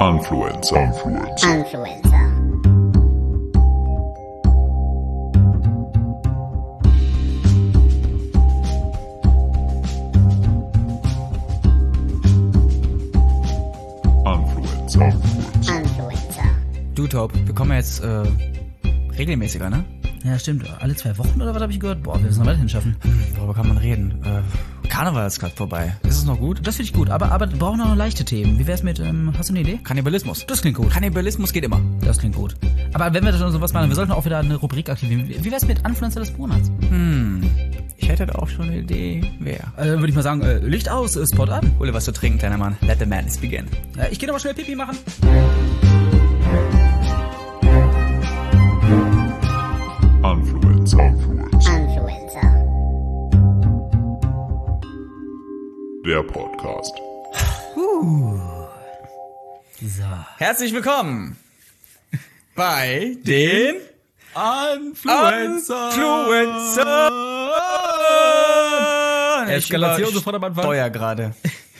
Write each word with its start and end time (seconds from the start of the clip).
Influencer. 0.00 0.82
Influencer. 0.82 1.58
Influencer. 1.58 2.26
Influencer. 14.24 15.12
Influencer. 15.68 16.42
Du, 16.94 17.06
Taub, 17.06 17.32
wir 17.34 17.54
kommen 17.54 17.72
jetzt 17.72 18.02
äh, 18.02 18.22
regelmäßiger, 19.18 19.68
ne? 19.68 19.84
Ja, 20.24 20.38
stimmt. 20.38 20.64
Alle 20.80 20.96
zwei 20.96 21.18
Wochen 21.18 21.42
oder 21.42 21.54
was 21.54 21.60
habe 21.60 21.72
ich 21.72 21.80
gehört? 21.80 22.02
Boah, 22.02 22.14
wir 22.16 22.22
müssen 22.22 22.40
noch 22.40 22.46
weiterhin 22.46 22.70
schaffen. 22.70 22.96
Worüber 23.36 23.52
kann 23.52 23.68
man 23.68 23.76
reden? 23.76 24.22
Äh, 24.24 24.40
Karneval 24.90 25.26
ist 25.26 25.38
gerade 25.38 25.54
vorbei. 25.54 25.94
Ist 26.02 26.18
es 26.18 26.24
noch 26.24 26.38
gut? 26.38 26.66
Das 26.66 26.76
finde 26.76 26.90
ich 26.90 26.92
gut, 26.92 27.10
aber, 27.10 27.30
aber 27.30 27.50
wir 27.50 27.58
brauchen 27.58 27.80
auch 27.80 27.88
noch 27.88 27.96
leichte 27.96 28.24
Themen. 28.24 28.58
Wie 28.58 28.66
wär's 28.66 28.82
mit, 28.82 28.98
ähm, 28.98 29.32
hast 29.38 29.48
du 29.48 29.52
eine 29.54 29.60
Idee? 29.60 29.78
Kannibalismus. 29.82 30.44
Das 30.46 30.60
klingt 30.60 30.76
gut. 30.76 30.90
Kannibalismus 30.90 31.52
geht 31.52 31.64
immer. 31.64 31.80
Das 32.02 32.18
klingt 32.18 32.34
gut. 32.34 32.56
Aber 32.92 33.14
wenn 33.14 33.24
wir 33.24 33.32
schon 33.32 33.52
sowas 33.52 33.72
machen, 33.72 33.88
wir 33.88 33.94
sollten 33.96 34.12
auch 34.12 34.24
wieder 34.24 34.38
eine 34.38 34.56
Rubrik 34.56 34.90
aktivieren. 34.90 35.28
Wie 35.28 35.50
wär's 35.50 35.64
mit 35.66 35.86
Influencer 35.86 36.20
des 36.20 36.36
Monats? 36.36 36.70
Ich 37.96 38.08
hätte 38.08 38.26
da 38.26 38.34
auch 38.34 38.48
schon 38.48 38.66
eine 38.66 38.78
Idee. 38.80 39.22
Wer? 39.38 39.60
Äh, 39.76 39.98
Würde 39.98 40.08
ich 40.08 40.14
mal 40.14 40.22
sagen, 40.22 40.42
äh, 40.42 40.58
Licht 40.58 40.88
aus, 40.90 41.14
äh, 41.16 41.24
Spot 41.24 41.44
an. 41.44 41.72
Hol 41.78 41.86
dir 41.86 41.94
was 41.94 42.04
zu 42.04 42.12
trinken, 42.12 42.38
kleiner 42.38 42.58
Mann. 42.58 42.76
Let 42.80 42.98
the 42.98 43.06
madness 43.06 43.38
begin. 43.38 43.66
Äh, 43.96 44.10
ich 44.10 44.18
gehe 44.18 44.26
nochmal 44.26 44.40
schnell 44.40 44.54
Pipi 44.54 44.74
machen. 44.74 44.98
Der 56.10 56.24
Podcast. 56.24 56.92
So. 59.80 60.02
Herzlich 60.38 60.74
willkommen 60.74 61.36
bei 62.56 63.16
den 63.22 63.76
Influencer. 64.88 65.90
Influencer. 65.94 67.12
Eskalation 69.50 70.12
sofort 70.12 70.34
am 70.34 70.42
Anfang. 70.42 70.64
Steuer 70.64 70.90
gerade. 70.90 71.32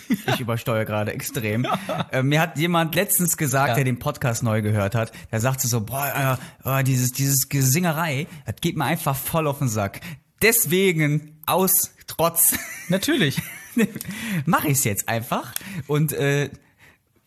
Ich 0.08 0.38
übersteuere 0.38 0.84
gerade 0.84 1.12
extrem. 1.12 1.66
äh, 2.12 2.22
mir 2.22 2.40
hat 2.40 2.56
jemand 2.56 2.94
letztens 2.94 3.36
gesagt, 3.36 3.70
Ja. 3.70 3.74
der 3.74 3.82
den 3.82 3.98
Podcast 3.98 4.44
neu 4.44 4.62
gehört 4.62 4.94
hat, 4.94 5.10
der 5.32 5.40
sagte 5.40 5.66
so, 5.66 5.80
boah, 5.80 6.38
äh, 6.64 6.80
äh, 6.80 6.84
dieses, 6.84 7.10
dieses 7.10 7.48
Gesingerei, 7.48 8.28
das 8.46 8.54
geht 8.60 8.76
mir 8.76 8.84
einfach 8.84 9.16
voll 9.16 9.48
auf 9.48 9.58
den 9.58 9.66
Sack. 9.68 10.00
Deswegen 10.40 11.42
aus 11.46 11.96
Trotz 12.06 12.54
Natürlich. 12.88 13.42
mache 14.46 14.68
ich 14.68 14.78
es 14.78 14.84
jetzt 14.84 15.08
einfach 15.08 15.52
und 15.86 16.12
äh, 16.12 16.50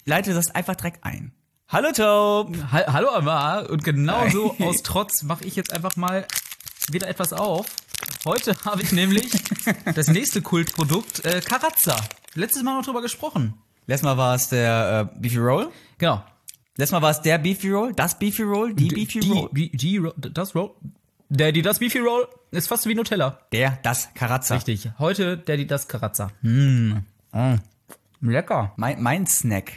leite 0.05 0.33
das 0.33 0.51
einfach 0.51 0.75
direkt 0.75 1.03
ein. 1.03 1.31
Hallo 1.69 1.91
Taub! 1.91 2.55
Ha 2.71 2.93
Hallo 2.93 3.09
Amar. 3.09 3.69
Und 3.69 3.83
genauso 3.83 4.55
aus 4.59 4.83
Trotz 4.83 5.23
mache 5.23 5.45
ich 5.45 5.55
jetzt 5.55 5.73
einfach 5.73 5.95
mal 5.95 6.27
wieder 6.91 7.07
etwas 7.07 7.33
auf. 7.33 7.65
Heute 8.25 8.55
habe 8.65 8.81
ich 8.83 8.91
nämlich 8.91 9.31
das 9.95 10.07
nächste 10.07 10.41
Kultprodukt, 10.41 11.25
äh, 11.25 11.41
Karazza. 11.41 11.95
Letztes 12.35 12.63
Mal 12.63 12.77
noch 12.77 12.85
drüber 12.85 13.01
gesprochen. 13.01 13.55
Letztes 13.87 14.05
Mal 14.05 14.17
war 14.17 14.35
es 14.35 14.49
der 14.49 15.09
äh, 15.15 15.19
Beefy 15.19 15.37
Roll. 15.37 15.71
Genau. 15.97 16.23
Letztes 16.77 16.91
Mal 16.91 17.01
war 17.01 17.11
es 17.11 17.21
der 17.21 17.37
Beefy 17.37 17.71
Roll, 17.71 17.93
das 17.93 18.17
Beefy 18.17 18.43
Roll, 18.43 18.73
die 18.73 18.87
Beefy 18.87 19.19
Roll. 19.19 19.49
Die, 19.53 19.71
die, 19.71 19.99
die, 19.99 20.31
das 20.31 20.55
Roll. 20.55 20.71
Daddy, 21.35 21.63
das 21.63 21.79
Beefy 21.79 21.97
Roll 21.97 22.27
ist 22.51 22.67
fast 22.67 22.85
wie 22.85 22.93
Nutella. 22.93 23.39
Der, 23.51 23.79
das 23.81 24.13
Karazza. 24.13 24.53
Richtig. 24.53 24.91
Heute 24.99 25.35
Daddy, 25.35 25.65
das 25.65 25.87
Karazza. 25.87 26.31
Hm. 26.41 27.05
Mm. 27.31 27.55
Lecker. 28.21 28.73
Mein, 28.75 29.01
mein 29.01 29.25
Snack 29.25 29.71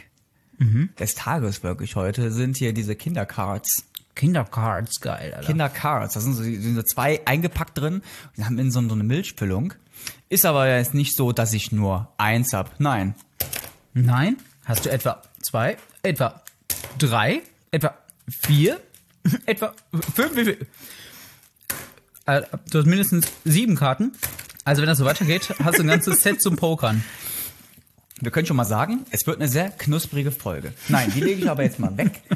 des 0.99 1.15
Tages 1.15 1.63
wirklich 1.63 1.95
heute 1.95 2.31
sind 2.31 2.57
hier 2.57 2.73
diese 2.73 2.95
Kindercards. 2.95 3.85
Kindercards, 4.13 4.99
geil, 5.01 5.33
Alter. 5.33 5.47
Kindercards, 5.47 6.13
da 6.13 6.19
sind 6.19 6.33
so, 6.33 6.43
sind 6.43 6.75
so 6.75 6.83
zwei 6.83 7.21
eingepackt 7.25 7.75
drin 7.77 8.03
und 8.35 8.45
haben 8.45 8.59
in 8.59 8.69
so, 8.69 8.79
so 8.87 8.93
eine 8.93 9.03
Milchfüllung. 9.03 9.73
Ist 10.29 10.45
aber 10.45 10.69
jetzt 10.69 10.93
nicht 10.93 11.15
so, 11.15 11.31
dass 11.31 11.53
ich 11.53 11.71
nur 11.71 12.13
eins 12.17 12.53
hab. 12.53 12.79
Nein. 12.79 13.15
Nein? 13.95 14.37
Hast 14.63 14.85
du 14.85 14.91
etwa 14.91 15.23
zwei, 15.41 15.77
etwa 16.03 16.43
drei, 16.99 17.41
etwa 17.71 17.95
vier, 18.29 18.79
etwa 19.47 19.73
fünf, 20.13 20.35
wie 20.35 20.45
viel? 20.45 20.67
Äh, 22.27 22.41
Du 22.69 22.79
hast 22.79 22.85
mindestens 22.85 23.27
sieben 23.45 23.75
Karten. 23.75 24.11
Also 24.63 24.81
wenn 24.81 24.87
das 24.89 24.97
so 24.97 25.05
weitergeht, 25.05 25.53
hast 25.63 25.77
du 25.79 25.83
ein 25.83 25.87
ganzes 25.87 26.19
Set 26.23 26.41
zum 26.41 26.55
Pokern. 26.57 27.03
Wir 28.19 28.31
können 28.31 28.45
schon 28.47 28.57
mal 28.57 28.65
sagen, 28.65 29.05
es 29.11 29.25
wird 29.27 29.37
eine 29.37 29.47
sehr 29.47 29.69
knusprige 29.69 30.31
Folge. 30.31 30.73
Nein, 30.89 31.11
die 31.15 31.21
lege 31.21 31.41
ich 31.41 31.49
aber 31.49 31.63
jetzt 31.63 31.79
mal 31.79 31.95
weg. 31.97 32.21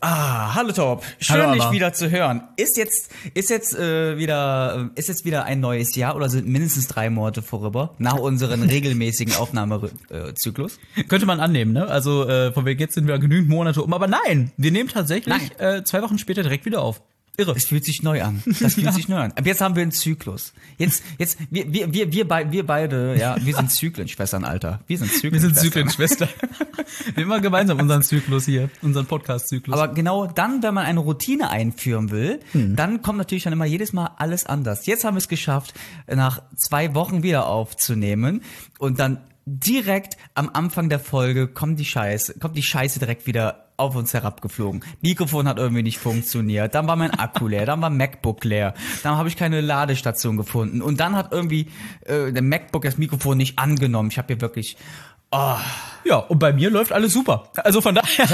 Ah, 0.00 0.54
hallo 0.54 0.70
Top. 0.70 1.02
Schön, 1.18 1.40
Hallo, 1.42 1.54
dich 1.54 1.72
wieder 1.72 1.92
zu 1.92 2.08
hören. 2.08 2.42
Ist 2.56 2.76
jetzt, 2.76 3.10
ist 3.34 3.50
jetzt 3.50 3.74
äh, 3.76 4.16
wieder, 4.16 4.90
äh, 4.94 5.00
ist 5.00 5.08
jetzt 5.08 5.24
wieder 5.24 5.42
ein 5.44 5.58
neues 5.58 5.96
Jahr 5.96 6.14
oder 6.14 6.28
sind 6.28 6.46
mindestens 6.46 6.86
drei 6.86 7.10
Monate 7.10 7.42
vorüber 7.42 7.96
nach 7.98 8.14
unserem 8.16 8.62
regelmäßigen 8.68 9.34
Aufnahmezyklus? 9.34 10.78
Könnte 11.08 11.26
man 11.26 11.40
annehmen, 11.40 11.72
ne? 11.72 11.88
Also 11.88 12.28
äh, 12.28 12.52
von 12.52 12.64
wegen 12.64 12.78
jetzt 12.78 12.94
sind 12.94 13.08
wir 13.08 13.18
genügend 13.18 13.48
Monate 13.48 13.82
um. 13.82 13.92
Aber 13.92 14.06
nein, 14.06 14.52
wir 14.56 14.70
nehmen 14.70 14.88
tatsächlich 14.88 15.34
Äh, 15.58 15.82
zwei 15.82 16.00
Wochen 16.00 16.18
später 16.18 16.42
direkt 16.44 16.64
wieder 16.64 16.80
auf. 16.80 17.02
Irre. 17.38 17.54
Das 17.54 17.64
fühlt 17.66 17.84
sich 17.84 18.02
neu 18.02 18.22
an. 18.22 18.42
Das 18.60 18.74
fühlt 18.74 18.86
Ja. 18.86 18.92
sich 18.92 19.08
neu 19.08 19.16
an. 19.18 19.32
Ab 19.32 19.46
jetzt 19.46 19.60
haben 19.60 19.74
wir 19.76 19.82
einen 19.82 19.92
Zyklus. 19.92 20.52
Jetzt, 20.76 21.02
jetzt, 21.18 21.38
wir, 21.50 21.72
wir, 21.72 21.92
wir, 21.94 22.12
wir, 22.12 22.26
bei, 22.28 22.50
wir 22.50 22.66
beide, 22.66 23.16
ja, 23.16 23.36
wir 23.40 23.54
sind 23.54 23.70
Zyklenschwestern, 23.70 24.44
Alter. 24.44 24.80
Wir 24.88 24.98
sind 24.98 25.10
Wir 25.22 25.40
sind 25.40 25.56
Zyklenschwestern. 25.56 26.28
Zyklenschwester. 26.28 26.28
wir 27.14 27.26
machen 27.26 27.42
gemeinsam 27.42 27.78
unseren 27.78 28.02
Zyklus 28.02 28.44
hier, 28.46 28.68
unseren 28.82 29.06
Podcast-Zyklus. 29.06 29.78
Aber 29.78 29.94
genau 29.94 30.26
dann, 30.26 30.62
wenn 30.62 30.74
man 30.74 30.84
eine 30.84 31.00
Routine 31.00 31.50
einführen 31.50 32.10
will, 32.10 32.40
dann 32.52 33.02
kommt 33.02 33.18
natürlich 33.18 33.44
dann 33.44 33.52
immer 33.52 33.66
jedes 33.66 33.92
Mal 33.92 34.10
alles 34.16 34.44
anders. 34.44 34.86
Jetzt 34.86 35.04
haben 35.04 35.14
wir 35.14 35.18
es 35.20 35.28
geschafft, 35.28 35.74
nach 36.12 36.42
zwei 36.56 36.94
Wochen 36.94 37.22
wieder 37.22 37.46
aufzunehmen 37.46 38.42
und 38.78 38.98
dann 38.98 39.18
direkt 39.46 40.16
am 40.34 40.50
Anfang 40.52 40.88
der 40.88 41.00
Folge 41.00 41.46
kommt 41.48 41.78
die 41.78 41.84
Scheiße, 41.84 42.34
kommt 42.38 42.56
die 42.56 42.62
Scheiße 42.62 42.98
direkt 42.98 43.26
wieder 43.26 43.67
auf 43.78 43.96
uns 43.96 44.12
herabgeflogen. 44.12 44.84
Mikrofon 45.00 45.48
hat 45.48 45.58
irgendwie 45.58 45.82
nicht 45.82 45.98
funktioniert, 45.98 46.74
dann 46.74 46.86
war 46.86 46.96
mein 46.96 47.12
Akku 47.12 47.48
leer, 47.48 47.66
dann 47.66 47.80
war 47.80 47.90
MacBook 47.90 48.44
leer, 48.44 48.74
dann 49.02 49.16
habe 49.16 49.28
ich 49.28 49.36
keine 49.36 49.60
Ladestation 49.60 50.36
gefunden 50.36 50.82
und 50.82 51.00
dann 51.00 51.16
hat 51.16 51.32
irgendwie 51.32 51.68
äh, 52.04 52.32
der 52.32 52.42
MacBook 52.42 52.82
das 52.82 52.98
Mikrofon 52.98 53.38
nicht 53.38 53.58
angenommen. 53.58 54.10
Ich 54.10 54.18
habe 54.18 54.28
hier 54.28 54.40
wirklich 54.40 54.76
ja, 56.04 56.16
und 56.28 56.38
bei 56.38 56.52
mir 56.52 56.70
läuft 56.70 56.92
alles 56.92 57.12
super. 57.12 57.50
Also 57.56 57.80
von 57.80 57.94
daher. 57.94 58.28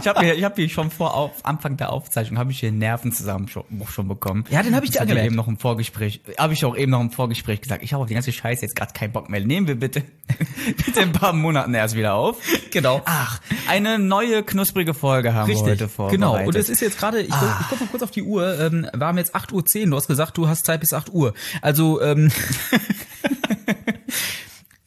Ich 0.00 0.06
habe 0.08 0.20
hier, 0.20 0.34
ich 0.36 0.44
hab 0.44 0.56
hier 0.56 0.68
schon 0.68 0.90
vor 0.90 1.14
auf, 1.14 1.30
Anfang 1.44 1.76
der 1.76 1.92
Aufzeichnung 1.92 2.38
habe 2.38 2.50
ich 2.52 2.60
hier 2.60 2.68
einen 2.70 2.78
Nervenzusammenbruch 2.78 3.90
schon 3.90 4.08
bekommen. 4.08 4.44
Ja, 4.50 4.62
den 4.62 4.74
hab 4.76 4.84
ich 4.84 4.90
dir 4.90 5.00
angemerkt. 5.00 5.26
eben 5.26 5.34
noch 5.36 5.48
im 5.48 5.58
Vorgespräch, 5.58 6.20
habe 6.38 6.52
ich 6.52 6.64
auch 6.64 6.76
eben 6.76 6.90
noch 6.92 7.00
im 7.00 7.10
Vorgespräch 7.10 7.60
gesagt. 7.60 7.82
Ich 7.82 7.92
habe 7.92 8.02
auf 8.02 8.08
die 8.08 8.14
ganze 8.14 8.32
Scheiße 8.32 8.62
jetzt 8.62 8.76
gerade 8.76 8.92
keinen 8.92 9.12
Bock 9.12 9.28
mehr. 9.30 9.40
Nehmen 9.40 9.66
wir 9.66 9.74
bitte, 9.76 10.02
bitte 10.84 11.00
in 11.00 11.08
ein 11.08 11.12
paar 11.12 11.32
Monaten 11.32 11.74
erst 11.74 11.96
wieder 11.96 12.14
auf. 12.14 12.36
Genau. 12.70 13.02
Ach, 13.04 13.40
eine 13.68 13.98
neue 13.98 14.42
knusprige 14.42 14.94
Folge 14.94 15.34
haben 15.34 15.48
wir 15.48 15.56
heute 15.58 15.88
vorbereitet. 15.88 16.20
Genau. 16.20 16.42
Und 16.46 16.54
es 16.56 16.68
ist 16.68 16.80
jetzt 16.80 16.98
gerade, 16.98 17.20
ich, 17.20 17.30
guck- 17.30 17.56
ich 17.60 17.66
guck 17.68 17.80
mal 17.80 17.86
kurz 17.88 18.02
auf 18.02 18.10
die 18.10 18.22
Uhr, 18.22 18.58
ähm, 18.60 18.86
wir 18.94 19.06
haben 19.06 19.18
jetzt 19.18 19.34
8.10 19.34 19.52
Uhr. 19.84 19.90
Du 19.90 19.96
hast 19.96 20.06
gesagt, 20.06 20.36
du 20.38 20.48
hast 20.48 20.64
Zeit 20.64 20.80
bis 20.80 20.92
8 20.92 21.10
Uhr. 21.12 21.34
Also, 21.60 22.00
ähm, 22.02 22.30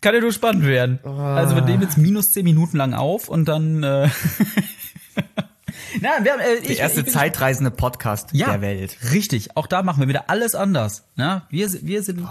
kann 0.06 0.14
ja 0.14 0.22
nur 0.22 0.32
spannend 0.32 0.68
werden. 0.68 1.00
Also 1.04 1.56
wir 1.56 1.64
nehmen 1.64 1.82
jetzt 1.82 1.98
minus 1.98 2.26
10 2.26 2.44
Minuten 2.44 2.78
lang 2.78 2.94
auf 2.94 3.28
und 3.28 3.46
dann, 3.46 3.82
äh, 3.82 4.08
Na, 6.00 6.10
wir 6.22 6.34
haben, 6.34 6.42
äh, 6.42 6.58
ich, 6.62 6.68
der 6.68 6.78
erste 6.78 7.00
ich 7.00 7.06
bin- 7.06 7.14
zeitreisende 7.14 7.72
Podcast 7.72 8.30
ja, 8.32 8.52
der 8.52 8.62
Welt. 8.62 8.98
Richtig, 9.14 9.58
auch 9.58 9.66
da 9.66 9.82
machen 9.82 10.02
wir 10.02 10.08
wieder 10.08 10.30
alles 10.30 10.54
anders. 10.54 11.06
Ne? 11.16 11.42
Wir, 11.50 11.68
wir 11.82 12.04
sind 12.04 12.24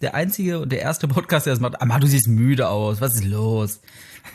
der 0.00 0.14
einzige 0.14 0.60
und 0.60 0.70
der 0.70 0.82
erste 0.82 1.08
Podcast, 1.08 1.46
der 1.46 1.52
das 1.54 1.60
macht. 1.60 1.82
Aber 1.82 1.98
du 1.98 2.06
siehst 2.06 2.28
müde 2.28 2.68
aus. 2.68 3.00
Was 3.00 3.16
ist 3.16 3.24
los? 3.24 3.80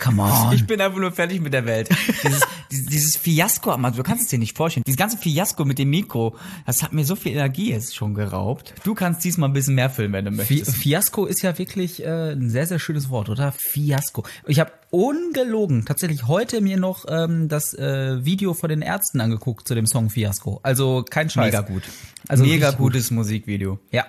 Come 0.03 0.23
on. 0.23 0.51
Ich 0.51 0.67
bin 0.67 0.81
einfach 0.81 0.99
nur 0.99 1.13
fertig 1.13 1.39
mit 1.39 1.53
der 1.53 1.65
Welt. 1.65 1.87
Dieses, 2.23 2.41
dieses, 2.83 3.17
Fiasko, 3.17 3.71
Amar, 3.71 3.91
du 3.91 4.03
kannst 4.03 4.23
es 4.23 4.29
dir 4.29 4.39
nicht 4.39 4.57
vorstellen. 4.57 4.83
Dieses 4.85 4.97
ganze 4.97 5.17
Fiasko 5.17 5.65
mit 5.65 5.79
dem 5.79 5.89
Mikro, 5.89 6.35
das 6.65 6.83
hat 6.83 6.93
mir 6.93 7.05
so 7.05 7.15
viel 7.15 7.33
Energie 7.33 7.71
jetzt 7.71 7.95
schon 7.95 8.13
geraubt. 8.13 8.73
Du 8.83 8.93
kannst 8.93 9.23
diesmal 9.23 9.49
ein 9.49 9.53
bisschen 9.53 9.75
mehr 9.75 9.89
filmen, 9.89 10.13
wenn 10.13 10.25
du 10.25 10.31
Fi 10.43 10.55
möchtest. 10.57 10.77
Fiasko 10.77 11.25
ist 11.25 11.41
ja 11.41 11.57
wirklich 11.57 12.03
äh, 12.03 12.33
ein 12.33 12.49
sehr, 12.49 12.67
sehr 12.67 12.79
schönes 12.79 13.09
Wort, 13.09 13.29
oder? 13.29 13.51
Fiasko. 13.51 14.23
Ich 14.47 14.59
habe 14.59 14.71
ungelogen 14.91 15.85
tatsächlich 15.85 16.27
heute 16.27 16.61
mir 16.61 16.77
noch 16.77 17.05
ähm, 17.09 17.47
das 17.49 17.73
äh, 17.73 18.23
Video 18.23 18.53
von 18.53 18.69
den 18.69 18.81
Ärzten 18.81 19.21
angeguckt 19.21 19.67
zu 19.67 19.75
dem 19.75 19.87
Song 19.87 20.09
Fiasko. 20.09 20.59
Also 20.63 21.03
kein 21.09 21.29
Scheiß. 21.29 21.45
Mega 21.45 21.61
gut. 21.61 21.83
Also 22.27 22.43
Mega 22.43 22.67
richtig 22.67 22.77
gut. 22.77 22.93
gutes 22.93 23.11
Musikvideo. 23.11 23.79
Ja. 23.91 24.05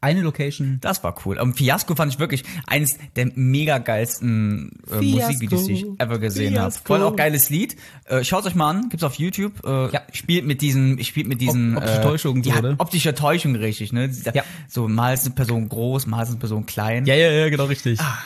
Eine 0.00 0.20
Location. 0.20 0.78
Das 0.82 1.02
war 1.02 1.16
cool. 1.24 1.38
Und 1.38 1.54
Fiasco 1.56 1.94
fand 1.94 2.12
ich 2.12 2.18
wirklich 2.20 2.44
eines 2.66 2.98
der 3.16 3.30
mega 3.34 3.78
geilsten 3.78 4.70
äh. 4.90 5.00
Musikvideos, 5.00 5.64
die 5.64 5.72
ich 5.72 5.86
ever 5.98 6.18
gesehen 6.18 6.58
habe. 6.58 6.74
Allem 6.88 7.02
auch 7.02 7.16
geiles 7.16 7.48
Lied. 7.50 7.76
Äh, 8.04 8.22
Schaut 8.22 8.44
euch 8.46 8.54
mal 8.54 8.70
an, 8.70 8.88
gibt's 8.90 9.02
auf 9.04 9.14
YouTube. 9.14 9.64
Äh, 9.64 9.90
Ja. 9.92 10.02
Spielt 10.12 10.46
mit 10.46 10.60
diesen, 10.60 11.02
spielt 11.02 11.26
mit 11.26 11.40
diesen 11.40 11.76
Op- 11.76 11.82
optische 11.82 12.02
Täuschung 12.02 12.44
so, 12.44 12.50
ja, 12.50 12.74
optische 12.78 13.14
Täuschung 13.14 13.56
richtig, 13.56 13.92
ne? 13.92 14.10
Ja. 14.34 14.44
So 14.68 14.86
mal 14.86 15.14
ist 15.14 15.24
eine 15.24 15.34
Person 15.34 15.68
groß, 15.68 16.06
mal 16.06 16.22
ist 16.22 16.28
eine 16.28 16.38
Person 16.38 16.66
klein. 16.66 17.06
Ja, 17.06 17.14
ja, 17.14 17.30
ja, 17.32 17.48
genau 17.48 17.64
richtig. 17.64 17.98
Ah. 18.00 18.18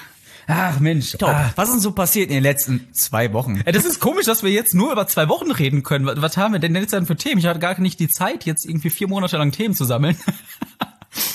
Ach 0.52 0.80
Mensch. 0.80 1.12
Top. 1.12 1.28
Ah. 1.28 1.52
Was 1.54 1.68
ist 1.68 1.74
denn 1.76 1.80
so 1.80 1.92
passiert 1.92 2.28
in 2.28 2.34
den 2.34 2.42
letzten 2.42 2.88
zwei 2.92 3.32
Wochen? 3.32 3.62
Ey, 3.64 3.72
Das 3.72 3.84
ist 3.84 4.00
komisch, 4.00 4.26
dass 4.26 4.42
wir 4.42 4.50
jetzt 4.50 4.74
nur 4.74 4.90
über 4.90 5.06
zwei 5.06 5.28
Wochen 5.28 5.52
reden 5.52 5.84
können. 5.84 6.04
Was- 6.06 6.20
Was 6.20 6.36
haben 6.36 6.52
wir 6.52 6.58
denn 6.58 6.74
jetzt 6.74 6.92
dann 6.92 7.06
für 7.06 7.14
Themen? 7.16 7.38
Ich 7.38 7.46
hatte 7.46 7.60
gar 7.60 7.80
nicht 7.80 8.00
die 8.00 8.08
Zeit, 8.08 8.44
jetzt 8.44 8.66
irgendwie 8.66 8.90
vier 8.90 9.06
Monate 9.06 9.36
lang 9.36 9.52
Themen 9.52 9.74
zu 9.74 9.84
sammeln. 9.84 10.16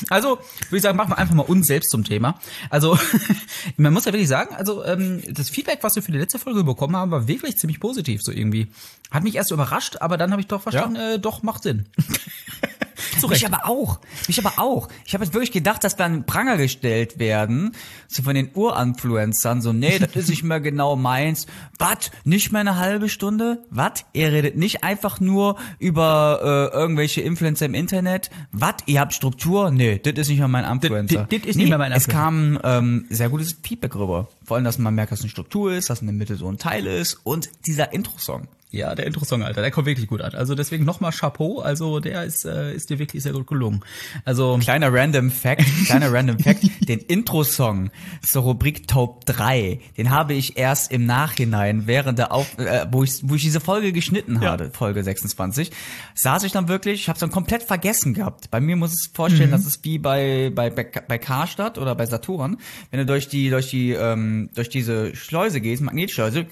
Also, 0.10 0.40
würde 0.70 0.78
ich 0.78 0.82
sagen, 0.82 0.98
machen 0.98 1.12
wir 1.12 1.18
einfach 1.18 1.36
mal 1.36 1.44
uns 1.44 1.68
selbst 1.68 1.90
zum 1.90 2.04
Thema. 2.04 2.40
Also, 2.70 2.98
man 3.78 3.94
muss 3.94 4.06
ja 4.06 4.14
wirklich 4.14 4.30
sagen, 4.30 4.56
also 4.56 4.84
ähm, 4.86 5.22
das 5.30 5.50
Feedback, 5.50 5.80
was 5.82 5.96
wir 5.96 6.04
für 6.04 6.12
die 6.12 6.18
letzte 6.18 6.40
Folge 6.40 6.64
bekommen 6.64 6.96
haben, 6.96 7.12
war 7.12 7.28
wirklich 7.28 7.58
ziemlich 7.58 7.80
positiv, 7.80 8.22
so 8.24 8.32
irgendwie. 8.32 8.68
Hat 9.12 9.24
mich 9.24 9.36
erst 9.36 9.52
überrascht, 9.52 9.98
aber 10.00 10.18
dann 10.18 10.32
habe 10.32 10.42
ich 10.42 10.48
doch 10.48 10.62
verstanden, 10.62 10.96
äh, 10.96 11.20
doch, 11.20 11.44
macht 11.44 11.64
Sinn. 11.64 11.86
Zu 13.20 13.28
Mich 13.28 13.44
Recht. 13.44 13.54
aber 13.54 13.68
auch. 13.70 14.00
Mich 14.28 14.44
aber 14.44 14.60
auch. 14.62 14.88
Ich 15.06 15.14
habe 15.14 15.24
jetzt 15.24 15.34
wirklich 15.34 15.52
gedacht, 15.52 15.84
dass 15.84 15.98
wir 15.98 16.06
an 16.06 16.26
Pranger 16.26 16.58
gestellt 16.58 17.20
werden, 17.20 17.72
so 18.08 18.24
von 18.24 18.36
den 18.36 18.50
Urinfluencern, 18.54 19.62
so, 19.62 19.74
nee, 19.74 20.00
das 20.00 20.16
ist 20.16 20.30
nicht 20.30 20.44
mehr 20.44 20.60
genau 20.60 20.96
meins. 20.96 21.48
Was? 21.80 22.12
Nicht 22.24 22.52
mehr 22.52 22.62
eine 22.62 22.78
halbe 22.78 23.10
Stunde? 23.10 23.64
Was? 23.70 24.06
Ihr 24.14 24.32
redet 24.32 24.56
nicht 24.58 24.84
einfach 24.84 25.20
nur 25.20 25.58
über 25.80 26.72
äh, 26.74 26.76
irgendwelche 26.78 27.22
Influencer 27.22 27.66
im 27.66 27.74
Internet? 27.74 28.30
Was? 28.52 28.76
Ihr 28.86 29.00
habt 29.00 29.14
Struktur? 29.14 29.72
Nee, 29.72 30.00
das 30.00 30.14
ist 30.16 30.30
nicht 30.30 30.40
mehr 30.40 30.48
mein 30.48 30.66
Influencer. 30.66 31.28
das 31.30 31.40
ist 31.46 31.56
nicht 31.56 31.70
mehr 31.70 31.78
mein 31.78 31.92
Es 31.92 32.06
Influencer. 32.08 32.60
kam 32.60 32.60
ähm, 32.64 33.06
sehr 33.10 33.30
gutes 33.30 33.56
Feedback 33.64 33.96
rüber. 33.96 34.28
Vor 34.46 34.56
allem, 34.58 34.64
dass 34.66 34.78
man 34.78 34.94
merkt, 34.96 35.12
dass 35.12 35.22
eine 35.22 35.30
Struktur 35.30 35.74
ist, 35.74 35.90
dass 35.90 36.02
in 36.02 36.08
der 36.08 36.14
Mitte 36.16 36.36
so 36.36 36.48
ein 36.48 36.58
Teil 36.58 36.86
ist 36.88 37.20
und 37.24 37.50
dieser 37.66 37.92
Intro-Song. 37.94 38.48
Ja, 38.72 38.94
der 38.94 39.06
Intro-Song, 39.08 39.42
Alter, 39.42 39.62
der 39.62 39.72
kommt 39.72 39.88
wirklich 39.88 40.08
gut 40.08 40.20
an. 40.22 40.34
Also 40.34 40.54
deswegen 40.54 40.84
nochmal 40.84 41.12
Chapeau, 41.14 41.60
also 41.62 42.02
der 42.02 42.26
ist, 42.26 42.44
äh, 42.44 42.74
ist 42.76 42.90
dir 42.90 43.00
wirklich 43.00 43.24
sehr 43.24 43.32
gut 43.32 43.48
gelungen. 43.48 43.86
Also, 44.26 44.58
Kleiner 44.60 44.92
random 44.92 45.32
Fact, 45.32 45.64
kleiner 45.86 46.12
random 46.12 46.40
Fact, 46.40 46.64
den 46.90 47.00
Intro-Song 47.00 47.90
zur 48.22 48.44
Rubrik 48.44 48.86
Top 48.86 49.26
3, 49.28 49.80
den 49.98 50.10
habe 50.10 50.34
ich 50.34 50.58
erst 50.58 50.92
im 50.92 51.06
Nachhinein, 51.06 51.88
während 51.88 52.20
der 52.20 52.34
Auf, 52.34 52.58
äh, 52.60 52.86
wo 52.92 53.04
ich, 53.04 53.22
wo 53.24 53.36
ich 53.36 53.44
diese 53.44 53.62
Folge 53.62 53.94
geschnitten 53.94 54.42
Ja. 54.42 54.52
hatte, 54.52 54.72
Folge 54.72 55.02
26, 55.04 55.72
saß 56.16 56.44
ich 56.44 56.52
dann 56.52 56.68
wirklich, 56.68 57.02
ich 57.02 57.08
habe 57.08 57.16
es 57.16 57.22
dann 57.22 57.32
komplett 57.32 57.64
vergessen 57.64 58.14
gehabt. 58.14 58.52
Bei 58.52 58.60
mir 58.60 58.76
muss 58.76 58.92
es 58.92 59.10
vorstellen, 59.14 59.52
das 59.52 59.66
ist 59.66 59.86
wie 59.86 60.00
bei, 60.00 60.52
bei, 60.54 60.70
bei, 60.70 60.84
bei 60.84 61.18
Karstadt 61.18 61.78
oder 61.78 61.96
bei 61.96 62.08
Saturn, 62.08 62.58
wenn 62.92 63.00
du 63.00 63.06
durch 63.06 63.30
die, 63.30 63.50
durch 63.50 63.70
die, 63.70 63.92
ähm, 63.92 64.35
durch 64.54 64.70
diese 64.70 65.16
Schleuse 65.16 65.62
gehst, 65.62 65.82
Magnetschleuse, 65.82 66.46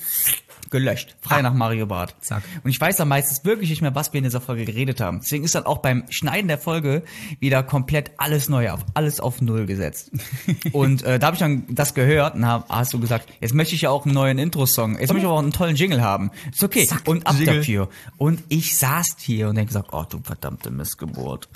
gelöscht. 0.74 1.16
Frei 1.22 1.42
nach 1.44 1.54
Mario 1.54 1.86
Bart. 1.86 2.16
Zack. 2.20 2.44
Und 2.64 2.72
ich 2.72 2.82
weiß 2.82 2.98
dann 2.98 3.08
meistens 3.08 3.46
wirklich 3.46 3.70
nicht 3.70 3.82
mehr, 3.82 3.94
was 3.94 4.12
wir 4.12 4.18
in 4.18 4.24
dieser 4.24 4.42
Folge 4.42 4.66
geredet 4.66 5.00
haben. 5.00 5.20
Deswegen 5.22 5.46
ist 5.46 5.54
dann 5.54 5.66
auch 5.66 5.78
beim 5.78 6.04
Schneiden 6.10 6.48
der 6.48 6.58
Folge 6.58 7.04
wieder 7.40 7.62
komplett 7.62 8.12
alles 8.18 8.50
neu 8.50 8.72
auf, 8.72 8.82
alles 8.96 9.20
auf 9.20 9.40
Null 9.40 9.68
gesetzt. 9.68 10.12
und 10.74 11.04
äh, 11.04 11.20
da 11.20 11.28
habe 11.28 11.36
ich 11.36 11.40
dann 11.40 11.64
das 11.70 11.94
gehört 11.94 12.36
und 12.36 12.48
hab, 12.48 12.68
hast 12.70 12.92
du 12.92 13.00
gesagt, 13.00 13.30
jetzt 13.40 13.54
möchte 13.54 13.76
ich 13.76 13.82
ja 13.82 13.92
auch 13.92 14.06
einen 14.06 14.16
neuen 14.16 14.40
Intro-Song. 14.40 14.94
Jetzt 15.00 15.10
möchte 15.10 15.20
ich 15.20 15.26
aber 15.26 15.36
auch 15.36 15.40
einen 15.40 15.52
tollen 15.52 15.76
Jingle 15.76 16.02
haben. 16.02 16.32
Ist 16.52 16.64
okay. 16.64 16.88
Zack, 16.88 17.08
und 17.08 17.28
ab 17.28 17.36
Jingle. 17.38 17.58
dafür. 17.58 17.90
Und 18.18 18.42
ich 18.50 18.76
saß 18.76 19.16
hier 19.20 19.50
und 19.50 19.56
denk 19.56 19.68
gesagt, 19.68 19.90
oh 19.92 20.04
du 20.10 20.20
verdammte 20.24 20.72
Missgeburt. 20.72 21.50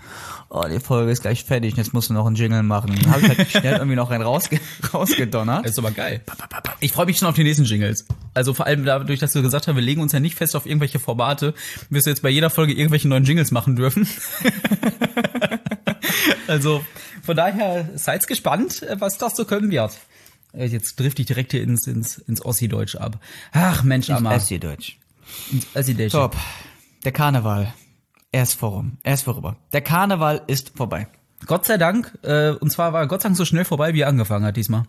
Oh, 0.50 0.64
die 0.72 0.80
Folge 0.80 1.12
ist 1.12 1.24
gleich 1.24 1.44
fertig, 1.44 1.76
jetzt 1.76 1.94
musst 1.94 2.12
du 2.12 2.14
noch 2.14 2.28
einen 2.28 2.36
Jingle 2.36 2.62
machen. 2.62 2.96
Dann 3.02 3.12
habe 3.12 3.22
ich 3.22 3.38
halt 3.38 3.50
schnell 3.50 3.74
irgendwie 3.78 3.96
noch 3.96 4.12
einen 4.12 4.24
rausge 4.24 4.60
rausgedonnert. 4.94 5.66
ist 5.66 5.80
aber 5.80 5.92
geil. 5.92 6.22
Ich 6.82 6.92
freue 6.92 7.08
mich 7.08 7.18
schon 7.18 7.28
auf 7.28 7.36
die 7.36 7.44
nächsten 7.44 7.66
Jingles. 7.66 8.06
Also 8.36 8.54
vor 8.54 8.68
allem 8.68 8.86
dadurch, 9.08 9.20
dass 9.20 9.32
du 9.32 9.42
gesagt 9.42 9.68
hast, 9.68 9.76
wir 9.76 9.82
legen 9.82 10.02
uns 10.02 10.12
ja 10.12 10.20
nicht 10.20 10.36
fest 10.36 10.56
auf 10.56 10.66
irgendwelche 10.66 11.00
Formate, 11.00 11.54
wirst 11.90 12.06
du 12.06 12.10
jetzt 12.10 12.22
bei 12.22 12.30
jeder 12.30 12.50
Folge 12.50 12.74
irgendwelche 12.74 13.08
neuen 13.08 13.24
Jingles 13.24 13.52
machen 13.52 13.76
dürfen. 13.76 14.08
also 16.48 16.84
von 17.24 17.36
daher 17.38 17.90
seid 17.96 18.28
gespannt, 18.28 18.86
was 19.00 19.18
das 19.18 19.36
so 19.36 19.46
können 19.46 19.72
wird. 19.72 19.98
Äh, 20.54 20.66
Jetzt 20.66 20.98
trifft 20.98 21.20
ich 21.20 21.26
direkt 21.26 21.52
hier 21.52 21.64
ins, 21.64 21.88
ins, 21.88 22.18
ins 22.18 22.44
Ossi-Deutsch 22.44 22.96
ab. 22.96 23.20
Ach 23.54 23.84
Mensch, 23.84 24.10
Amma. 24.10 24.36
Es 24.36 24.50
hier 24.50 24.60
Deutsch. 24.60 25.00
Ins 25.52 25.68
Ossi-Deutsch. 25.74 26.12
Top. 26.12 26.36
Der 27.06 27.14
Karneval. 27.14 27.74
Er 28.34 28.44
ist 28.44 28.54
vorum. 28.54 28.98
Er 29.04 29.14
ist 29.14 29.24
vorüber. 29.24 29.56
Der 29.72 29.82
Karneval 29.82 30.42
ist 30.48 30.74
vorbei. 30.76 31.08
Gott 31.46 31.66
sei 31.66 31.78
Dank, 31.78 32.18
äh, 32.24 32.50
und 32.50 32.72
zwar 32.72 32.92
war 32.92 33.08
Gott 33.08 33.22
sei 33.22 33.30
Dank 33.30 33.38
so 33.38 33.46
schnell 33.46 33.64
vorbei, 33.64 33.94
wie 33.94 34.02
er 34.02 34.10
angefangen 34.10 34.46
hat 34.46 34.58
diesmal. 34.58 34.84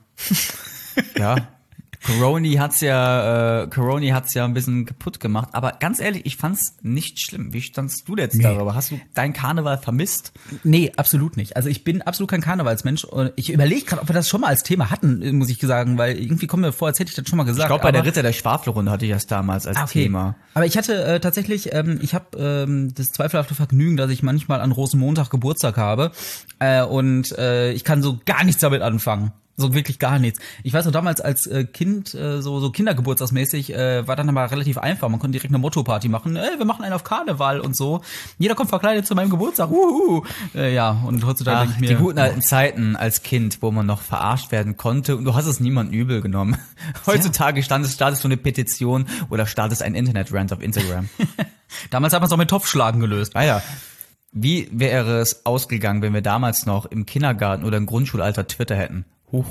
Ja. 1.16 1.48
Coroni 2.06 2.54
hat's 2.54 2.80
ja, 2.80 3.62
äh, 3.62 3.66
Coroni 3.68 4.08
hat's 4.10 4.34
ja 4.34 4.44
ein 4.44 4.54
bisschen 4.54 4.86
kaputt 4.86 5.20
gemacht. 5.20 5.48
Aber 5.52 5.72
ganz 5.72 6.00
ehrlich, 6.00 6.24
ich 6.26 6.36
fand's 6.36 6.76
nicht 6.82 7.20
schlimm. 7.20 7.52
Wie 7.52 7.60
standst 7.60 8.08
du 8.08 8.16
jetzt 8.16 8.42
darüber? 8.42 8.74
Hast 8.74 8.90
du 8.92 9.00
deinen 9.14 9.32
Karneval 9.32 9.78
vermisst? 9.78 10.32
Nee, 10.64 10.92
absolut 10.96 11.36
nicht. 11.36 11.56
Also 11.56 11.68
ich 11.68 11.84
bin 11.84 12.02
absolut 12.02 12.30
kein 12.30 12.40
Karnevalsmensch. 12.40 13.04
Und 13.04 13.32
ich 13.36 13.52
überlege 13.52 13.84
gerade, 13.84 14.02
ob 14.02 14.08
wir 14.08 14.14
das 14.14 14.28
schon 14.28 14.40
mal 14.40 14.48
als 14.48 14.62
Thema 14.62 14.90
hatten, 14.90 15.36
muss 15.36 15.48
ich 15.50 15.58
sagen, 15.60 15.98
weil 15.98 16.18
irgendwie 16.18 16.46
kommt 16.46 16.62
mir 16.62 16.72
vor, 16.72 16.88
als 16.88 16.98
hätte 16.98 17.10
ich 17.10 17.16
das 17.16 17.28
schon 17.28 17.36
mal 17.36 17.44
gesagt. 17.44 17.64
Ich 17.64 17.68
glaube, 17.68 17.82
bei 17.82 17.92
der 17.92 18.04
Ritter 18.04 18.22
der 18.22 18.32
Schwafelrunde 18.32 18.90
hatte 18.90 19.04
ich 19.04 19.12
das 19.12 19.26
damals 19.26 19.66
als 19.66 19.76
Ah, 19.76 19.84
okay. 19.84 20.04
Thema. 20.04 20.36
Aber 20.54 20.66
ich 20.66 20.76
hatte 20.78 21.04
äh, 21.04 21.20
tatsächlich, 21.20 21.72
ähm, 21.74 21.98
ich 22.02 22.14
habe 22.14 22.38
ähm, 22.38 22.94
das 22.94 23.08
zweifelhafte 23.08 23.54
Vergnügen, 23.54 23.96
dass 23.96 24.10
ich 24.10 24.22
manchmal 24.22 24.60
an 24.60 24.72
Rosenmontag 24.72 25.30
Geburtstag 25.30 25.76
habe 25.76 26.12
äh, 26.58 26.82
und 26.82 27.36
äh, 27.36 27.72
ich 27.72 27.84
kann 27.84 28.02
so 28.02 28.18
gar 28.24 28.44
nichts 28.44 28.60
damit 28.60 28.82
anfangen. 28.82 29.32
So 29.60 29.74
wirklich 29.74 29.98
gar 29.98 30.20
nichts. 30.20 30.38
Ich 30.62 30.72
weiß 30.72 30.84
noch 30.84 30.92
damals 30.92 31.20
als 31.20 31.48
äh, 31.48 31.64
Kind, 31.64 32.14
äh, 32.14 32.40
so, 32.40 32.60
so 32.60 32.70
Kindergeburtstagsmäßig, 32.70 33.74
äh, 33.74 34.06
war 34.06 34.14
dann 34.14 34.28
aber 34.28 34.48
relativ 34.52 34.78
einfach. 34.78 35.08
Man 35.08 35.18
konnte 35.18 35.32
direkt 35.32 35.50
eine 35.50 35.58
Motto-Party 35.58 36.08
machen. 36.08 36.36
Ey, 36.36 36.58
wir 36.58 36.64
machen 36.64 36.84
einen 36.84 36.92
auf 36.92 37.02
Karneval 37.02 37.58
und 37.58 37.76
so. 37.76 38.00
Jeder 38.38 38.54
kommt 38.54 38.70
verkleidet 38.70 39.04
zu 39.04 39.16
meinem 39.16 39.30
Geburtstag. 39.30 39.68
Uhu. 39.72 40.22
Äh, 40.54 40.72
ja, 40.72 41.02
und 41.04 41.26
heutzutage 41.26 41.56
Ach, 41.56 41.62
denke 41.62 41.74
ich 41.74 41.80
mir. 41.80 41.88
die 41.88 42.02
guten 42.02 42.20
alten 42.20 42.40
Zeiten 42.40 42.94
als 42.94 43.24
Kind, 43.24 43.58
wo 43.60 43.72
man 43.72 43.84
noch 43.84 44.00
verarscht 44.00 44.52
werden 44.52 44.76
konnte 44.76 45.16
und 45.16 45.24
du 45.24 45.34
hast 45.34 45.46
es 45.46 45.58
niemand 45.58 45.92
übel 45.92 46.20
genommen. 46.20 46.56
Heutzutage 47.06 47.64
standest, 47.64 47.94
startest 47.94 48.22
du 48.22 48.28
eine 48.28 48.36
Petition 48.36 49.06
oder 49.28 49.44
startest 49.46 49.82
ein 49.82 49.96
Internet-Rant 49.96 50.52
auf 50.52 50.62
Instagram. 50.62 51.08
Damals 51.90 52.12
hat 52.14 52.20
man 52.20 52.28
es 52.28 52.32
auch 52.32 52.38
mit 52.38 52.48
Topfschlagen 52.48 53.00
gelöst. 53.00 53.34
Ah 53.34 53.42
ja. 53.42 53.62
Wie 54.30 54.68
wäre 54.70 55.18
es 55.18 55.44
ausgegangen, 55.46 56.00
wenn 56.02 56.14
wir 56.14 56.22
damals 56.22 56.64
noch 56.64 56.86
im 56.86 57.06
Kindergarten 57.06 57.64
oder 57.64 57.76
im 57.76 57.86
Grundschulalter 57.86 58.46
Twitter 58.46 58.76
hätten? 58.76 59.04
Huch. 59.32 59.46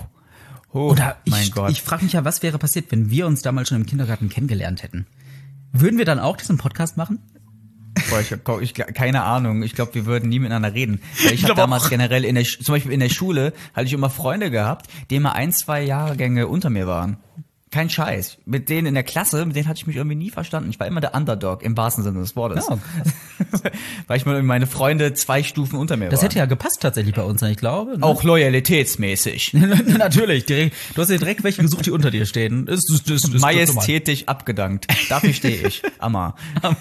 Huch, 0.74 0.92
Oder 0.92 1.18
mein 1.26 1.44
ich, 1.44 1.52
Gott. 1.52 1.72
ich 1.72 1.82
frage 1.82 2.04
mich 2.04 2.14
ja, 2.14 2.26
was 2.26 2.44
wäre 2.44 2.58
passiert, 2.58 2.92
wenn 2.92 3.10
wir 3.10 3.26
uns 3.26 3.42
damals 3.42 3.70
schon 3.70 3.78
im 3.78 3.86
Kindergarten 3.86 4.30
kennengelernt 4.30 4.84
hätten? 4.84 5.08
Würden 5.72 5.98
wir 5.98 6.06
dann 6.06 6.20
auch 6.20 6.38
diesen 6.38 6.58
Podcast 6.58 6.98
machen? 6.98 7.20
Boah, 8.10 8.20
ich, 8.20 8.32
ich, 8.62 8.74
keine 8.74 9.24
Ahnung. 9.24 9.64
Ich 9.64 9.74
glaube, 9.74 9.96
wir 9.96 10.06
würden 10.06 10.30
nie 10.30 10.40
miteinander 10.40 10.74
reden. 10.74 11.02
Weil 11.24 11.34
ich 11.34 11.44
habe 11.44 11.54
glaub 11.54 11.58
damals 11.58 11.86
auch. 11.86 11.90
generell 11.90 12.26
in 12.26 12.36
der, 12.36 12.44
zum 12.44 12.74
Beispiel 12.74 12.92
in 12.92 13.00
der 13.00 13.10
Schule, 13.10 13.54
hatte 13.74 13.88
ich 13.88 13.94
immer 13.94 14.10
Freunde 14.10 14.52
gehabt, 14.52 14.88
die 15.10 15.16
immer 15.16 15.34
ein, 15.34 15.52
zwei 15.52 15.82
Jahrgänge 15.82 16.48
unter 16.48 16.70
mir 16.70 16.88
waren. 16.88 17.18
Kein 17.69 17.90
Scheiß. 17.90 18.38
Mit 18.46 18.69
denen 18.69 18.88
in 18.88 18.94
der 18.94 19.04
Klasse, 19.04 19.45
mit 19.45 19.56
denen 19.57 19.68
hatte 19.68 19.78
ich 19.78 19.88
mich 19.88 19.97
irgendwie 19.97 20.16
nie 20.16 20.30
verstanden. 20.30 20.69
Ich 20.69 20.80
war 20.80 20.88
immer 20.88 21.02
der 21.02 21.14
Underdog 21.14 21.64
im 21.64 21.76
wahrsten 21.76 22.02
Sinne 22.04 22.19
des 22.21 22.36
Wortes. 22.38 22.66
Ja. 22.69 22.78
Weil 24.07 24.18
ich 24.18 24.26
mal 24.26 24.42
meine 24.42 24.68
Freunde 24.68 25.14
zwei 25.16 25.44
Stufen 25.44 25.78
unter 25.78 25.97
mir 25.97 26.07
Das 26.07 26.19
waren. 26.21 26.28
hätte 26.30 26.40
ja 26.40 26.45
gepasst 26.45 26.78
tatsächlich 26.81 27.14
bei 27.14 27.24
uns, 27.24 27.42
ich 27.42 27.57
glaube. 27.57 27.97
Ne? 27.97 28.04
auch 28.06 28.24
loyalitätsmäßig. 28.24 29.54
Natürlich, 29.97 30.45
direkt, 30.45 30.76
du 30.95 31.02
hast 31.02 31.09
dir 31.09 31.18
direkt 31.19 31.44
welche 31.44 31.62
gesucht, 31.62 31.86
die 31.86 31.92
unter 31.92 32.09
dir 32.09 32.26
stehen. 32.26 32.68
Ist- 32.68 32.90
das, 33.06 33.21
das 33.24 33.42
Majestätisch 33.42 34.24
abgedankt. 34.28 34.88
Dafür 35.09 35.33
stehe 35.33 35.68
ich. 35.68 35.81
Amma. 36.00 36.36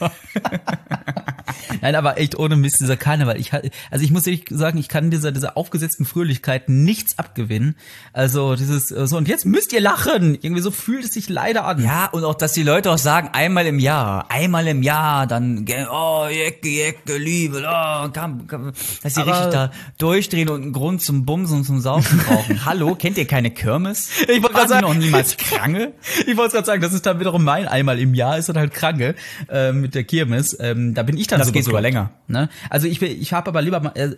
Nein, 1.81 1.95
aber 1.95 2.19
echt 2.19 2.39
ohne 2.39 2.57
Mist, 2.57 2.81
dieser 2.81 2.97
Karneval. 2.97 3.39
Ich, 3.39 3.53
also 3.53 4.05
ich 4.05 4.11
muss 4.11 4.27
ehrlich 4.27 4.45
sagen, 4.51 4.79
ich 4.79 4.89
kann 4.89 5.11
dieser, 5.11 5.33
dieser 5.33 5.57
aufgesetzten 5.57 6.05
Fröhlichkeit 6.07 6.69
nichts 6.69 7.19
abgewinnen. 7.19 7.77
Also 8.13 8.57
dieses, 8.57 8.91
äh, 8.91 9.07
so, 9.07 9.17
und 9.17 9.29
jetzt 9.29 9.45
müsst 9.47 9.73
ihr 9.73 9.81
lachen. 9.81 10.35
Irgendwie 10.41 10.63
so 10.63 10.71
fühlt 10.71 11.05
es 11.05 11.13
sich 11.15 11.29
leider 11.29 11.65
an. 11.65 11.83
Ja, 11.83 12.07
und 12.07 12.25
auch, 12.25 12.35
dass 12.35 12.53
die 12.53 12.63
Leute 12.63 12.91
auch 12.91 12.99
sagen, 12.99 13.31
einmal 13.33 13.67
im 13.67 13.79
Jahr, 13.79 14.31
einmal 14.31 14.67
im 14.67 14.83
Jahr, 14.83 15.27
dann, 15.27 15.65
oh, 15.91 16.27
Jecke, 16.31 16.69
Jecke, 16.69 17.17
Liebe, 17.19 17.63
oh, 17.67 18.09
komm, 18.15 18.47
komm, 18.47 18.73
dass 19.03 19.15
sie 19.15 19.21
Aber- 19.23 19.33
richtig 19.33 19.53
da 19.53 19.71
durchdrehen 19.99 20.49
und 20.49 20.63
einen 20.63 20.73
Grund 20.73 21.03
zum 21.03 21.25
Bumsen 21.25 21.59
und 21.59 21.65
zum 21.65 21.81
Saufen 21.81 22.19
brauchen. 22.19 22.65
Hallo, 22.65 22.95
kennt 22.95 23.19
ihr 23.19 23.27
keine 23.27 23.51
Kirmes? 23.51 24.09
Ich 24.23 24.29
wollte 24.43 24.55
gerade 24.55 24.63
die 24.67 24.69
sagen- 24.69 24.87
noch 24.87 24.95
niemals 24.95 25.37
Krange? 25.37 25.93
Ich 26.27 26.37
wollte 26.37 26.55
gerade 26.55 26.67
sagen, 26.67 26.83
das 26.83 26.93
ist 26.93 27.07
dann 27.07 27.21
wiederum 27.21 27.45
mein 27.45 27.69
einmal 27.69 27.99
im 27.99 28.15
Jahr, 28.15 28.39
ist 28.39 28.49
dann 28.49 28.59
halt 28.59 28.73
kranke 28.73 29.15
äh, 29.51 29.73
mit 29.73 29.95
der 29.95 30.05
Kirmes. 30.05 30.57
Ähm, 30.61 30.95
da 30.95 31.03
bin 31.03 31.17
ich 31.17 31.27
dann 31.27 31.41
Das 31.47 31.55
geht 31.55 31.65
sogar 31.65 31.81
länger. 31.83 32.11
Ne? 32.29 32.49
Also 32.71 32.87
ich, 32.87 33.01
will- 33.01 33.11
ich 33.21 33.33
habe 33.33 33.49
aber 33.49 33.63
lieber 33.63 33.95
äh, 33.97 34.15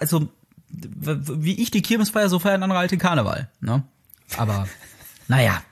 also 0.00 0.28
wie 0.70 1.60
ich 1.62 1.70
die 1.70 1.82
Kirmes 1.82 2.10
feier, 2.10 2.28
so 2.28 2.38
feiern 2.38 2.62
andere 2.62 2.86
den 2.88 2.98
Karneval. 2.98 3.48
Ne? 3.60 3.82
Aber 4.36 4.66
naja. 5.28 5.62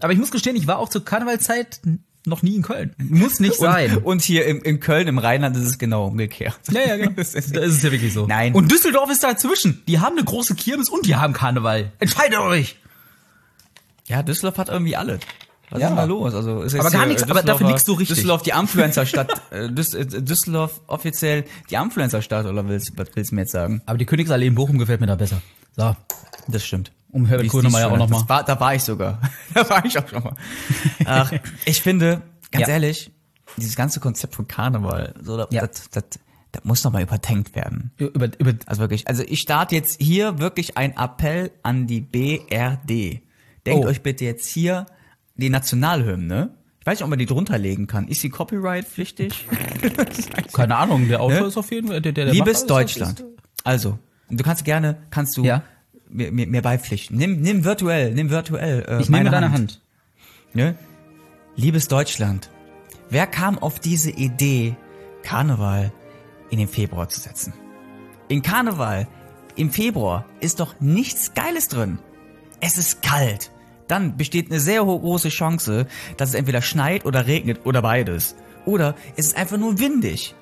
Aber 0.00 0.12
ich 0.12 0.18
muss 0.18 0.30
gestehen, 0.30 0.56
ich 0.56 0.66
war 0.66 0.78
auch 0.78 0.88
zur 0.90 1.04
Karnevalzeit 1.04 1.80
noch 2.26 2.42
nie 2.42 2.56
in 2.56 2.62
Köln. 2.62 2.94
Muss 2.98 3.40
nicht 3.40 3.54
sein. 3.56 3.96
Und, 3.96 4.04
und 4.04 4.22
hier 4.22 4.44
im, 4.44 4.62
in 4.62 4.78
Köln, 4.78 5.08
im 5.08 5.16
Rheinland, 5.16 5.56
ist 5.56 5.62
es 5.64 5.78
genau 5.78 6.06
umgekehrt. 6.06 6.58
ja, 6.70 6.82
ja, 6.82 6.96
genau. 6.98 7.12
Das 7.16 7.32
ist- 7.34 7.56
Da 7.56 7.60
ist 7.60 7.76
es 7.76 7.82
ja 7.82 7.90
wirklich 7.90 8.12
so. 8.12 8.26
Nein. 8.26 8.54
Und 8.54 8.70
Düsseldorf 8.70 9.10
ist 9.10 9.22
dazwischen. 9.24 9.82
Die 9.88 10.00
haben 10.00 10.16
eine 10.18 10.24
große 10.26 10.54
Kirmes 10.54 10.90
und 10.90 11.06
die 11.06 11.16
haben 11.16 11.32
Karneval. 11.32 11.92
Entscheidet 11.98 12.38
euch. 12.40 12.76
Ja, 14.06 14.22
Düsseldorf 14.22 14.58
hat 14.58 14.68
irgendwie 14.68 14.96
alles. 14.96 15.20
Was 15.70 15.80
Ja. 15.80 15.86
ist 15.86 15.90
denn 15.90 15.96
da 15.96 16.04
los? 16.04 16.34
Also 16.34 16.62
ist 16.62 16.72
jetzt 16.72 16.80
Aber 16.80 16.90
gar 16.90 17.00
hier, 17.02 17.08
nichts, 17.08 17.22
äh, 17.22 17.30
aber 17.30 17.42
dafür 17.42 17.66
nichts 17.68 17.84
so 17.86 17.92
richtig. 17.94 18.16
Düsseldorf, 18.16 18.42
die 18.42 18.50
Influencer-Stadt. 18.50 19.42
äh, 19.52 19.66
äh, 19.66 19.70
Düsseldorf 19.70 20.80
offiziell 20.86 21.44
die 21.70 21.74
Influencer-Stadt, 21.76 22.46
oder 22.46 22.66
willst, 22.68 22.92
was 22.96 23.08
willst 23.14 23.30
du 23.30 23.34
mir 23.36 23.42
jetzt 23.42 23.52
sagen? 23.52 23.80
Aber 23.86 23.96
die 23.98 24.06
Königsallee 24.06 24.46
in 24.48 24.54
Bochum 24.54 24.78
gefällt 24.78 25.00
mir 25.00 25.06
da 25.06 25.14
besser. 25.14 25.40
So. 25.76 25.94
Das 26.48 26.64
stimmt. 26.64 26.90
Um 27.12 27.26
Herbert 27.26 27.48
Grönemeyer 27.48 27.90
auch 27.90 27.96
nochmal. 27.96 28.28
war- 28.28 28.44
Da 28.44 28.58
war 28.58 28.74
ich 28.74 28.82
sogar. 28.82 29.20
da 29.54 29.68
war 29.68 29.84
ich 29.84 29.98
auch 29.98 30.08
schon 30.08 30.22
mal. 30.22 30.34
Ach, 31.04 31.32
ich 31.64 31.80
finde, 31.82 32.22
ganz 32.50 32.66
Ja. 32.66 32.74
ehrlich, 32.74 33.10
dieses 33.56 33.74
ganze 33.76 34.00
Konzept 34.00 34.34
von 34.34 34.46
Karneval, 34.48 35.14
so, 35.22 35.36
das, 35.36 35.48
Ja. 35.50 35.66
das, 35.66 35.90
das, 35.90 36.04
das 36.52 36.64
muss 36.64 36.82
noch 36.84 36.92
mal 36.92 37.02
überdenkt 37.02 37.54
werden. 37.54 37.92
Über, 37.96 38.28
über, 38.38 38.54
Also 38.66 38.80
wirklich, 38.80 39.06
also 39.08 39.22
ich 39.26 39.40
starte 39.40 39.74
jetzt 39.76 40.00
hier 40.00 40.38
wirklich 40.40 40.76
ein 40.76 40.96
Appell 40.96 41.50
an 41.62 41.86
die 41.86 42.00
BRD. 42.00 43.22
Denkt 43.66 43.84
Oh. 43.84 43.88
euch 43.88 44.02
bitte 44.02 44.24
jetzt 44.24 44.48
hier 44.48 44.86
die 45.40 45.50
Nationalhymne. 45.50 46.50
Ich 46.80 46.86
weiß 46.86 46.98
nicht, 46.98 47.04
ob 47.04 47.10
man 47.10 47.18
die 47.18 47.26
drunter 47.26 47.58
legen 47.58 47.86
kann. 47.86 48.08
Ist 48.08 48.20
sie 48.22 48.30
copyright-pflichtig? 48.30 49.46
keine 50.52 50.76
Ahnung, 50.76 51.08
der 51.08 51.20
Autor 51.20 51.40
Ne? 51.42 51.46
ist 51.46 51.56
auf 51.56 51.70
jeden 51.70 51.88
Fall, 51.88 52.00
der, 52.00 52.12
der, 52.12 52.24
der 52.26 52.34
Liebes 52.34 52.66
Deutschland. 52.66 53.24
Also, 53.64 53.98
du 54.30 54.42
kannst 54.42 54.64
gerne, 54.64 54.96
kannst 55.10 55.36
du 55.36 55.44
Ja. 55.44 55.62
mir, 56.08 56.32
mir, 56.32 56.46
mir 56.46 56.62
beipflichten. 56.62 57.16
Nimm, 57.18 57.40
nimm 57.42 57.64
virtuell, 57.64 58.14
nimm 58.14 58.30
virtuell. 58.30 58.84
Äh, 58.88 59.00
Ich 59.02 59.08
nehme 59.10 59.24
meine 59.24 59.30
deine 59.30 59.52
Hand. 59.52 59.80
Ne? 60.54 60.74
Liebes 61.56 61.88
Deutschland, 61.88 62.50
wer 63.10 63.26
kam 63.26 63.58
auf 63.58 63.78
diese 63.78 64.10
Idee, 64.10 64.74
Karneval 65.22 65.92
in 66.50 66.58
den 66.58 66.68
Februar 66.68 67.08
zu 67.08 67.20
setzen? 67.20 67.52
In 68.28 68.40
Karneval 68.42 69.06
im 69.56 69.70
Februar 69.70 70.24
ist 70.40 70.60
doch 70.60 70.80
nichts 70.80 71.34
Geiles 71.34 71.68
drin. 71.68 71.98
Es 72.60 72.78
ist 72.78 73.02
kalt. 73.02 73.50
Dann 73.90 74.16
besteht 74.16 74.50
eine 74.50 74.60
sehr 74.60 74.84
große 74.84 75.30
Chance, 75.30 75.86
dass 76.16 76.28
es 76.30 76.34
entweder 76.36 76.62
schneit 76.62 77.04
oder 77.04 77.26
regnet 77.26 77.66
oder 77.66 77.82
beides. 77.82 78.36
Oder 78.64 78.94
es 79.16 79.26
ist 79.26 79.36
einfach 79.36 79.56
nur 79.56 79.80
windig. 79.80 80.34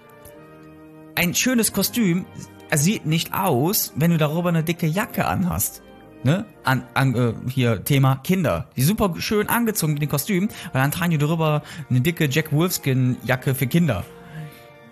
Ein 1.15 1.35
schönes 1.35 1.73
Kostüm 1.73 2.27
sieht 2.75 3.07
nicht 3.07 3.33
aus, 3.33 3.95
wenn 3.97 4.11
du 4.11 4.19
darüber 4.19 4.51
eine 4.51 4.63
dicke 4.63 4.87
Jacke 4.87 5.27
anhast. 5.27 5.83
Ne? 6.25 6.45
An, 6.65 6.85
an, 6.95 7.15
äh, 7.15 7.33
hier 7.49 7.85
Thema 7.85 8.17
Kinder. 8.17 8.69
Die 8.77 8.83
super 8.83 9.15
schön 9.19 9.49
angezogen 9.49 9.95
mit 9.95 10.03
den 10.03 10.11
Kostümen, 10.11 10.51
weil 10.73 10.83
dann 10.83 10.91
tragen 10.91 11.13
die 11.13 11.19
darüber 11.19 11.63
eine 11.89 12.01
dicke 12.03 12.29
Jack 12.29 12.53
Wolfskin 12.53 13.17
Jacke 13.25 13.55
für 13.55 13.67
Kinder. 13.67 14.05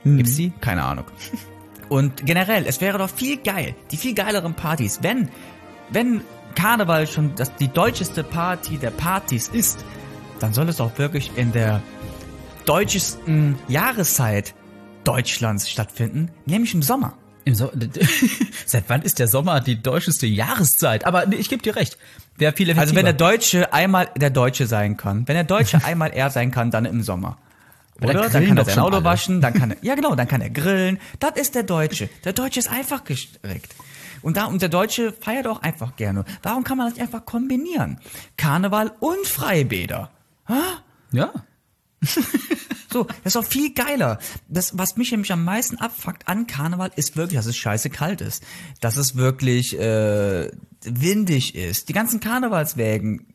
Gibt's 0.04 0.36
die? 0.36 0.52
Keine 0.60 0.84
Ahnung. 0.84 1.04
Und 1.88 2.24
generell, 2.24 2.64
es 2.66 2.80
wäre 2.80 2.98
doch 2.98 3.10
viel 3.10 3.36
geil, 3.36 3.74
die 3.90 3.96
viel 3.96 4.14
geileren 4.14 4.54
Partys, 4.54 5.00
wenn, 5.02 5.28
wenn 5.90 6.22
Karneval 6.54 7.06
schon 7.06 7.34
das, 7.34 7.54
die 7.56 7.68
deutscheste 7.68 8.24
Party 8.24 8.78
der 8.78 8.90
Partys 8.90 9.48
ist, 9.48 9.84
dann 10.40 10.52
soll 10.52 10.68
es 10.68 10.80
auch 10.80 10.96
wirklich 10.98 11.30
in 11.36 11.52
der 11.52 11.82
deutschesten 12.64 13.56
Jahreszeit 13.68 14.54
Deutschlands 15.04 15.70
stattfinden, 15.70 16.30
nämlich 16.46 16.74
im 16.74 16.82
Sommer. 16.82 17.14
Im 17.44 17.54
so 17.54 17.70
Seit 18.66 18.84
wann 18.88 19.02
ist 19.02 19.20
der 19.20 19.28
Sommer 19.28 19.60
die 19.60 19.80
deutscheste 19.80 20.26
Jahreszeit? 20.26 21.06
Aber 21.06 21.26
nee, 21.26 21.36
ich 21.36 21.48
gebe 21.48 21.62
dir 21.62 21.76
recht. 21.76 21.96
Wäre 22.36 22.52
viel 22.52 22.68
effektiver. 22.68 22.80
Also 22.80 22.96
wenn 22.96 23.04
der 23.04 23.14
Deutsche 23.14 23.72
einmal 23.72 24.08
der 24.16 24.30
Deutsche 24.30 24.66
sein 24.66 24.96
kann, 24.96 25.28
wenn 25.28 25.36
der 25.36 25.44
Deutsche 25.44 25.84
einmal 25.84 26.10
er 26.12 26.30
sein 26.30 26.50
kann, 26.50 26.72
dann 26.72 26.84
im 26.84 27.02
Sommer. 27.02 27.38
Oder? 28.02 28.28
Dann 28.28 28.30
grillen 28.30 28.48
kann 28.48 28.58
er 28.58 28.64
sein 28.64 28.78
Auto 28.80 28.96
alle. 28.96 29.04
waschen, 29.04 29.40
dann 29.40 29.54
kann 29.54 29.70
er, 29.70 29.76
ja 29.82 29.94
genau, 29.94 30.16
dann 30.16 30.26
kann 30.26 30.40
er 30.40 30.50
grillen. 30.50 30.98
Das 31.20 31.36
ist 31.36 31.54
der 31.54 31.62
Deutsche. 31.62 32.08
Der 32.24 32.32
Deutsche 32.32 32.58
ist 32.58 32.68
einfach 32.68 33.04
gestrickt. 33.04 33.74
Und 34.22 34.36
da, 34.36 34.46
und 34.46 34.62
der 34.62 34.68
Deutsche 34.68 35.12
feiert 35.12 35.46
auch 35.46 35.62
einfach 35.62 35.96
gerne. 35.96 36.24
Warum 36.42 36.64
kann 36.64 36.78
man 36.78 36.86
das 36.86 36.94
nicht 36.94 37.02
einfach 37.02 37.24
kombinieren? 37.24 38.00
Karneval 38.36 38.92
und 39.00 39.26
Freibäder. 39.26 40.10
ja. 41.12 41.32
So, 42.92 43.04
das 43.24 43.34
ist 43.34 43.36
auch 43.36 43.44
viel 43.44 43.74
geiler. 43.74 44.18
Das, 44.48 44.78
was 44.78 44.96
mich 44.96 45.10
nämlich 45.10 45.30
am 45.30 45.44
meisten 45.44 45.76
abfuckt 45.76 46.28
an 46.28 46.46
Karneval, 46.46 46.92
ist 46.96 47.14
wirklich, 47.14 47.36
dass 47.36 47.44
es 47.44 47.56
scheiße 47.56 47.90
kalt 47.90 48.22
ist. 48.22 48.42
Dass 48.80 48.96
es 48.96 49.16
wirklich 49.16 49.78
äh, 49.78 50.50
windig 50.82 51.54
ist. 51.54 51.90
Die 51.90 51.92
ganzen 51.92 52.20
Karnevalswägen 52.20 53.26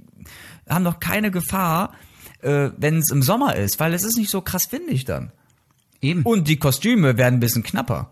haben 0.68 0.86
doch 0.86 1.00
keine 1.00 1.30
Gefahr, 1.30 1.94
äh, 2.42 2.70
wenn 2.78 2.98
es 2.98 3.12
im 3.12 3.22
Sommer 3.22 3.56
ist, 3.56 3.80
weil 3.80 3.94
es 3.94 4.04
ist 4.04 4.18
nicht 4.18 4.32
so 4.32 4.42
krass 4.42 4.72
windig 4.72 5.06
dann. 5.06 5.32
Eben. 6.02 6.24
Und 6.24 6.48
die 6.48 6.58
Kostüme 6.58 7.18
werden 7.18 7.36
ein 7.36 7.40
bisschen 7.40 7.62
knapper. 7.64 8.12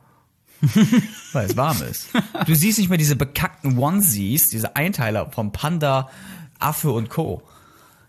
weil 1.34 1.50
es 1.50 1.58
warm 1.58 1.82
ist. 1.84 2.10
Du 2.46 2.56
siehst 2.56 2.80
nicht 2.80 2.90
mehr 2.90 2.98
diese 2.98 3.16
bekackten 3.16 3.78
Onesies, 3.78 4.48
diese 4.48 4.76
Einteiler 4.76 5.32
vom 5.32 5.52
Panda, 5.52 6.10
Affe 6.60 6.92
und 6.92 7.10
Co. 7.10 7.42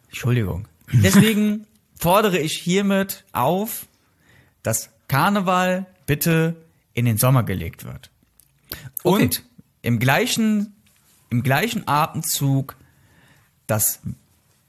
Entschuldigung. 0.09 0.67
Deswegen 0.93 1.67
fordere 1.99 2.39
ich 2.39 2.59
hiermit 2.59 3.25
auf, 3.33 3.87
dass 4.63 4.91
Karneval 5.09 5.87
bitte 6.07 6.57
in 6.95 7.05
den 7.05 7.19
Sommer 7.19 7.45
gelegt 7.45 7.85
wird. 7.85 8.11
Okay. 9.03 9.23
Und 9.25 9.45
im 9.83 9.99
gleichen, 9.99 10.75
im 11.31 11.43
gleichen 11.43 11.87
Atemzug, 11.87 12.77
dass 13.67 14.01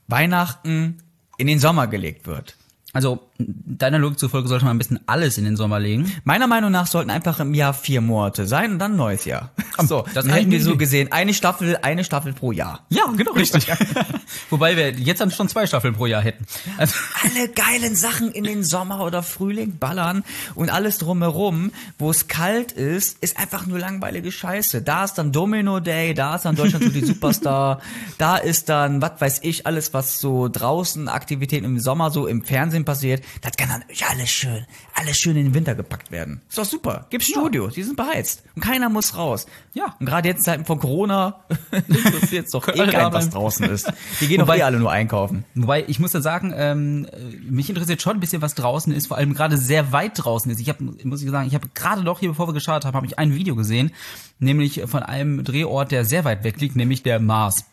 Weihnachten 0.06 0.98
in 1.36 1.46
den 1.46 1.58
Sommer 1.58 1.86
gelegt 1.86 2.26
wird. 2.26 2.56
Also, 2.92 3.28
deiner 3.38 3.98
Logik 3.98 4.18
zufolge 4.18 4.48
sollte 4.48 4.64
man 4.64 4.76
ein 4.76 4.78
bisschen 4.78 5.00
alles 5.06 5.38
in 5.38 5.44
den 5.44 5.56
Sommer 5.56 5.80
legen. 5.80 6.12
Meiner 6.24 6.46
Meinung 6.46 6.70
nach 6.70 6.86
sollten 6.86 7.10
einfach 7.10 7.40
im 7.40 7.54
Jahr 7.54 7.74
vier 7.74 8.00
Monate 8.00 8.46
sein 8.46 8.72
und 8.72 8.78
dann 8.78 8.92
ein 8.92 8.96
neues 8.96 9.24
Jahr. 9.24 9.50
So, 9.84 10.04
das 10.14 10.28
hätten 10.28 10.50
wir 10.50 10.62
so 10.62 10.76
gesehen. 10.76 11.10
Eine 11.10 11.34
Staffel, 11.34 11.76
eine 11.80 12.04
Staffel 12.04 12.32
pro 12.34 12.52
Jahr. 12.52 12.84
Ja, 12.90 13.04
genau, 13.16 13.32
richtig. 13.32 13.66
Wobei 14.50 14.76
wir 14.76 14.90
jetzt 14.92 15.20
dann 15.20 15.30
schon 15.30 15.48
zwei 15.48 15.66
Staffeln 15.66 15.94
pro 15.94 16.06
Jahr 16.06 16.22
hätten. 16.22 16.44
Also, 16.76 16.94
Alle 17.24 17.48
geilen 17.48 17.96
Sachen 17.96 18.30
in 18.30 18.44
den 18.44 18.62
Sommer 18.62 19.04
oder 19.04 19.22
Frühling 19.22 19.78
ballern 19.78 20.24
und 20.54 20.70
alles 20.70 20.98
drumherum, 20.98 21.72
wo 21.98 22.10
es 22.10 22.28
kalt 22.28 22.72
ist, 22.72 23.18
ist 23.22 23.38
einfach 23.38 23.66
nur 23.66 23.78
langweilige 23.78 24.30
Scheiße. 24.30 24.82
Da 24.82 25.04
ist 25.04 25.14
dann 25.14 25.32
Domino 25.32 25.80
Day, 25.80 26.14
da 26.14 26.36
ist 26.36 26.44
dann 26.44 26.54
Deutschland 26.54 26.84
so 26.84 26.90
die 26.90 27.04
Superstar, 27.04 27.80
da 28.18 28.36
ist 28.36 28.68
dann, 28.68 29.02
was 29.02 29.20
weiß 29.20 29.40
ich, 29.42 29.66
alles, 29.66 29.94
was 29.94 30.20
so 30.20 30.48
draußen 30.48 31.08
Aktivitäten 31.08 31.64
im 31.64 31.80
Sommer 31.80 32.10
so 32.10 32.26
im 32.26 32.44
Fernsehen 32.44 32.84
passiert, 32.84 33.21
das 33.40 33.52
kann 33.56 33.68
dann 33.68 33.84
alles 34.08 34.30
schön, 34.30 34.66
alles 34.94 35.16
schön 35.16 35.36
in 35.36 35.44
den 35.46 35.54
Winter 35.54 35.74
gepackt 35.74 36.10
werden. 36.10 36.40
Ist 36.48 36.58
doch 36.58 36.64
super. 36.64 37.06
Gibt's 37.10 37.28
Studios, 37.28 37.74
die 37.74 37.82
sind 37.82 37.96
beheizt 37.96 38.42
und 38.54 38.62
keiner 38.62 38.88
muss 38.88 39.16
raus. 39.16 39.46
Ja. 39.74 39.96
Und 40.00 40.06
gerade 40.06 40.28
jetzt 40.28 40.38
in 40.38 40.44
Zeiten 40.44 40.64
von 40.64 40.78
Corona 40.78 41.44
interessiert 41.88 42.48
doch 42.52 42.68
eh 42.68 42.86
keinen, 42.86 43.12
was 43.12 43.30
draußen 43.30 43.66
ist. 43.70 43.92
Die 44.20 44.26
gehen 44.26 44.38
doch 44.40 44.46
Wobei- 44.46 44.58
eh 44.58 44.62
alle 44.62 44.78
nur 44.78 44.90
einkaufen. 44.92 45.44
Wobei, 45.54 45.84
ich 45.86 45.98
muss 45.98 46.12
ja 46.12 46.20
sagen, 46.20 46.52
ähm, 46.56 47.06
äh, 47.12 47.18
mich 47.50 47.68
interessiert 47.68 48.02
schon 48.02 48.16
ein 48.16 48.20
bisschen, 48.20 48.42
was 48.42 48.54
draußen 48.54 48.92
ist, 48.92 49.06
vor 49.08 49.16
allem 49.16 49.34
gerade 49.34 49.56
sehr 49.56 49.92
weit 49.92 50.12
draußen 50.14 50.50
ist. 50.50 50.60
Ich 50.60 50.68
habe, 50.68 50.84
muss 51.04 51.22
ich 51.22 51.30
sagen, 51.30 51.46
ich 51.48 51.54
habe 51.54 51.68
gerade 51.74 52.02
noch 52.02 52.20
hier, 52.20 52.28
bevor 52.30 52.48
wir 52.48 52.52
geschaut 52.54 52.84
haben, 52.84 52.94
habe 52.96 53.06
ich 53.06 53.18
ein 53.18 53.34
Video 53.34 53.56
gesehen, 53.56 53.92
nämlich 54.38 54.82
von 54.86 55.02
einem 55.02 55.44
Drehort, 55.44 55.90
der 55.92 56.04
sehr 56.04 56.24
weit 56.24 56.44
weg 56.44 56.60
liegt, 56.60 56.76
nämlich 56.76 57.02
der 57.02 57.20
Mars. 57.20 57.64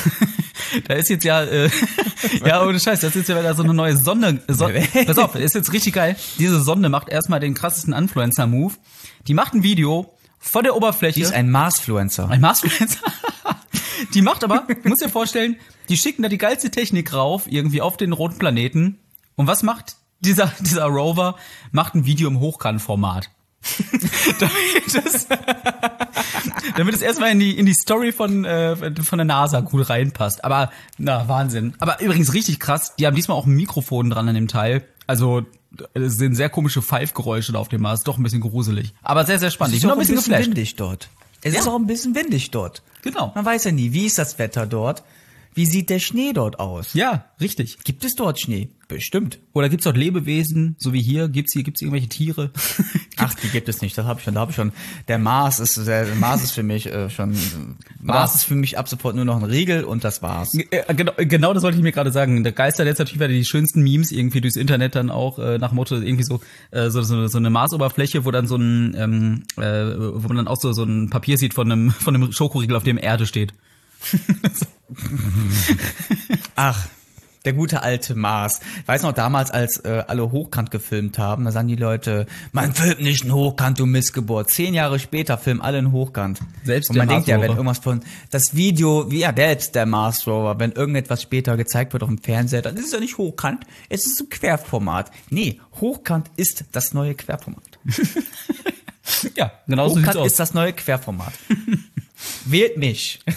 da 0.88 0.94
ist 0.94 1.08
jetzt 1.10 1.24
ja, 1.24 1.42
äh, 1.42 1.70
ja, 2.44 2.62
ohne 2.64 2.78
Scheiß, 2.78 3.00
das 3.00 3.10
ist 3.10 3.16
jetzt 3.16 3.28
ja 3.28 3.38
wieder 3.38 3.54
so 3.54 3.62
eine 3.62 3.74
neue 3.74 3.96
Sonde. 3.96 4.42
So, 4.48 4.68
pass 5.06 5.18
auf, 5.18 5.34
ist 5.34 5.54
jetzt 5.54 5.72
richtig 5.72 5.94
geil. 5.94 6.16
Diese 6.38 6.60
Sonde 6.60 6.88
macht 6.88 7.08
erstmal 7.08 7.40
den 7.40 7.54
krassesten 7.54 7.92
Influencer-Move. 7.92 8.74
Die 9.26 9.34
macht 9.34 9.54
ein 9.54 9.62
Video 9.62 10.14
von 10.38 10.64
der 10.64 10.76
Oberfläche. 10.76 11.14
Die 11.14 11.22
ist 11.22 11.32
ein 11.32 11.50
Marsfluencer. 11.50 12.28
Ein 12.28 12.40
Marsfluencer. 12.40 13.00
die 14.14 14.22
macht 14.22 14.44
aber, 14.44 14.66
du 14.66 14.88
musst 14.88 15.02
dir 15.02 15.08
vorstellen, 15.08 15.56
die 15.88 15.96
schicken 15.96 16.22
da 16.22 16.28
die 16.28 16.38
geilste 16.38 16.70
Technik 16.70 17.12
rauf, 17.12 17.44
irgendwie 17.48 17.80
auf 17.80 17.96
den 17.96 18.12
roten 18.12 18.38
Planeten. 18.38 18.98
Und 19.36 19.46
was 19.46 19.62
macht 19.62 19.96
dieser, 20.20 20.52
dieser 20.60 20.86
Rover? 20.86 21.36
Macht 21.70 21.94
ein 21.94 22.06
Video 22.06 22.28
im 22.28 22.40
Hochkantformat. 22.40 23.30
damit, 24.40 25.06
es, 25.06 25.26
damit 26.76 26.94
es 26.94 27.00
erstmal 27.02 27.30
in 27.32 27.38
die, 27.38 27.56
in 27.58 27.66
die 27.66 27.74
Story 27.74 28.12
von, 28.12 28.44
äh, 28.44 28.76
von 29.02 29.18
der 29.18 29.24
NASA 29.24 29.66
cool 29.72 29.82
reinpasst. 29.82 30.44
Aber, 30.44 30.70
na, 30.98 31.28
Wahnsinn. 31.28 31.74
Aber 31.78 32.00
übrigens 32.00 32.34
richtig 32.34 32.60
krass, 32.60 32.94
die 32.96 33.06
haben 33.06 33.14
diesmal 33.16 33.36
auch 33.36 33.46
ein 33.46 33.54
Mikrofon 33.54 34.10
dran 34.10 34.28
an 34.28 34.34
dem 34.34 34.48
Teil. 34.48 34.84
Also, 35.06 35.42
es 35.94 36.16
sind 36.16 36.34
sehr 36.34 36.48
komische 36.48 36.82
Pfeifgeräusche 36.82 37.52
da 37.52 37.58
auf 37.58 37.68
dem 37.68 37.82
Mars. 37.82 38.02
Doch 38.04 38.18
ein 38.18 38.22
bisschen 38.22 38.40
gruselig. 38.40 38.92
Aber 39.02 39.24
sehr, 39.24 39.38
sehr 39.38 39.50
spannend. 39.50 39.74
Ich 39.76 39.82
bin 39.82 39.88
noch 39.88 39.96
ein 39.96 40.00
bisschen 40.00 40.16
geflasht. 40.16 40.46
windig 40.46 40.76
dort. 40.76 41.08
Es 41.42 41.54
Ja. 41.54 41.60
ist 41.60 41.68
auch 41.68 41.76
ein 41.76 41.86
bisschen 41.86 42.14
windig 42.14 42.50
dort. 42.50 42.82
Genau. 43.02 43.32
Man 43.34 43.44
weiß 43.44 43.64
ja 43.64 43.72
nie, 43.72 43.92
wie 43.92 44.06
ist 44.06 44.18
das 44.18 44.38
Wetter 44.38 44.66
dort? 44.66 45.02
Wie 45.54 45.66
sieht 45.66 45.90
der 45.90 45.98
Schnee 45.98 46.32
dort 46.32 46.58
aus? 46.58 46.94
Ja, 46.94 47.26
richtig. 47.40 47.78
Gibt 47.84 48.04
es 48.04 48.14
dort 48.14 48.40
Schnee? 48.40 48.70
Bestimmt. 48.88 49.38
Oder 49.52 49.68
gibt's 49.68 49.84
dort 49.84 49.96
Lebewesen, 49.96 50.76
so 50.78 50.92
wie 50.92 51.02
hier? 51.02 51.28
Gibt's 51.28 51.52
hier 51.52 51.62
gibt's 51.62 51.80
irgendwelche 51.80 52.08
Tiere? 52.08 52.50
Ach, 53.16 53.34
die 53.34 53.48
gibt 53.48 53.68
es 53.68 53.80
nicht. 53.80 53.96
Das 53.96 54.06
habe 54.06 54.18
ich 54.18 54.24
schon. 54.24 54.34
Da 54.34 54.40
habe 54.40 54.50
ich 54.50 54.56
schon. 54.56 54.72
Der 55.08 55.18
Mars 55.18 55.60
ist 55.60 55.86
der 55.86 56.14
Mars 56.14 56.42
ist 56.42 56.52
für 56.52 56.62
mich 56.62 56.86
äh, 56.86 57.08
schon. 57.08 57.36
Mars 58.00 58.34
ist 58.34 58.44
für 58.44 58.54
mich 58.54 58.78
ab 58.78 58.88
sofort 58.88 59.14
nur 59.14 59.24
noch 59.24 59.36
ein 59.36 59.44
Riegel 59.44 59.84
und 59.84 60.04
das 60.04 60.22
war's. 60.22 60.54
Äh, 60.54 60.94
genau, 60.94 61.12
genau 61.16 61.54
das 61.54 61.62
wollte 61.62 61.76
ich 61.76 61.82
mir 61.82 61.92
gerade 61.92 62.12
sagen. 62.12 62.42
Der 62.44 62.52
Geister 62.52 62.84
jetzt 62.84 62.98
natürlich 62.98 63.20
wieder 63.20 63.28
die 63.28 63.44
schönsten 63.44 63.82
Memes 63.82 64.10
irgendwie 64.10 64.40
durchs 64.40 64.56
Internet 64.56 64.94
dann 64.94 65.10
auch 65.10 65.38
äh, 65.38 65.58
nach 65.58 65.72
Motto 65.72 65.96
irgendwie 65.96 66.24
so 66.24 66.40
äh, 66.70 66.90
so, 66.90 67.02
so, 67.02 67.26
so 67.28 67.38
eine 67.38 67.50
Marsoberfläche, 67.50 68.24
wo 68.24 68.30
dann 68.30 68.46
so 68.46 68.56
ein 68.56 68.94
ähm, 68.98 69.42
äh, 69.56 69.62
wo 69.62 70.28
man 70.28 70.38
dann 70.38 70.48
auch 70.48 70.60
so 70.60 70.72
so 70.72 70.84
ein 70.84 71.10
Papier 71.10 71.38
sieht 71.38 71.54
von 71.54 71.70
einem 71.70 71.90
von 71.90 72.14
einem 72.14 72.32
Schokoriegel, 72.32 72.76
auf 72.76 72.84
dem 72.84 72.98
Erde 72.98 73.26
steht. 73.26 73.52
Ach, 76.56 76.86
Der 77.44 77.54
gute 77.54 77.82
alte 77.82 78.14
Mars. 78.14 78.60
Ich 78.82 78.88
weiß 78.88 79.02
noch 79.02 79.12
damals, 79.12 79.50
als 79.50 79.78
äh, 79.78 80.04
alle 80.06 80.30
Hochkant 80.30 80.70
gefilmt 80.70 81.18
haben, 81.18 81.44
da 81.44 81.50
sagen 81.50 81.66
die 81.66 81.76
Leute, 81.76 82.26
man 82.52 82.72
filmt 82.72 83.00
nicht 83.00 83.24
in 83.24 83.32
Hochkant, 83.32 83.80
du 83.80 83.86
Missgeburt. 83.86 84.50
Zehn 84.50 84.74
Jahre 84.74 85.00
später 85.00 85.36
filmen 85.38 85.60
alle 85.60 85.78
in 85.78 85.90
Hochkant. 85.90 86.38
Selbst 86.62 86.90
Und 86.90 86.94
der 86.94 87.04
man 87.04 87.08
denkt 87.08 87.26
ja, 87.26 87.40
wenn 87.40 87.50
irgendwas 87.50 87.80
von, 87.80 88.00
das 88.30 88.54
Video, 88.54 89.10
wie 89.10 89.20
ja, 89.20 89.32
der 89.32 89.50
jetzt 89.50 89.74
der 89.74 89.86
Mars 89.86 90.24
Rover, 90.26 90.60
wenn 90.60 90.70
irgendetwas 90.70 91.22
später 91.22 91.56
gezeigt 91.56 91.92
wird 91.92 92.04
auf 92.04 92.08
dem 92.08 92.18
Fernseher, 92.18 92.62
dann 92.62 92.76
ist 92.76 92.86
es 92.86 92.92
ja 92.92 93.00
nicht 93.00 93.18
Hochkant, 93.18 93.64
es 93.88 94.06
ist 94.06 94.20
ein 94.20 94.28
Querformat. 94.28 95.10
Nee, 95.30 95.60
Hochkant 95.80 96.30
ist 96.36 96.64
das 96.70 96.94
neue 96.94 97.14
Querformat. 97.14 97.78
Ja, 99.34 99.50
genau 99.66 99.88
so 99.88 100.00
Hochkant 100.00 100.24
ist 100.24 100.38
das 100.38 100.54
neue 100.54 100.72
Querformat. 100.72 101.32
Wählt 102.46 102.76
mich. 102.76 103.20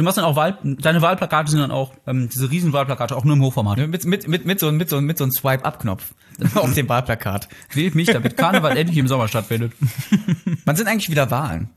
Du 0.00 0.04
machst 0.04 0.16
dann 0.16 0.24
auch 0.24 0.34
Wahl, 0.34 0.56
deine 0.62 1.02
Wahlplakate 1.02 1.50
sind 1.50 1.60
dann 1.60 1.70
auch, 1.70 1.92
ähm, 2.06 2.30
diese 2.30 2.50
riesen 2.50 2.72
Wahlplakate, 2.72 3.14
auch 3.14 3.24
nur 3.24 3.36
im 3.36 3.42
Hochformat. 3.42 3.76
Mit, 3.86 4.06
mit, 4.06 4.26
mit, 4.26 4.46
mit, 4.46 4.58
so, 4.58 4.72
mit, 4.72 4.88
so, 4.88 4.98
mit 4.98 5.18
so 5.18 5.24
einem 5.24 5.30
Swipe-Up-Knopf 5.30 6.14
auf 6.54 6.72
dem 6.72 6.88
Wahlplakat. 6.88 7.50
Wählt 7.74 7.94
mich, 7.94 8.08
damit 8.08 8.34
Karneval 8.38 8.78
endlich 8.78 8.96
im 8.96 9.08
Sommer 9.08 9.28
stattfindet. 9.28 9.74
Wann 10.64 10.74
sind 10.74 10.86
eigentlich 10.86 11.10
wieder 11.10 11.30
Wahlen? 11.30 11.68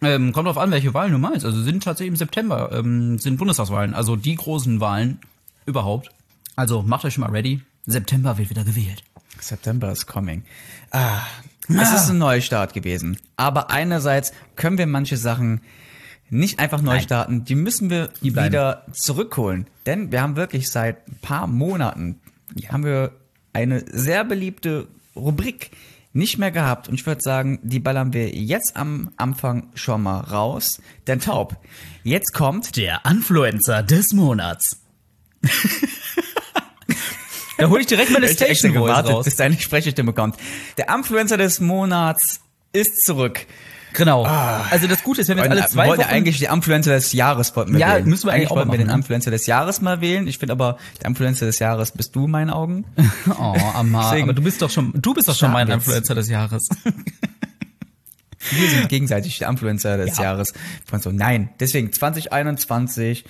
Ähm, 0.00 0.32
kommt 0.32 0.46
drauf 0.46 0.58
an, 0.58 0.70
welche 0.70 0.94
Wahlen 0.94 1.10
du 1.10 1.18
meinst. 1.18 1.44
Also 1.44 1.60
sind 1.60 1.82
tatsächlich 1.82 2.10
im 2.12 2.16
September, 2.16 2.70
ähm, 2.72 3.18
sind 3.18 3.36
Bundestagswahlen, 3.36 3.94
also 3.94 4.14
die 4.14 4.36
großen 4.36 4.78
Wahlen 4.78 5.18
überhaupt. 5.64 6.10
Also 6.54 6.82
macht 6.82 7.04
euch 7.04 7.14
schon 7.14 7.24
mal 7.24 7.30
ready. 7.30 7.62
September 7.86 8.38
wird 8.38 8.50
wieder 8.50 8.62
gewählt. 8.62 9.02
September 9.40 9.90
is 9.90 10.06
coming. 10.06 10.44
Ah, 10.92 11.18
es 11.68 11.92
ist 11.92 12.10
ein 12.10 12.18
Neustart 12.18 12.72
gewesen. 12.74 13.18
Aber 13.36 13.70
einerseits 13.70 14.32
können 14.56 14.78
wir 14.78 14.86
manche 14.86 15.16
Sachen 15.16 15.60
nicht 16.28 16.58
einfach 16.58 16.82
neu 16.82 16.94
Nein. 16.94 17.02
starten, 17.02 17.44
die 17.44 17.54
müssen 17.54 17.88
wir 17.90 18.08
Die 18.22 18.30
bleiben. 18.30 18.48
wieder 18.52 18.84
zurückholen. 18.92 19.66
Denn 19.86 20.10
wir 20.10 20.22
haben 20.22 20.36
wirklich 20.36 20.70
seit 20.70 21.06
ein 21.08 21.18
paar 21.22 21.46
Monaten, 21.46 22.20
haben 22.68 22.84
wir 22.84 23.12
eine 23.52 23.84
sehr 23.90 24.24
beliebte 24.24 24.88
Rubrik 25.14 25.70
nicht 26.12 26.38
mehr 26.38 26.50
gehabt. 26.50 26.88
Und 26.88 26.94
ich 26.94 27.06
würde 27.06 27.20
sagen, 27.22 27.58
die 27.62 27.78
ballern 27.78 28.12
wir 28.12 28.30
jetzt 28.30 28.76
am 28.76 29.10
Anfang 29.16 29.68
schon 29.74 30.02
mal 30.02 30.20
raus. 30.20 30.80
Denn 31.06 31.20
taub, 31.20 31.56
jetzt 32.02 32.32
kommt 32.32 32.76
Der 32.76 33.02
Influencer 33.08 33.82
des 33.82 34.12
Monats. 34.12 34.80
da 37.58 37.68
hole 37.68 37.80
ich 37.80 37.86
direkt 37.86 38.10
meine 38.10 38.28
Station 38.28 38.72
gewartet, 38.72 39.12
raus. 39.12 39.24
bis 39.24 39.36
deine 39.36 39.58
Sprechstimme 39.58 40.12
kommt. 40.12 40.36
Der 40.76 40.88
Influencer 40.94 41.36
des 41.36 41.60
Monats 41.60 42.40
ist 42.72 43.02
zurück. 43.04 43.46
Genau. 43.94 44.24
Also 44.24 44.88
das 44.88 45.02
Gute 45.02 45.22
ist, 45.22 45.28
wenn 45.28 45.38
wir 45.38 45.44
jetzt 45.44 45.52
alle 45.52 45.62
wir 45.62 45.68
zwei 45.68 45.86
wollten 45.88 46.02
Wochen... 46.02 46.10
eigentlich 46.10 46.38
die 46.38 46.44
Influencer 46.44 46.90
des 46.92 47.12
Jahres 47.14 47.56
wollten 47.56 47.72
wir 47.72 47.80
Ja, 47.80 47.94
wählen. 47.94 48.06
müssen 48.06 48.26
wir 48.26 48.32
eigentlich 48.34 48.50
auch 48.50 48.56
mal 48.56 48.66
wir 48.70 48.76
den 48.76 48.88
machen, 48.88 48.88
ne? 48.88 48.94
Influencer 49.02 49.30
des 49.30 49.46
Jahres 49.46 49.80
mal 49.80 50.02
wählen. 50.02 50.26
Ich 50.26 50.36
finde 50.36 50.52
aber, 50.52 50.76
der 51.00 51.08
Influencer 51.08 51.46
des 51.46 51.58
Jahres 51.60 51.92
bist 51.92 52.14
du 52.14 52.26
in 52.26 52.30
meinen 52.30 52.50
Augen. 52.50 52.84
Oh, 53.38 53.54
Amar, 53.74 54.12
aber 54.12 54.32
du 54.34 54.42
bist 54.42 54.60
doch 54.60 54.70
schon, 54.70 54.92
du 54.94 55.14
bist 55.14 55.28
doch 55.28 55.34
schon 55.36 55.50
mein. 55.52 55.68
Influencer 55.68 56.14
des 56.14 56.28
Jahres. 56.28 56.68
Wir 58.50 58.68
sind 58.70 58.88
gegenseitig 58.88 59.38
der 59.38 59.48
Influencer 59.48 59.96
des 59.96 60.18
Ja. 60.18 60.24
Jahres. 60.24 60.52
Von 60.84 61.00
so, 61.00 61.10
nein. 61.10 61.48
Deswegen 61.58 61.92
2021, 61.92 63.24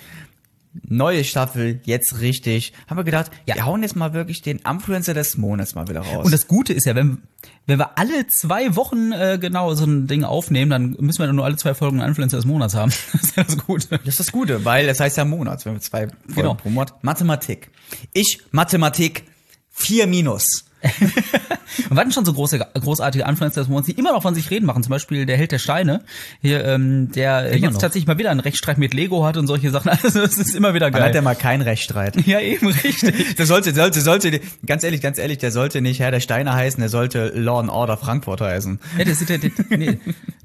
neue 0.87 1.25
Staffel, 1.25 1.80
jetzt 1.85 2.21
richtig. 2.21 2.73
Haben 2.88 2.97
wir 2.99 3.04
gedacht, 3.04 3.30
Ja. 3.47 3.54
wir 3.56 3.66
hauen 3.66 3.83
jetzt 3.83 3.97
mal 3.97 4.12
wirklich 4.12 4.42
den 4.42 4.59
Influencer 4.59 5.14
des 5.14 5.37
Monats 5.37 5.75
mal 5.75 5.88
wieder 5.88 6.00
raus. 6.00 6.25
Und 6.25 6.33
das 6.33 6.47
Gute 6.49 6.73
ist 6.73 6.87
ja, 6.87 6.95
wenn, 6.95 7.18
wenn 7.66 7.78
wir 7.78 7.99
alle 7.99 8.26
zwei 8.28 8.76
Wochen 8.76 9.12
äh, 9.12 9.38
genau 9.40 9.75
so 9.75 9.85
ein 9.85 10.06
Ding 10.06 10.25
aufnehmen, 10.25 10.71
dann 10.71 10.97
müssen 11.00 11.18
wir 11.21 11.26
dann 11.26 11.37
nur 11.37 11.45
alle 11.45 11.56
zwei 11.56 11.75
Folgen 11.75 12.00
einen 12.00 12.09
Influencer 12.11 12.37
des 12.38 12.47
Monats 12.47 12.75
haben. 12.75 12.92
Das 13.12 13.23
ist 13.23 13.37
ja 13.37 13.45
das 13.45 13.59
Gute. 13.59 13.88
Das 13.99 14.06
ist 14.06 14.21
das 14.21 14.33
Gute, 14.33 14.64
weil 14.64 14.87
das 14.87 15.00
heißt 15.00 15.16
ja 15.16 15.25
Monats, 15.25 15.64
wenn 15.66 15.75
wir 15.75 15.80
zwei 15.80 16.09
Folgen 16.09 16.35
Genau. 16.35 16.54
pro 16.54 16.71
Monat. 16.71 17.02
Mathematik. 17.02 17.71
Ich, 18.12 18.40
Mathematik, 18.50 19.25
vier 19.71 20.06
minus. 20.06 20.65
Und 21.90 21.97
wir 21.97 22.00
hatten 22.00 22.12
schon 22.12 22.25
so 22.25 22.33
große, 22.33 22.59
großartige 22.59 23.25
Influencer 23.25 23.61
des 23.61 23.68
Monats, 23.68 23.87
die 23.87 23.92
immer 23.92 24.12
noch 24.12 24.23
von 24.23 24.35
sich 24.35 24.50
reden 24.50 24.66
machen. 24.66 24.83
Zum 24.83 24.90
Beispiel 24.90 25.26
der 25.26 25.37
Held 25.37 25.52
der 25.52 25.59
Steine, 25.59 26.02
hier, 26.40 26.64
ähm, 26.64 27.11
der 27.12 27.47
Immer 27.47 27.66
jetzt 27.66 27.75
noch. 27.75 27.80
tatsächlich 27.80 28.06
mal 28.06 28.18
wieder 28.18 28.30
einen 28.30 28.40
Rechtsstreit 28.40 28.78
mit 28.78 28.95
Lego 28.95 29.25
hat 29.25 29.37
und 29.37 29.47
solche 29.47 29.71
Sachen. 29.71 29.90
Also 30.02 30.21
es 30.23 30.38
ist 30.38 30.54
immer 30.54 30.75
wieder 30.75 30.90
Dann 30.90 31.00
hat 31.02 31.09
geil. 31.09 31.16
er 31.16 31.23
mal 31.23 31.35
keinen 31.37 31.62
Rechtsstreit. 31.62 32.16
ja, 32.26 32.40
eben 32.40 32.68
richtig. 32.68 33.37
Der 33.37 33.47
sollte, 33.47 33.75
sollte, 33.75 34.00
sollte, 34.00 34.40
ganz 34.64 34.85
ehrlich, 34.85 35.00
ganz 35.00 35.18
ehrlich, 35.18 35.38
der 35.38 35.50
sollte 35.50 35.81
nicht 35.81 36.00
Herr 36.00 36.11
der 36.11 36.20
Steine 36.20 36.53
heißen, 36.55 36.81
der 36.81 36.88
sollte 36.88 37.29
Law 37.35 37.61
and 37.61 37.70
Order 37.70 37.96
Frankfurt 37.96 38.40
heißen. 38.40 38.79
Ja, 38.98 39.05
das 39.05 39.20
ist 39.20 39.29
der, 39.31 39.38
der, 39.38 39.50
nee, 39.70 39.98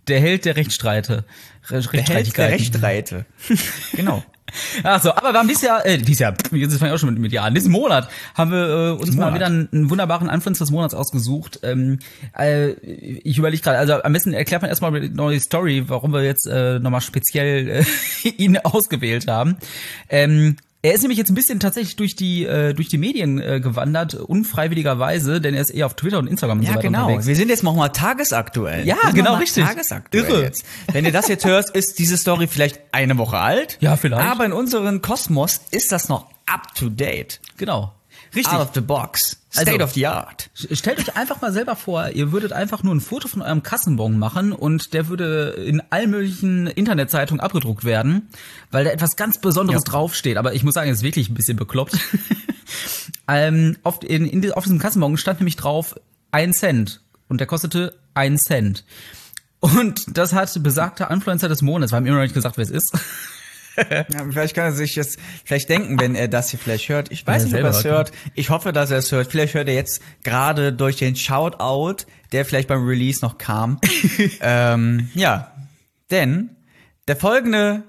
der 0.08 0.20
Held 0.20 0.46
der 0.46 0.56
Rechtsstreite. 0.56 1.26
Re- 1.70 1.82
Der 1.94 2.04
Held 2.04 2.38
der. 2.38 2.50
Rechtsstreite. 2.50 3.26
genau. 3.94 4.24
Ach 4.84 5.02
so, 5.02 5.12
aber 5.12 5.34
wir 5.34 5.40
haben 5.40 5.48
dieses 5.48 5.64
Jahr, 5.64 5.86
äh, 5.86 5.98
dieses 5.98 6.20
Jahr, 6.20 6.34
jetzt 6.52 6.78
fange 6.78 6.92
ich 6.92 6.96
auch 6.96 7.00
schon 7.00 7.10
mit, 7.10 7.20
mit 7.20 7.32
Jahren, 7.32 7.54
diesen 7.54 7.72
Monat 7.72 8.10
haben 8.36 8.52
wir 8.52 8.70
äh, 8.70 9.02
uns 9.02 9.16
mal 9.16 9.34
wieder 9.34 9.46
einen, 9.46 9.70
einen 9.72 9.90
wunderbaren 9.90 10.30
Influencer 10.30 10.66
des 10.66 10.72
Monats 10.72 10.94
ausgesucht. 10.94 11.60
Ähm, 11.64 12.00
äh, 12.38 12.72
ich 12.72 13.38
überlege 13.38 13.62
gerade, 13.62 13.78
also 13.78 14.02
am 14.02 14.14
besten 14.14 14.34
erklärt 14.34 14.62
man 14.62 14.70
erstmal 14.70 15.00
die 15.00 15.10
neue 15.10 15.40
Story, 15.40 15.86
warum 15.88 16.14
wir 16.14 16.24
jetzt 16.24 16.48
äh, 16.48 16.80
nochmal 16.80 17.02
speziell 17.02 17.84
äh, 18.24 18.28
ihn 18.28 18.58
ausgewählt 18.58 19.28
haben. 19.28 19.58
Ähm, 20.10 20.58
er 20.84 20.94
ist 20.94 21.02
nämlich 21.02 21.18
jetzt 21.20 21.30
ein 21.30 21.36
bisschen 21.36 21.60
tatsächlich 21.60 21.96
durch 21.96 22.16
die 22.16 22.44
äh, 22.46 22.74
durch 22.74 22.88
die 22.90 22.98
Medien 22.98 23.40
äh, 23.40 23.60
gewandert, 23.60 24.16
unfreiwilligerweise, 24.16 25.40
denn 25.42 25.54
er 25.54 25.62
ist 25.62 25.70
eher 25.70 25.86
auf 25.86 25.96
Twitter 25.96 26.20
und 26.20 26.28
Instagram 26.28 26.60
und 26.60 26.66
so 26.66 26.70
Ja, 26.72 26.78
weiter 26.78 26.88
genau. 26.88 27.06
unterwegs. 27.06 27.28
Wir 27.28 27.36
sind 27.36 27.50
jetzt 27.50 27.64
noch 27.64 27.76
mal 27.76 27.90
tagesaktuell. 27.90 28.86
Ja, 28.88 28.98
genau, 29.14 29.36
richtig. 29.36 29.64
Tagesaktuell 29.66 30.24
Irre. 30.26 30.44
jetzt. 30.44 30.64
Wenn 30.92 31.06
ihr 31.06 31.12
das 31.12 31.28
jetzt 31.28 31.46
hörst, 31.46 31.70
ist 31.76 32.00
diese 32.00 32.18
Story 32.18 32.48
vielleicht 32.48 32.80
eine 32.92 33.18
Woche 33.18 33.38
alt. 33.38 33.78
Ja, 33.80 33.96
vielleicht. 33.96 34.26
Aber 34.28 34.46
in 34.46 34.54
unserem 34.54 35.02
Kosmos 35.02 35.62
ist 35.72 35.92
das 35.92 36.10
noch 36.10 36.28
up 36.46 36.74
to 36.76 36.90
date. 36.90 37.40
Genau. 37.58 37.94
Richtig. 38.36 38.54
Out 38.54 38.62
of 38.62 38.70
the 38.74 38.82
box. 38.82 39.38
State 39.54 39.72
Also- 39.72 39.84
of 39.84 39.92
the 39.94 40.08
art. 40.08 40.50
Stellt 40.54 41.00
euch 41.00 41.16
einfach 41.18 41.42
mal 41.42 41.52
selber 41.52 41.76
vor, 41.76 42.10
ihr 42.10 42.32
würdet 42.32 42.54
einfach 42.54 42.84
nur 42.84 42.96
ein 42.96 43.02
Foto 43.02 43.28
von 43.28 43.42
eurem 43.42 43.64
Kassenbon 43.64 44.18
machen 44.18 44.54
und 44.54 44.94
der 44.94 45.10
würde 45.10 45.50
in 45.66 45.82
allen 45.90 46.10
möglichen 46.10 46.68
Internetzeitungen 46.68 47.42
abgedruckt 47.42 47.84
werden, 47.84 48.30
weil 48.72 48.86
da 48.86 48.92
etwas 48.92 49.18
ganz 49.18 49.40
Besonderes 49.42 49.84
Ja. 49.86 49.92
draufsteht. 49.92 50.38
Aber 50.38 50.54
ich 50.54 50.64
muss 50.64 50.74
sagen, 50.74 50.90
es 50.90 51.00
ist 51.00 51.04
wirklich 51.04 51.30
ein 51.30 51.34
bisschen 51.34 51.58
bekloppt. 51.58 51.98
ähm, 53.28 53.78
auf, 53.84 54.00
in, 54.04 54.26
in, 54.26 54.52
auf 54.54 54.64
diesem 54.64 54.80
Kassenbon 54.80 55.18
stand 55.18 55.40
nämlich 55.40 55.56
drauf 55.58 55.96
ein 56.32 56.54
Cent 56.54 57.02
und 57.28 57.40
der 57.40 57.48
kostete 57.48 57.96
ein 58.14 58.38
Cent. 58.38 58.86
Und 59.60 60.00
das 60.08 60.34
hat 60.34 60.52
besagter 60.64 61.12
Influencer 61.12 61.50
des 61.50 61.62
Monats, 61.62 61.92
wir 61.92 61.98
haben 61.98 62.06
immer 62.06 62.16
noch 62.18 62.24
nicht 62.24 62.34
gesagt, 62.34 62.58
wer 62.58 62.64
es 62.64 62.72
ist. 62.72 62.94
Ja, 63.90 64.26
vielleicht 64.30 64.56
kann 64.56 64.66
er 64.66 64.72
sich 64.72 64.96
jetzt 64.96 65.18
vielleicht 65.46 65.70
denken, 65.70 66.00
wenn 66.00 66.16
er 66.16 66.28
das 66.28 66.50
hier 66.50 66.60
vielleicht 66.60 66.90
hört. 66.90 67.12
Ich 67.12 67.26
weiß 67.26 67.46
nicht, 67.46 67.56
ob 67.56 67.62
er 67.62 67.70
es 67.70 67.84
hört. 67.84 68.12
Ich 68.36 68.50
hoffe, 68.50 68.74
dass 68.74 68.92
er 68.92 68.98
es 68.98 69.12
hört. 69.12 69.32
Vielleicht 69.32 69.54
hört 69.54 69.68
er 69.68 69.76
jetzt 69.76 70.02
gerade 70.24 70.74
durch 70.74 70.98
den 70.98 71.16
Shoutout, 71.16 72.06
der 72.32 72.46
vielleicht 72.46 72.68
beim 72.68 72.86
Release 72.86 73.24
noch 73.24 73.38
kam. 73.38 73.80
ähm, 74.42 75.10
ja, 75.14 75.52
denn 76.10 76.50
der 77.08 77.16
folgende 77.16 77.84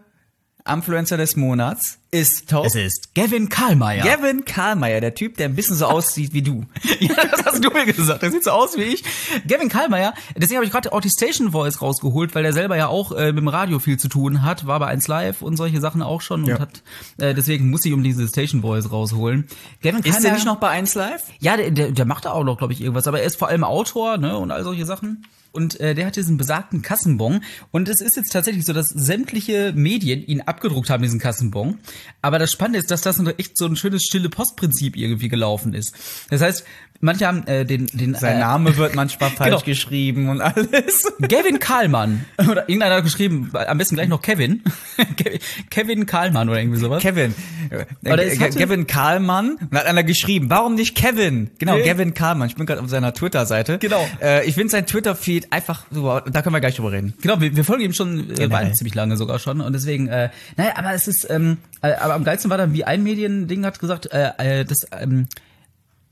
Influencer 0.67 1.17
des 1.17 1.37
Monats 1.37 1.99
ist 2.13 2.51
Top. 2.51 2.67
Es 2.67 2.75
ist 2.75 3.15
Gavin 3.15 3.49
Karlmeier. 3.49 4.05
Gavin 4.05 4.45
Karlmeier, 4.45 5.01
der 5.01 5.15
Typ, 5.15 5.39
der 5.39 5.47
ein 5.49 5.55
bisschen 5.57 5.77
so 5.77 5.87
aussieht 5.87 6.33
wie 6.35 6.43
du. 6.43 6.65
Ja, 7.01 7.15
das 7.31 7.45
hast 7.47 7.65
du 7.65 7.71
mir 7.71 7.87
gesagt. 7.87 8.23
Der 8.23 8.31
sieht 8.31 8.45
so 8.45 8.51
aus 8.51 8.77
wie 8.77 8.83
ich. 8.83 9.03
Gavin 9.49 9.69
Karlmeier, 9.71 10.13
deswegen 10.37 10.57
habe 10.59 10.67
ich 10.67 10.71
gerade 10.73 10.93
auch 10.93 11.01
die 11.01 11.09
Station 11.11 11.51
Voice 11.53 11.81
rausgeholt, 11.83 12.35
weil 12.35 12.43
der 12.43 12.53
selber 12.53 12.77
ja 12.77 12.87
auch 12.89 13.13
äh, 13.13 13.33
mit 13.33 13.39
dem 13.39 13.49
Radio 13.49 13.79
viel 13.79 13.99
zu 13.99 14.09
tun 14.09 14.43
hat, 14.43 14.67
war 14.67 14.79
bei 14.79 14.87
1 14.89 15.09
Live 15.09 15.43
und 15.43 15.57
solche 15.57 15.81
Sachen 15.81 16.03
auch 16.03 16.21
schon 16.21 16.45
Ja. 16.47 16.55
und 16.57 16.61
hat 16.61 16.83
äh, 17.19 17.35
deswegen 17.35 17.71
muss 17.71 17.85
ich 17.85 17.93
um 17.95 18.03
diese 18.05 18.29
Station 18.29 18.61
Voice 18.61 18.93
rausholen. 18.93 19.49
Gavin 19.83 20.01
Ist 20.01 20.05
der 20.05 20.13
Karlmeier- 20.13 20.35
nicht 20.35 20.47
noch 20.47 20.57
bei 20.61 20.69
1 20.69 20.95
Live? 20.95 21.25
Ja, 21.41 21.57
der, 21.57 21.71
der, 21.71 21.91
der 21.93 22.05
macht 22.05 22.27
da 22.27 22.33
auch 22.33 22.45
noch, 22.45 22.59
glaube 22.59 22.73
ich, 22.75 22.81
irgendwas, 22.83 23.07
aber 23.07 23.21
er 23.21 23.27
ist 23.27 23.37
vor 23.37 23.49
allem 23.49 23.65
Autor, 23.65 24.19
ne, 24.19 24.37
und 24.37 24.51
all 24.51 24.63
solche 24.65 24.85
Sachen. 24.85 25.25
Und 25.55 25.79
äh, 25.81 25.95
der 25.95 26.07
hat 26.07 26.17
diesen 26.17 26.39
besagten 26.39 26.81
Kassenbon. 26.81 27.45
Und 27.73 27.91
es 27.91 28.01
ist 28.01 28.17
jetzt 28.17 28.33
tatsächlich 28.33 28.65
so, 28.65 28.73
dass 28.73 28.87
sämtliche 28.87 29.75
Medien 29.77 30.25
ihn 30.25 30.41
abgedruckt 30.41 30.89
haben, 30.89 31.03
diesen 31.03 31.21
Kassenbon. 31.21 31.77
Aber 32.21 32.39
das 32.39 32.53
Spannende 32.53 32.79
ist, 32.79 32.91
dass 32.91 33.01
das 33.03 33.21
echt 33.39 33.57
so 33.59 33.67
ein 33.67 33.77
schönes 33.77 34.03
stille 34.03 34.29
Postprinzip 34.29 34.97
irgendwie 34.97 35.29
gelaufen 35.29 35.75
ist. 35.75 35.95
Das 36.31 36.41
heißt, 36.41 36.65
manche 37.01 37.27
haben 37.27 37.47
äh, 37.47 37.65
den, 37.65 37.87
den 37.89 38.15
Sein 38.15 38.37
äh, 38.37 38.41
Name 38.41 38.77
wird 38.77 38.95
manchmal 38.95 39.31
falsch 39.37 39.51
Genau. 39.51 39.61
geschrieben 39.65 40.29
und 40.29 40.41
alles. 40.41 41.13
Gavin 41.21 41.59
Karlmann. 41.59 42.25
Oder 42.39 42.69
irgendeiner 42.69 42.97
hat 42.97 43.05
geschrieben, 43.05 43.51
am 43.55 43.79
besten 43.79 43.97
gleich 43.97 44.09
noch 44.09 44.23
Kevin. 44.23 44.63
Kevin- 45.71 46.07
Karlmann 46.07 46.49
oder 46.49 46.61
irgendwie 46.61 46.79
sowas. 46.79 47.03
Kevin. 47.03 47.35
Äh, 47.71 47.85
Ge- 48.05 48.39
hatte- 48.39 48.59
Gavin 48.59 48.87
Karlmann. 48.87 49.57
Und 49.71 49.75
hat 49.79 49.87
einer 49.87 50.03
geschrieben, 50.05 50.49
warum 50.51 50.75
nicht 50.75 50.95
Kevin? 50.97 51.51
Genau, 51.59 51.77
Nee. 51.77 51.85
Gavin 51.85 52.15
Karlmann. 52.15 52.49
Ich 52.49 52.57
bin 52.57 52.67
gerade 52.67 52.81
auf 52.81 52.89
seiner 52.89 53.13
Twitter-Seite. 53.13 53.79
Genau. 53.79 54.07
Äh, 54.21 54.47
ich 54.47 54.55
finde 54.55 54.71
sein 54.71 54.87
Twitter-Feed 54.87 55.53
einfach 55.53 55.85
super. 55.91 56.25
Da 56.31 56.43
können 56.43 56.55
wir 56.55 56.61
gleich 56.61 56.77
drüber 56.77 56.93
reden. 56.93 57.15
Genau, 57.21 57.41
wir, 57.41 57.55
wir 57.57 57.65
folgen 57.65 57.83
ihm 57.83 57.93
schon 57.93 58.31
äh, 58.31 58.73
ziemlich 58.75 58.95
lange 58.95 59.17
sogar 59.17 59.39
schon 59.39 59.61
und 59.61 59.73
deswegen, 59.73 60.09
äh, 60.09 60.31
naja, 60.57 60.73
aber 60.77 60.93
es 60.95 61.09
ist, 61.09 61.29
ähm, 61.31 61.59
äh, 61.93 61.97
aber 62.01 62.15
am 62.15 62.25
geilsten 62.25 62.51
war 62.51 62.59
dann, 62.59 62.73
wie 62.73 62.85
ein 62.85 63.03
Mediending 63.03 63.65
hat 63.65 63.79
gesagt, 63.79 64.07
äh, 64.13 64.31
äh, 64.39 64.65
das, 64.65 64.87
ähm, 64.93 65.29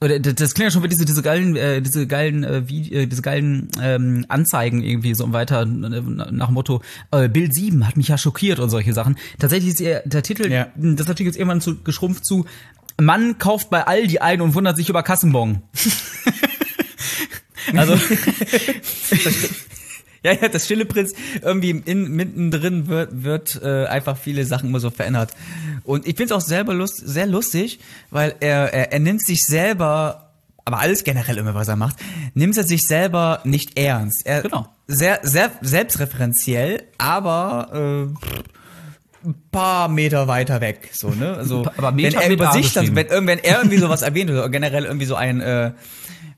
Oder 0.01 0.19
das 0.19 0.35
das 0.35 0.55
klingt 0.55 0.69
ja 0.69 0.71
schon 0.73 0.83
wie 0.83 0.89
diese, 0.89 1.05
diese 1.05 1.23
geilen, 1.23 1.57
äh, 1.57 1.83
diese 1.83 2.07
geilen, 2.07 2.45
äh, 2.45 2.69
wie, 2.69 2.93
äh, 2.93 3.07
diese 3.07 3.23
geilen 3.23 3.69
ähm, 3.83 4.25
Anzeigen 4.29 4.83
irgendwie 4.83 5.15
so 5.15 5.25
und 5.25 5.33
weiter 5.33 5.63
äh, 5.63 5.67
nach 5.67 6.47
dem 6.47 6.55
Motto, 6.55 6.81
äh, 7.11 7.29
Bild 7.29 7.55
7 7.55 7.87
hat 7.87 7.97
mich 7.97 8.09
ja 8.09 8.17
schockiert 8.17 8.59
und 8.61 8.71
solche 8.71 8.95
Sachen. 8.95 9.17
Tatsächlich 9.39 9.79
ist 9.79 9.81
der 9.81 10.23
Titel 10.23 10.51
Ja. 10.51 10.69
des 10.75 11.09
Artikels 11.09 11.37
irgendwann 11.37 11.61
zu, 11.61 11.83
geschrumpft 11.83 12.25
zu 12.25 12.47
Mann 12.99 13.39
kauft 13.39 13.71
bei 13.71 13.87
Aldi 13.87 14.19
ein 14.19 14.41
und 14.41 14.55
wundert 14.55 14.77
sich 14.77 14.89
über 14.89 15.03
Kassenbon. 15.03 15.63
also 17.75 17.95
Ja, 20.25 20.33
ja, 20.33 20.49
das 20.49 20.67
stille 20.67 20.85
Prinz 20.85 21.15
irgendwie 21.41 21.71
in, 21.71 22.11
mittendrin 22.11 22.89
wird, 22.89 23.23
wird 23.25 23.61
äh, 23.63 23.87
einfach 23.87 24.19
viele 24.19 24.45
Sachen 24.45 24.69
immer 24.69 24.81
so 24.81 24.91
verändert. 24.91 25.33
Und 25.85 26.07
ich 26.07 26.17
finde 26.17 26.35
es 26.35 26.43
auch 26.43 26.47
selber 26.47 26.75
lust, 26.75 27.01
sehr 27.03 27.27
lustig, 27.27 27.81
weil 28.11 28.35
er, 28.41 28.73
er, 28.73 28.93
er 28.93 28.99
nimmt 28.99 29.25
sich 29.25 29.41
selber, 29.47 30.31
aber 30.67 30.79
alles 30.79 31.05
generell 31.05 31.39
immer, 31.39 31.55
was 31.55 31.69
er 31.69 31.77
macht, 31.77 31.97
nimmt 32.35 32.55
er 32.57 32.65
sich 32.65 32.83
selber 32.83 33.41
nicht 33.45 33.79
ernst. 33.79 34.27
Er, 34.27 34.43
Genau. 34.43 34.69
Sehr, 34.87 35.21
sehr 35.23 35.53
selbstreferenziell, 35.63 36.83
aber 36.99 38.11
äh, 38.13 39.27
ein 39.27 39.35
paar 39.53 39.89
Meter 39.89 40.29
weiter 40.29 40.61
weg, 40.61 40.91
so, 40.93 41.11
ne? 41.11 41.37
Also, 41.37 41.65
Aber 41.77 41.93
Meter 41.93 42.19
wenn 42.19 42.27
er 42.27 42.33
über 42.33 42.51
A 42.51 42.53
sich 42.53 42.73
dann, 42.73 42.95
wenn, 42.97 43.09
wenn 43.27 43.39
er 43.39 43.59
irgendwie 43.59 43.79
sowas 43.79 44.03
erwähnt 44.03 44.31
oder 44.31 44.49
generell 44.49 44.85
irgendwie 44.85 45.07
so 45.07 45.15
ein, 45.15 45.41
äh, 45.41 45.73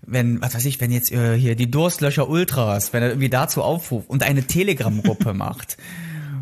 wenn, 0.04 0.40
was 0.42 0.54
weiß 0.54 0.64
ich, 0.64 0.80
wenn 0.80 0.90
jetzt 0.90 1.12
äh, 1.12 1.36
hier 1.38 1.54
die 1.54 1.70
Durstlöcher 1.70 2.28
Ultras, 2.28 2.92
wenn 2.92 3.02
er 3.02 3.10
irgendwie 3.10 3.30
dazu 3.30 3.62
aufruft 3.62 4.10
und 4.10 4.22
eine 4.22 4.44
Telegram-Gruppe 4.44 5.34
macht. 5.34 5.76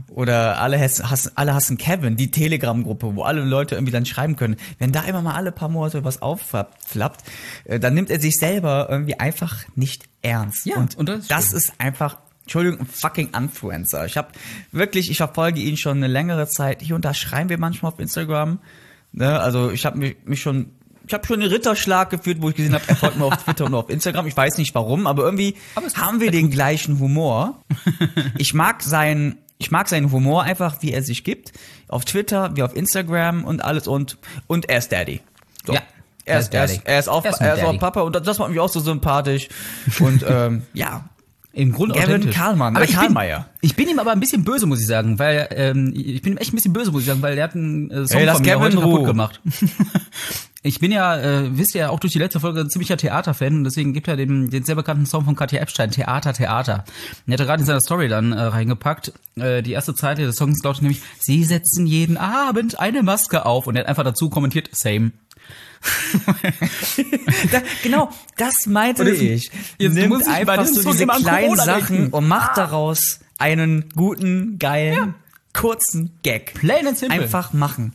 Oder 0.09 0.61
alle, 0.61 0.81
hass, 0.81 1.03
hassen, 1.09 1.33
alle 1.37 1.55
hassen 1.55 1.79
Kevin, 1.79 2.17
die 2.17 2.31
Telegram-Gruppe, 2.33 3.15
wo 3.15 3.23
alle 3.23 3.43
Leute 3.43 3.77
irgendwie 3.77 3.93
dann 3.93 4.07
schreiben 4.07 4.35
können. 4.35 4.57
Wenn 4.79 4.91
da 4.91 5.03
immer 5.03 5.23
mal 5.23 5.35
alle 5.35 5.53
paar 5.53 5.69
Monate 5.69 6.05
was 6.05 6.21
aufflappt, 6.21 7.25
äh, 7.65 7.79
dann 7.79 7.95
nimmt 7.95 8.11
er 8.11 8.21
sich 8.21 8.37
selber 8.37 8.89
irgendwie 8.91 9.21
einfach 9.21 9.65
nicht 9.77 10.09
ernst. 10.23 10.67
Ja, 10.67 10.77
und, 10.77 10.97
und 10.97 11.09
das 11.09 11.19
ist 11.21 11.31
das 11.31 11.53
ist 11.53 11.73
einfach, 11.79 12.19
Entschuldigung, 12.43 12.81
ein 12.81 12.87
fucking 12.87 13.31
Influencer. 13.37 14.05
Ich 14.07 14.17
habe 14.17 14.29
wirklich, 14.73 15.11
ich 15.11 15.19
verfolge 15.19 15.61
ihn 15.61 15.77
schon 15.77 15.99
eine 15.99 16.09
längere 16.09 16.49
Zeit. 16.49 16.83
Hier 16.83 16.97
und 16.97 17.05
da 17.05 17.15
schreiben 17.15 17.49
wir 17.49 17.59
manchmal 17.59 17.93
auf 17.93 18.01
Instagram. 18.01 18.59
Ne? 19.13 19.39
Also 19.39 19.71
ich 19.71 19.87
habe 19.87 19.99
mich, 19.99 20.17
mich 20.25 20.41
schon, 20.41 20.73
ich 21.11 21.15
habe 21.15 21.27
schon 21.27 21.43
einen 21.43 21.51
Ritterschlag 21.51 22.09
geführt, 22.09 22.39
wo 22.41 22.51
ich 22.51 22.55
gesehen 22.55 22.73
habe, 22.73 22.85
er 22.87 22.95
folgt 22.95 23.19
mir 23.19 23.25
auf 23.25 23.37
Twitter 23.43 23.65
und 23.65 23.75
auf 23.75 23.91
Instagram. 23.91 24.29
Ich 24.29 24.37
weiß 24.37 24.59
nicht 24.59 24.77
warum, 24.77 25.09
aber 25.09 25.25
irgendwie 25.25 25.57
Aber 25.75 25.89
haben 25.95 26.21
wir 26.21 26.31
den 26.31 26.51
gleichen 26.51 27.01
Humor. 27.01 27.61
Ich 28.39 28.55
mag 28.55 28.81
seinen, 28.81 29.39
ich 29.59 29.73
mag 29.73 29.89
seinen 29.89 30.13
Humor 30.13 30.45
einfach, 30.45 30.83
wie 30.83 30.93
er 30.93 31.03
sich 31.03 31.25
gibt. 31.25 31.51
Auf 31.89 32.05
Twitter, 32.05 32.55
wie 32.55 32.63
auf 32.63 32.77
Instagram 32.77 33.43
und 33.45 33.65
alles 33.65 33.89
und, 33.89 34.19
und 34.47 34.69
er 34.69 34.79
ist 34.79 34.93
Daddy. 34.93 35.21
So. 35.67 35.73
Ja, 35.73 35.81
Er 36.27 36.39
ist, 36.39 36.55
er 36.55 36.65
ist, 36.65 36.83
er 36.85 36.99
ist 37.01 37.09
auch, 37.09 37.25
Er 37.25 37.33
ist 37.33 37.41
er 37.41 37.55
ist 37.57 37.65
auch. 37.65 37.77
Papa 37.77 38.03
und 38.03 38.15
das 38.25 38.39
macht 38.39 38.51
mich 38.51 38.61
auch 38.61 38.69
so 38.69 38.79
sympathisch. 38.79 39.49
Und 39.99 40.25
ähm, 40.29 40.63
ja, 40.75 41.07
Im 41.53 41.73
Grunde 41.73 41.99
Gavin. 41.99 42.31
Karlmann, 42.31 42.77
aber 42.77 42.85
äh, 42.85 42.89
ich 42.89 42.97
bin, 42.97 43.17
ich 43.61 43.77
bin 43.77 43.89
ihm 43.89 43.99
aber 43.99 44.13
ein 44.13 44.21
bisschen 44.21 44.45
böse, 44.45 44.67
muss 44.67 44.81
ich 44.81 44.87
sagen, 44.87 45.19
weil 45.19 45.49
ähm, 45.51 45.93
ich 45.95 46.23
bin 46.23 46.35
ihm 46.35 46.37
echt 46.37 46.53
ein 46.53 46.57
bisschen 46.57 46.73
böse, 46.73 46.93
muss 46.93 47.03
ich 47.03 47.09
sagen, 47.09 47.23
weil 47.23 47.37
er 47.37 47.45
hat 47.45 47.57
einen 47.57 47.91
äh, 47.91 48.07
Song 48.07 48.21
Ey, 48.21 48.25
lass 48.25 48.37
von 48.37 48.47
mir 48.47 48.53
Gavin 48.53 48.63
heute 48.65 48.77
kaputt 48.77 49.05
gemacht. 49.05 49.41
ich 50.63 50.79
bin 50.79 50.93
ja, 50.93 51.19
äh, 51.19 51.59
wisst 51.59 51.75
ihr 51.75 51.81
ja 51.81 51.89
auch 51.91 51.99
durch 51.99 52.13
die 52.13 52.21
letzte 52.21 52.39
Folge 52.39 52.61
ein 52.61 52.71
ziemlicher 52.71 52.97
Theaterfan 52.97 53.57
und 53.57 53.65
deswegen 53.65 53.93
gibt 53.93 54.07
er 54.07 54.17
den, 54.17 54.51
den 54.51 54.63
sehr 54.63 54.77
bekannten 54.77 55.07
Song 55.07 55.25
von 55.25 55.35
Katja 55.35 55.61
Epstein, 55.61 55.91
Theater, 55.91 56.33
Theater. 56.33 56.85
Und 57.27 57.33
er 57.33 57.35
hat 57.35 57.41
er 57.41 57.47
gerade 57.47 57.63
in 57.63 57.67
seiner 57.67 57.81
Story 57.81 58.07
dann 58.07 58.33
äh, 58.33 58.41
reingepackt. 58.41 59.13
Äh, 59.35 59.63
die 59.63 59.73
erste 59.73 59.95
Zeile 59.97 60.27
des 60.27 60.37
Songs 60.37 60.63
lautet 60.63 60.83
nämlich, 60.83 61.03
sie 61.19 61.43
setzen 61.43 61.85
jeden 61.85 62.17
Abend 62.17 62.79
eine 62.79 63.03
Maske 63.03 63.45
auf 63.45 63.67
und 63.67 63.75
er 63.75 63.81
hat 63.81 63.89
einfach 63.89 64.05
dazu 64.05 64.31
kommentiert, 64.31 64.69
same. 64.73 65.11
Da, 67.53 67.63
genau, 67.83 68.11
das 68.37 68.67
meinte 68.67 69.05
jetzt- 69.05 69.21
ich. 69.23 69.51
jetzt 69.79 69.95
Nimmt 69.95 70.27
einfach 70.29 70.67
so 70.67 70.83
Song 70.83 70.93
diese 70.93 71.07
kleinen 71.07 71.57
Sachen 71.57 71.97
denken. 71.97 72.13
und 72.15 72.29
macht 72.29 72.57
daraus 72.57 73.21
einen 73.39 73.89
guten, 73.95 74.59
geilen, 74.59 75.15
kurzen 75.53 76.11
Gag. 76.23 76.55
Plain 76.55 76.87
and 76.87 76.99
simple. 76.99 77.21
Einfach 77.21 77.53
machen. 77.53 77.95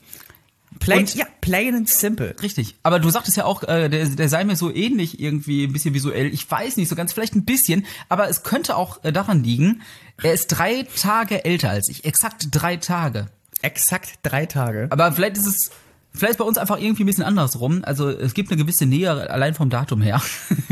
Plain, 0.79 0.99
Und- 0.99 1.15
ja, 1.15 1.25
plain 1.41 1.73
and 1.75 1.89
simple. 1.89 2.35
Richtig. 2.41 2.75
Aber 2.83 2.99
du 2.99 3.09
sagtest 3.09 3.37
ja 3.37 3.45
auch, 3.45 3.63
äh, 3.63 3.87
der, 3.89 4.07
der 4.07 4.29
sei 4.29 4.43
mir 4.43 4.55
so 4.55 4.73
ähnlich 4.73 5.19
irgendwie 5.19 5.63
ein 5.65 5.73
bisschen 5.73 5.93
visuell. 5.93 6.33
Ich 6.33 6.49
weiß 6.49 6.77
nicht 6.77 6.89
so 6.89 6.95
ganz, 6.95 7.13
vielleicht 7.13 7.35
ein 7.35 7.45
bisschen, 7.45 7.85
aber 8.09 8.27
es 8.29 8.43
könnte 8.43 8.75
auch 8.75 9.03
äh, 9.03 9.13
daran 9.13 9.43
liegen, 9.43 9.81
er 10.21 10.33
ist 10.33 10.47
drei 10.47 10.85
Tage 10.99 11.45
älter 11.45 11.69
als 11.69 11.87
ich. 11.89 12.03
Exakt 12.03 12.47
drei 12.51 12.75
Tage. 12.77 13.27
Exakt 13.61 14.19
drei 14.23 14.45
Tage. 14.47 14.87
Aber 14.89 15.11
vielleicht 15.13 15.37
ist 15.37 15.45
es, 15.47 15.71
vielleicht 16.17 16.39
bei 16.39 16.45
uns 16.45 16.57
einfach 16.57 16.79
irgendwie 16.79 17.03
ein 17.03 17.05
bisschen 17.05 17.23
andersrum. 17.23 17.81
Also 17.83 18.09
es 18.09 18.33
gibt 18.33 18.51
eine 18.51 18.61
gewisse 18.61 18.85
Nähe 18.85 19.11
allein 19.29 19.53
vom 19.53 19.69
Datum 19.69 20.01
her. 20.01 20.21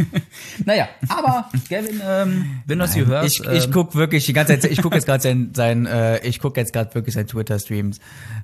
naja, 0.65 0.87
aber 1.09 1.49
Gavin, 1.69 2.01
ähm, 2.05 2.61
wenn 2.65 2.79
du 2.79 2.85
das 2.85 2.93
hier 2.93 3.05
hörst, 3.05 3.39
Ich, 3.39 3.47
ich 3.47 3.65
ähm, 3.65 3.71
guck 3.71 3.95
wirklich 3.95 4.25
die 4.25 4.33
ganze 4.33 4.59
Zeit, 4.59 4.71
ich 4.71 4.81
guck 4.81 4.93
jetzt 4.93 5.05
gerade 5.05 5.21
sein, 5.21 5.51
sein 5.53 5.85
äh, 5.85 6.25
ich 6.25 6.39
guck 6.39 6.57
jetzt 6.57 6.73
gerade 6.73 6.93
wirklich 6.95 7.15
sein 7.15 7.27
Twitter-Streams 7.27 7.99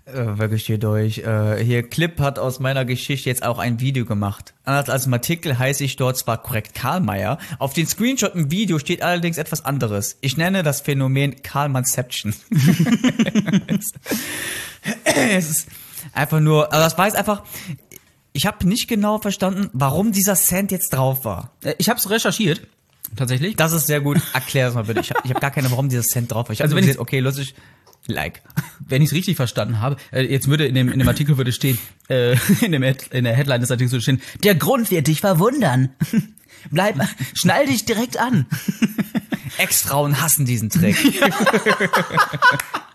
äh, 0.06 0.38
wirklich 0.38 0.66
hier 0.66 0.78
durch. 0.78 1.20
Äh, 1.20 1.64
hier 1.64 1.84
Clip 1.88 2.20
hat 2.20 2.40
aus 2.40 2.60
meiner 2.60 2.86
Geschichte 2.86 3.30
jetzt 3.30 3.44
auch 3.44 3.60
ein 3.60 3.80
Video 3.80 4.06
gemacht. 4.06 4.54
Anders 4.64 4.90
als 4.90 5.06
im 5.08 5.14
Artikel 5.14 5.58
heiße 5.58 5.84
ich 5.84 5.96
dort 5.96 6.18
zwar 6.18 6.42
korrekt 6.42 6.76
Karlmeier, 6.76 7.40
auf 7.58 7.74
den 7.74 7.88
Screenshot 7.88 8.36
im 8.36 8.52
Video 8.52 8.80
steht 8.80 9.02
allerdings 9.02 9.38
etwas 9.38 9.66
anderes. 9.66 10.18
Ich 10.22 10.38
nenne 10.38 10.64
das 10.64 10.82
Phänomen 10.82 11.42
Karlmannception. 11.42 12.34
es 15.04 15.50
ist 15.50 15.68
einfach 16.14 16.40
nur, 16.40 16.72
also 16.74 16.84
das 16.84 16.98
war 16.98 17.06
jetzt 17.06 17.16
einfach, 17.18 17.44
ich 18.34 18.46
habe 18.46 18.68
nicht 18.68 18.88
genau 18.88 19.20
verstanden, 19.20 19.70
warum 19.74 20.12
dieser 20.12 20.36
Cent 20.36 20.72
jetzt 20.72 20.94
drauf 20.94 21.26
war. 21.26 21.52
äh, 21.64 21.74
ich 21.78 21.90
habe 21.90 22.00
es 22.00 22.10
recherchiert, 22.10 22.62
tatsächlich. 23.16 23.56
Das 23.56 23.72
ist 23.74 23.88
sehr 23.88 24.02
gut. 24.02 24.22
Erklär 24.34 24.68
es 24.70 24.74
mal 24.76 24.84
bitte. 24.84 25.00
Ich 25.02 25.12
habe 25.12 25.28
hab 25.28 25.42
gar 25.42 25.52
keine, 25.52 25.72
warum 25.72 25.90
dieses 25.90 26.08
Cent 26.08 26.32
drauf 26.32 26.48
war. 26.50 26.54
Ich 26.54 26.62
Also 26.62 26.76
wenn 26.76 26.88
ich- 26.88 27.00
okay, 27.00 27.20
lustig, 27.20 27.56
like. 28.08 28.42
wenn 28.88 29.02
ich 29.02 29.10
es 29.10 29.14
richtig 29.16 29.36
verstanden 29.36 29.82
habe, 29.82 29.98
äh, 30.12 30.22
jetzt 30.22 30.48
würde 30.48 30.66
in 30.68 30.76
dem, 30.76 30.90
in 30.92 31.00
dem 31.00 31.08
Artikel 31.08 31.38
würde 31.38 31.52
stehen, 31.52 31.78
äh, 32.10 32.36
in, 32.62 32.72
dem, 32.72 32.84
in 32.84 33.24
der 33.24 33.36
Headline 33.36 33.62
des 33.62 33.72
Artikels 33.72 33.92
würde 33.94 34.04
stehen, 34.04 34.22
der 34.44 34.56
Grund 34.56 34.92
wird 34.92 35.08
dich 35.08 35.22
verwundern. 35.22 35.90
Bleib, 36.72 36.96
schnall 37.34 37.66
dich 37.68 37.86
direkt 37.86 38.18
an. 38.20 38.46
Ex-Frauen 39.58 40.22
hassen 40.22 40.46
diesen 40.46 40.70
Trick. 40.70 40.98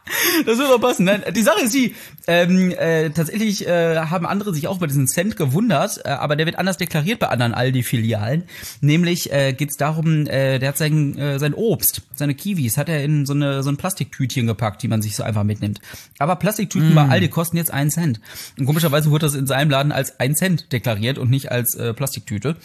Das 0.47 0.59
wird 0.59 0.69
doch 0.69 0.81
passen. 0.81 1.05
Nein, 1.05 1.23
die 1.35 1.43
Sache 1.43 1.63
ist 1.63 1.75
die, 1.75 1.95
ähm, 2.27 2.71
äh, 2.71 3.11
tatsächlich 3.11 3.67
äh, 3.67 3.97
haben 3.97 4.27
andere 4.27 4.55
sich 4.55 4.67
auch 4.69 4.77
über 4.77 4.87
diesen 4.87 5.07
Cent 5.07 5.37
gewundert, 5.37 6.01
äh, 6.05 6.09
aber 6.09 6.37
der 6.37 6.47
wird 6.47 6.59
anders 6.59 6.77
deklariert 6.77 7.19
bei 7.19 7.29
anderen 7.29 7.55
Aldi-Filialen. 7.55 8.45
Nämlich 8.81 9.33
äh, 9.33 9.53
geht 9.53 9.71
es 9.71 9.77
darum, 9.77 10.27
äh, 10.27 10.59
der 10.59 10.71
hat 10.71 10.79
sein, 10.79 11.17
äh, 11.19 11.39
sein 11.39 11.55
Obst, 11.55 12.03
seine 12.15 12.35
Kiwis, 12.35 12.77
hat 12.77 12.89
er 12.89 13.03
in 13.03 13.27
so, 13.27 13.33
eine, 13.33 13.63
so 13.63 13.71
ein 13.71 13.77
Plastiktütchen 13.77 14.47
gepackt, 14.47 14.83
die 14.83 14.89
man 14.89 15.03
sich 15.03 15.17
so 15.17 15.23
einfach 15.23 15.45
mitnimmt. 15.45 15.81
Aber 16.19 16.37
Plastiktüten 16.37 16.95
bei 16.95 17.09
Aldi 17.09 17.29
kosten 17.29 17.57
jetzt 17.57 17.73
einen 17.73 17.91
Cent. 17.91 18.21
Und 18.59 18.67
komischerweise 18.67 19.11
wurde 19.11 19.27
das 19.27 19.35
in 19.35 19.47
seinem 19.47 19.71
Laden 19.71 19.93
als 19.93 20.21
ein 20.21 20.35
Cent 20.35 20.73
deklariert 20.73 21.19
und 21.19 21.31
nicht 21.31 21.51
als 21.51 21.75
äh, 21.75 21.95
Plastiktüte. 21.95 22.57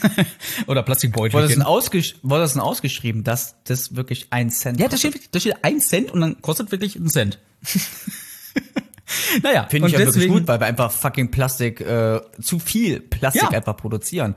Oder 0.66 0.82
Plastikbeutel. 0.82 1.34
Wurde 1.34 1.46
das, 1.46 1.54
denn 1.54 1.62
ausgesch 1.62 2.16
wurde 2.22 2.42
das 2.42 2.54
denn 2.54 2.62
ausgeschrieben, 2.62 3.24
dass 3.24 3.56
das 3.64 3.94
wirklich 3.94 4.28
ein 4.30 4.50
Cent 4.50 4.80
Ja, 4.80 4.88
da 4.88 4.96
steht, 4.96 5.34
da 5.34 5.40
steht 5.40 5.64
ein 5.64 5.80
Cent 5.80 6.10
und 6.10 6.20
dann 6.20 6.40
kostet 6.40 6.71
wirklich 6.72 6.96
ein 6.96 7.08
Cent. 7.08 7.38
naja, 9.42 9.66
Finde 9.68 9.88
ich 9.88 9.94
und 9.94 10.00
ja 10.00 10.06
wirklich 10.06 10.28
gut, 10.28 10.48
weil 10.48 10.60
wir 10.60 10.66
einfach 10.66 10.90
fucking 10.90 11.30
Plastik, 11.30 11.80
äh, 11.80 12.20
zu 12.40 12.58
viel 12.58 13.00
Plastik 13.00 13.42
Ja. 13.42 13.50
einfach 13.50 13.76
produzieren. 13.76 14.34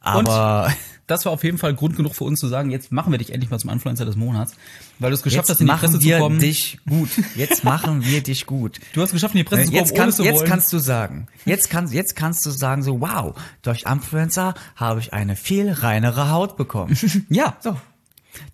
Aber 0.00 0.72
Das 1.06 1.24
war 1.24 1.32
auf 1.32 1.42
jeden 1.42 1.56
Fall 1.56 1.74
Grund 1.74 1.96
genug 1.96 2.14
für 2.14 2.24
uns 2.24 2.38
zu 2.38 2.48
sagen, 2.48 2.70
jetzt 2.70 2.92
machen 2.92 3.10
wir 3.12 3.18
dich 3.18 3.32
endlich 3.32 3.50
mal 3.50 3.58
zum 3.58 3.70
Influencer 3.70 4.04
des 4.04 4.16
Monats, 4.16 4.52
weil 4.98 5.10
du 5.10 5.14
es 5.14 5.22
geschafft 5.22 5.48
jetzt 5.48 5.54
hast, 5.56 5.60
in 5.62 5.66
die 5.66 5.72
Presse 5.72 5.86
machen 5.92 6.00
zu 6.02 6.06
wir 6.06 6.18
kommen. 6.18 6.38
dich 6.38 6.78
gut. 6.86 7.08
Jetzt 7.34 7.64
machen 7.64 8.04
wir 8.04 8.22
dich 8.22 8.44
gut. 8.44 8.78
Du 8.92 9.00
hast 9.00 9.08
es 9.08 9.12
geschafft, 9.14 9.34
in 9.34 9.38
die 9.38 9.44
Presse 9.44 9.62
zu 9.64 9.68
kommen, 9.70 9.78
Jetzt, 9.78 9.94
kannst, 9.96 10.18
jetzt 10.18 10.34
wollen. 10.34 10.46
kannst 10.48 10.70
du 10.72 10.78
sagen, 10.78 11.26
jetzt, 11.46 11.70
kann, 11.70 11.90
jetzt 11.90 12.14
kannst 12.14 12.44
du 12.44 12.50
sagen 12.50 12.82
so, 12.82 13.00
wow, 13.00 13.34
durch 13.62 13.84
Influencer 13.90 14.52
habe 14.76 15.00
ich 15.00 15.14
eine 15.14 15.34
viel 15.36 15.70
reinere 15.72 16.30
Haut 16.30 16.58
bekommen. 16.58 16.94
ja, 17.30 17.56
So. 17.60 17.76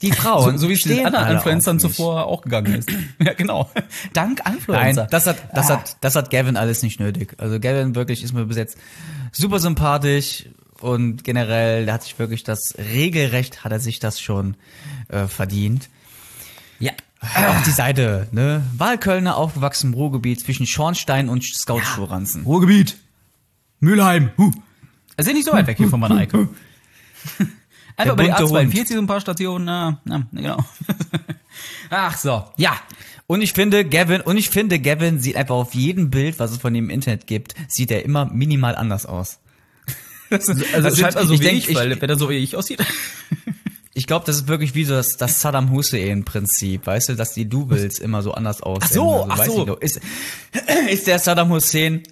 Die 0.02 0.12
Frauen 0.12 0.52
so, 0.58 0.64
so 0.64 0.68
wie 0.68 0.74
es 0.74 0.82
den 0.82 1.04
anderen 1.06 1.36
Influencern 1.36 1.76
auf 1.76 1.82
zuvor 1.82 2.26
auch 2.26 2.42
gegangen 2.42 2.74
ist. 2.74 2.90
ja, 3.22 3.32
genau. 3.34 3.70
Dank 4.12 4.40
Nein, 4.44 4.54
Influencer. 4.54 5.06
das 5.10 5.26
hat, 5.26 5.36
das 5.54 5.70
Ah. 5.70 5.78
hat, 5.80 5.96
das 6.00 6.16
hat 6.16 6.30
Gavin 6.30 6.56
alles 6.56 6.82
nicht 6.82 7.00
nötig. 7.00 7.34
Also 7.38 7.60
Gavin 7.60 7.94
wirklich 7.94 8.22
ist 8.22 8.32
mir 8.32 8.46
bis 8.46 8.56
jetzt 8.56 8.78
super 9.32 9.58
sympathisch 9.58 10.46
und 10.80 11.22
generell, 11.24 11.84
der 11.84 11.94
hat 11.94 12.02
sich 12.02 12.18
wirklich 12.18 12.44
das 12.44 12.74
regelrecht, 12.78 13.64
hat 13.64 13.72
er 13.72 13.80
sich 13.80 13.98
das 13.98 14.20
schon 14.20 14.56
äh, 15.08 15.26
verdient. 15.26 15.88
ja. 16.78 16.92
Auch 17.22 17.62
die 17.64 17.70
Seite, 17.70 18.28
ne? 18.32 18.62
Wahlkölner 18.76 19.38
aufgewachsen 19.38 19.88
im 19.88 19.94
Ruhrgebiet 19.94 20.40
zwischen 20.40 20.66
Schornstein 20.66 21.30
und 21.30 21.42
Scout-Schuhranzen. 21.42 22.42
Ruhrgebiet. 22.44 22.98
Mülheim. 23.80 24.30
Huh. 24.36 24.50
Es 25.16 25.26
ist 25.26 25.32
nicht 25.32 25.46
so 25.46 25.52
weit 25.52 25.66
weg 25.66 25.78
hier 25.78 25.88
von 25.88 26.00
meiner 26.00 26.20
Ecke. 26.20 26.48
Einfach 27.96 28.16
die 28.16 28.22
bunte 28.26 28.42
A42 28.42 28.92
so 28.92 28.98
ein 28.98 29.06
paar 29.06 29.20
Stationen. 29.20 29.64
Na, 29.66 30.00
na, 30.04 30.26
genau. 30.32 30.58
Ach 31.90 32.16
so, 32.16 32.44
ja. 32.56 32.76
Und 33.26 33.40
ich 33.40 33.52
finde, 33.52 33.84
Gavin, 33.84 34.20
und 34.20 34.36
ich 34.36 34.50
finde, 34.50 34.78
Gavin 34.80 35.20
sieht 35.20 35.36
einfach 35.36 35.54
auf 35.54 35.74
jedem 35.74 36.10
Bild, 36.10 36.38
was 36.38 36.50
es 36.50 36.58
von 36.58 36.74
ihm 36.74 36.84
im 36.84 36.90
Internet 36.90 37.26
gibt, 37.26 37.54
sieht 37.68 37.90
er 37.90 38.04
immer 38.04 38.26
minimal 38.26 38.76
anders 38.76 39.06
aus. 39.06 39.38
Das, 40.30 40.48
Also 40.48 40.62
das 40.88 40.98
scheinbar 40.98 41.22
sind- 41.22 41.28
so 41.28 41.34
ich 41.34 41.40
wie 41.40 41.44
denk, 41.44 41.68
ich, 41.68 41.74
weil 41.76 42.00
wenn 42.00 42.10
er 42.10 42.16
so 42.18 42.28
wie 42.28 42.34
ich 42.34 42.56
aussieht. 42.56 42.80
Ich 43.96 44.08
glaube, 44.08 44.26
das 44.26 44.34
ist 44.34 44.48
wirklich 44.48 44.74
wie 44.74 44.84
so 44.84 44.94
das, 44.94 45.10
das 45.16 45.40
Saddam 45.40 45.70
Hussein-Prinzip, 45.70 46.84
weißt 46.84 47.10
du, 47.10 47.14
dass 47.14 47.32
die 47.32 47.48
Doubles 47.48 48.00
immer 48.00 48.22
so 48.22 48.32
anders 48.34 48.60
aussehen. 48.60 48.88
so, 48.92 49.24
ach 49.30 49.38
weiß 49.38 49.46
so. 49.46 49.60
ich 49.60 49.66
doch. 49.66 49.80
Ist, 49.80 50.00
ist 50.90 51.06
der 51.06 51.20
Saddam 51.20 51.50
Hussein, 51.50 52.02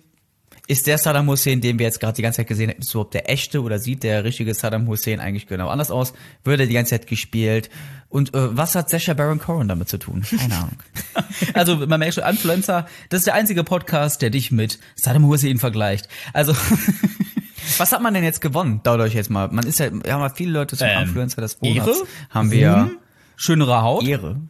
ist 0.69 0.87
der 0.87 0.97
Saddam 0.99 1.27
Hussein, 1.29 1.61
den 1.61 1.79
wir 1.79 1.87
jetzt 1.87 1.99
gerade 2.01 2.15
die 2.15 2.23
ganze 2.23 2.39
Zeit 2.39 2.47
gesehen 2.49 2.71
haben, 2.71 2.79
ist 2.79 2.93
überhaupt 2.95 3.15
der 3.15 3.29
echte 3.29 3.63
oder 3.63 3.79
sieht 3.79 4.03
der 4.05 4.25
richtige 4.25 4.55
Saddam 4.55 4.87
Hussein 4.87 5.19
eigentlich 5.21 5.47
genau 5.47 5.69
anders 5.69 5.91
aus? 5.91 6.13
Würde 6.45 6.67
die 6.67 6.75
ganze 6.75 6.91
Zeit 6.91 7.07
gespielt? 7.07 7.69
Und 8.09 8.35
äh, 8.35 8.57
was 8.57 8.75
hat 8.75 8.89
Sacha 8.91 9.15
Baron 9.15 9.39
Cohen 9.41 9.69
damit 9.69 9.89
zu 9.89 9.99
tun? 9.99 10.25
Keine 10.39 10.55
Ahnung. 10.57 10.77
Also 11.55 11.77
man 11.77 11.99
merkt 11.99 12.15
schon, 12.15 12.25
Influencer, 12.25 12.87
das 13.09 13.21
ist 13.23 13.27
der 13.27 13.35
einzige 13.35 13.65
Podcast, 13.65 14.23
der 14.23 14.31
dich 14.31 14.53
mit 14.53 14.79
Saddam 14.95 15.27
Hussein 15.27 15.59
vergleicht. 15.59 16.09
Also 16.33 16.55
Was 17.79 17.93
hat 17.93 18.03
man 18.03 18.15
denn 18.15 18.25
jetzt 18.25 18.41
gewonnen? 18.41 18.81
Dadurch 18.85 19.15
jetzt 19.15 19.31
mal. 19.31 19.49
Man 19.49 19.67
ist 19.67 19.79
ja, 19.79 19.91
wir 19.93 20.13
haben 20.13 20.21
ja 20.21 20.29
viele 20.31 20.53
Leute 20.53 20.77
zum 20.77 20.87
Ähm, 20.89 21.03
Influencer 21.03 21.41
des 21.41 21.61
Monats. 21.61 21.87
Ehre? 21.99 22.07
Haben 22.31 22.51
wir 22.51 22.73
Ruhm? 22.73 22.99
schönere 23.37 23.83
Haut. 23.83 24.05
Ehre. 24.07 24.41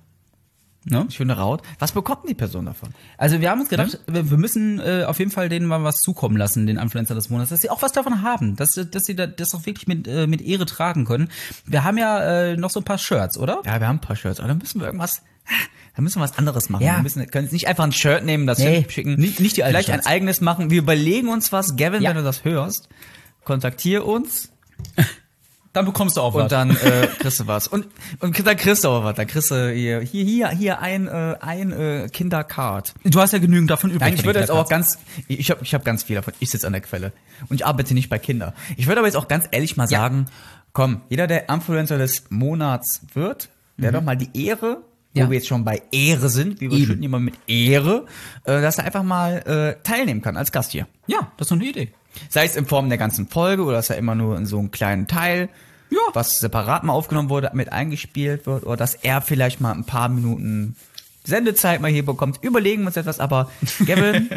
Ne? 0.85 1.07
Schöne 1.11 1.37
Raut. 1.37 1.62
Was 1.79 1.92
bekommt 1.92 2.25
denn 2.25 2.29
die 2.29 2.35
Person 2.35 2.66
davon? 2.66 2.90
Also 3.16 3.40
wir 3.40 3.51
haben 3.51 3.61
uns 3.61 3.68
gedacht, 3.68 4.01
wir 4.09 4.31
wir 4.31 4.37
müssen 4.37 4.81
äh, 4.81 5.05
auf 5.07 5.21
jeden 5.21 5.31
Fall 5.31 5.49
denen 5.49 5.66
mal 5.66 5.85
was 5.85 5.97
zukommen 5.97 6.37
lassen, 6.37 6.66
den 6.66 6.77
Influencer 6.77 7.14
des 7.14 7.31
Monats, 7.31 7.51
dass 7.51 7.61
sie 7.61 7.71
auch 7.71 7.83
was 7.83 7.92
davon 7.92 8.23
haben, 8.23 8.57
dass, 8.57 8.71
sie- 8.71 8.87
dass 8.87 9.05
sie 9.05 9.14
da, 9.14 9.27
das 9.29 9.55
auch 9.55 9.64
wirklich 9.64 9.87
mit, 9.87 10.09
äh, 10.09 10.27
mit 10.27 10.40
Ehre 10.42 10.66
tragen 10.66 11.05
können. 11.05 11.29
Wir 11.66 11.85
haben 11.85 11.99
ja 11.99 12.21
äh, 12.51 12.57
noch 12.57 12.71
so 12.71 12.81
ein 12.81 12.85
paar 12.85 12.99
Shirts, 12.99 13.38
oder? 13.38 13.61
Ja, 13.64 13.79
wir 13.81 13.87
haben 13.87 13.97
ein 13.99 14.01
paar 14.01 14.16
Shirts, 14.16 14.40
aber 14.40 14.49
dann 14.49 14.59
müssen 14.59 14.81
wir 14.81 14.87
irgendwas, 14.87 15.23
da 15.95 16.03
müssen 16.03 16.18
wir 16.18 16.25
was 16.25 16.37
anderes 16.37 16.68
machen. 16.68 16.85
Ja. 16.85 16.97
Wir 16.97 17.03
müssen, 17.05 17.25
können 17.31 17.45
jetzt 17.45 17.53
nicht 17.53 17.68
einfach 17.68 17.85
ein 17.85 17.92
Shirt 17.92 18.25
nehmen, 18.25 18.49
das 18.49 18.59
Nee, 18.59 18.85
schicken, 18.88 19.14
nicht- 19.14 19.38
nicht 19.38 19.57
die 19.57 19.62
alten 19.62 19.75
vielleicht 19.75 19.88
Shirts. 19.90 20.07
ein 20.07 20.12
eigenes 20.12 20.40
machen. 20.40 20.71
Wir 20.71 20.79
überlegen 20.81 21.29
uns 21.29 21.53
was. 21.53 21.77
Gavin, 21.77 22.03
Ja. 22.03 22.11
wenn 22.11 22.16
du 22.16 22.23
das 22.25 22.45
hörst, 22.45 22.88
kontaktier 23.45 24.05
uns 24.05 24.51
Dann 25.72 25.87
bekommst 25.87 26.16
du 26.18 26.20
auch 26.20 26.35
und 26.35 26.42
was. 26.44 26.50
dann 26.50 26.70
äh, 26.70 27.08
kriegst 27.18 27.40
du 27.40 27.46
was. 27.46 27.66
Und, 27.66 27.87
und 28.20 28.46
dann 28.46 28.56
kriegst 28.58 28.85
du 28.85 28.88
auch 28.88 29.04
was. 29.04 29.16
Dann 29.16 29.26
kriegst 29.26 29.50
du 29.50 29.72
hier, 29.72 30.00
hier, 30.00 30.24
hier, 30.24 30.48
hier 30.50 30.80
ein, 30.80 31.08
äh, 31.08 31.37
ein 31.40 31.72
äh, 31.72 32.08
Kindercard. 32.12 32.92
Du 33.04 33.20
hast 33.20 33.32
ja 33.32 33.38
genügend 33.38 33.70
davon 33.70 33.88
übrig. 33.90 34.00
Nein, 34.02 34.14
ich 34.14 34.24
würde 34.24 34.38
jetzt 34.40 34.50
auch 34.50 34.68
ganz, 34.68 34.98
ich 35.28 35.50
habe 35.50 35.62
ich 35.62 35.72
hab 35.74 35.85
ganz 35.85 36.02
viel 36.02 36.16
davon. 36.16 36.35
Ich 36.40 36.50
sitze 36.50 36.66
an 36.66 36.72
der 36.74 36.82
Quelle. 36.82 37.12
Und 37.48 37.56
ich 37.56 37.64
arbeite 37.64 37.94
nicht 37.94 38.11
bei 38.11 38.18
Kindern. 38.18 38.52
Ich 38.76 38.87
würde 38.87 38.98
aber 39.00 39.08
jetzt 39.08 39.16
auch 39.16 39.28
ganz 39.28 39.46
ehrlich 39.50 39.76
mal 39.78 39.85
Ja. 39.88 40.00
sagen, 40.00 40.26
komm, 40.74 41.00
jeder, 41.08 41.26
der 41.26 41.48
Influencer 41.48 41.96
des 41.96 42.24
Monats 42.30 43.00
wird, 43.14 43.48
der 43.78 43.88
hat 43.88 43.94
doch 43.94 44.02
mal 44.02 44.16
die 44.16 44.46
Ehre, 44.46 44.82
wo 45.14 45.20
Ja. 45.20 45.30
wir 45.30 45.37
jetzt 45.38 45.48
schon 45.48 45.64
bei 45.64 45.82
Ehre 45.90 46.28
sind, 46.28 46.61
wir 46.61 46.68
überschütten 46.68 47.02
jemanden 47.02 47.24
mit 47.26 47.35
Ehre, 47.46 48.06
äh, 48.44 48.61
dass 48.61 48.76
er 48.78 48.85
einfach 48.85 49.02
mal 49.02 49.38
äh, 49.78 49.82
teilnehmen 49.82 50.20
kann 50.22 50.37
als 50.37 50.52
Gast 50.52 50.70
hier. 50.72 50.87
Ja, 51.06 51.32
das 51.38 51.48
ist 51.48 51.52
eine 51.52 51.64
Idee. 51.64 51.92
Sei 52.29 52.44
es 52.44 52.57
in 52.57 52.66
Form 52.66 52.88
der 52.88 52.98
ganzen 52.98 53.29
Folge 53.29 53.62
oder 53.64 53.77
dass 53.77 53.90
er 53.90 53.96
immer 53.96 54.14
nur 54.14 54.37
in 54.37 54.46
so 54.46 54.59
einem 54.59 54.70
kleinen 54.70 55.07
Teil, 55.07 55.48
Ja. 55.90 55.98
was 56.14 56.38
separat 56.38 56.85
mal 56.85 56.92
aufgenommen 56.92 57.29
wurde, 57.31 57.51
mit 57.55 57.72
eingespielt 57.72 58.46
wird 58.46 58.64
oder 58.64 58.77
dass 58.77 58.94
er 58.94 59.20
vielleicht 59.22 59.61
mal 59.61 59.72
ein 59.72 59.85
paar 59.85 60.09
Minuten 60.09 60.77
Sendezeit 61.25 61.81
mal 61.81 61.90
hier 61.90 62.05
bekommt. 62.05 62.38
Überlegen 62.42 62.83
wir 62.83 62.88
uns 62.88 62.96
etwas, 62.96 63.20
aber 63.20 63.51
Kevin, 63.87 64.29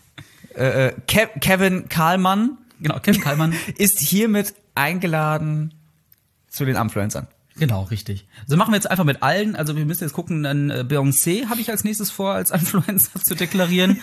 äh, 0.56 0.88
äh, 0.88 0.92
Kev 1.06 1.28
Kevin 1.40 1.88
Karlmann 1.88 2.58
Genau, 2.80 2.98
Kevin 2.98 3.20
Kallmann. 3.20 3.54
ist 3.78 4.00
hiermit 4.00 4.54
eingeladen 4.74 5.72
zu 6.48 6.64
den 6.64 6.74
Influencern. 6.76 7.28
Genau, 7.56 7.84
richtig. 7.84 8.26
So 8.46 8.56
machen 8.56 8.72
wir 8.72 8.76
jetzt 8.76 8.90
einfach 8.90 9.04
mit 9.04 9.22
allen. 9.22 9.56
Also 9.56 9.76
wir 9.76 9.84
müssen 9.84 10.04
jetzt 10.04 10.12
gucken, 10.12 10.42
dann 10.42 10.70
äh, 10.70 10.84
Beyoncé 10.86 11.48
habe 11.48 11.60
ich 11.60 11.70
als 11.70 11.84
nächstes 11.84 12.10
vor, 12.10 12.32
als 12.32 12.50
Influencer 12.52 13.22
zu 13.22 13.34
deklarieren. 13.34 14.00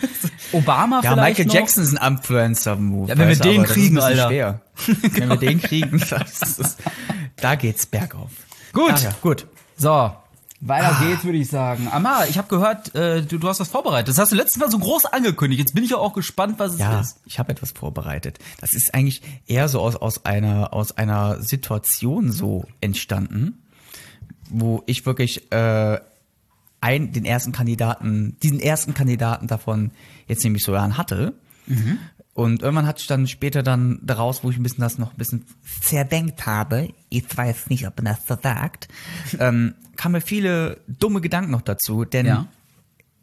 Obama 0.52 1.02
Ja, 1.04 1.14
vielleicht 1.14 1.40
Michael 1.40 1.46
noch. 1.48 1.54
Jackson 1.54 1.84
ist 1.84 1.98
ein 1.98 2.14
Influencer-Move. 2.14 3.10
Ja, 3.10 3.18
wenn 3.18 3.28
wir 3.28 3.36
du, 3.36 3.44
den 3.44 3.64
kriegen, 3.64 4.00
Alter. 4.00 4.28
Schwer. 4.28 4.62
Wenn 5.12 5.28
wir 5.30 5.36
den 5.36 5.62
kriegen, 5.62 6.02
das 6.10 6.58
ist, 6.58 6.78
da 7.36 7.56
geht's 7.56 7.86
bergauf. 7.86 8.32
Gut. 8.72 8.94
Ah, 8.94 9.00
ja, 9.04 9.10
gut. 9.22 9.46
So, 9.76 10.14
weiter 10.62 10.98
geht's, 11.06 11.24
würde 11.24 11.38
ich 11.38 11.48
sagen. 11.50 11.88
Amar, 11.91 12.28
ich 12.28 12.38
habe 12.38 12.48
gehört, 12.48 12.93
äh, 12.95 13.22
du, 13.22 13.38
du 13.38 13.48
hast 13.48 13.60
was 13.60 13.69
vorbereitet. 13.69 14.10
Das 14.10 14.17
hast 14.17 14.32
du 14.32 14.36
letztes 14.36 14.58
Mal 14.60 14.69
so 14.69 14.78
groß 14.80 15.06
angekündigt. 15.06 15.60
Jetzt 15.60 15.74
bin 15.74 15.84
ich 15.84 15.91
ja 15.91 15.98
auch 15.98 16.13
gespannt, 16.13 16.60
was 16.60 16.74
es 16.74 16.80
Ja, 16.80 17.00
ist. 17.00 17.19
ich 17.26 17.39
habe 17.39 17.52
etwas 17.52 17.72
vorbereitet. 17.72 18.39
Das 18.60 18.74
ist 18.74 18.93
eigentlich 18.93 19.22
eher 19.48 19.69
so 19.69 19.80
aus, 19.80 19.95
aus 19.95 20.26
einer 20.26 20.74
aus 20.74 20.98
einer 20.98 21.41
Situation 21.41 22.32
so 22.32 22.65
entstanden, 22.82 23.63
wo 24.50 24.84
ich 24.86 25.06
wirklich 25.06 25.52
äh, 25.52 26.00
ein, 26.82 27.12
den 27.13 27.26
ersten 27.26 27.52
Kandidaten, 27.52 28.38
diesen 28.41 28.60
ersten 28.60 28.93
Kandidaten 28.93 29.48
davon 29.48 29.91
jetzt 30.28 30.43
nämlich 30.43 30.63
so 30.63 30.74
an 30.76 30.98
hatte. 30.98 31.34
Und 32.34 32.62
irgendwann 32.62 32.88
hatte 32.88 33.02
ich 33.02 33.08
dann 33.08 33.28
später 33.28 33.63
dann 33.63 34.00
daraus, 34.02 34.44
wo 34.44 34.50
ich 34.50 34.58
ein 34.58 34.63
bisschen 34.63 34.82
das 34.82 34.98
noch 34.98 35.12
ein 35.12 35.18
bisschen 35.18 35.46
zerdenkt 35.82 36.46
habe, 36.46 36.94
ich 37.10 37.26
weiß 37.36 37.70
nicht, 37.70 37.86
ob 37.88 37.98
man 37.98 38.06
das 38.06 38.26
so 38.28 38.38
sagt, 38.42 38.88
ähm, 39.39 39.76
kamen 39.98 40.13
mir 40.13 40.22
viele 40.22 40.80
dumme 40.88 41.22
Gedanken 41.22 41.52
noch 41.52 41.62
dazu, 41.62 42.06
denn 42.06 42.26
Ja. 42.26 42.48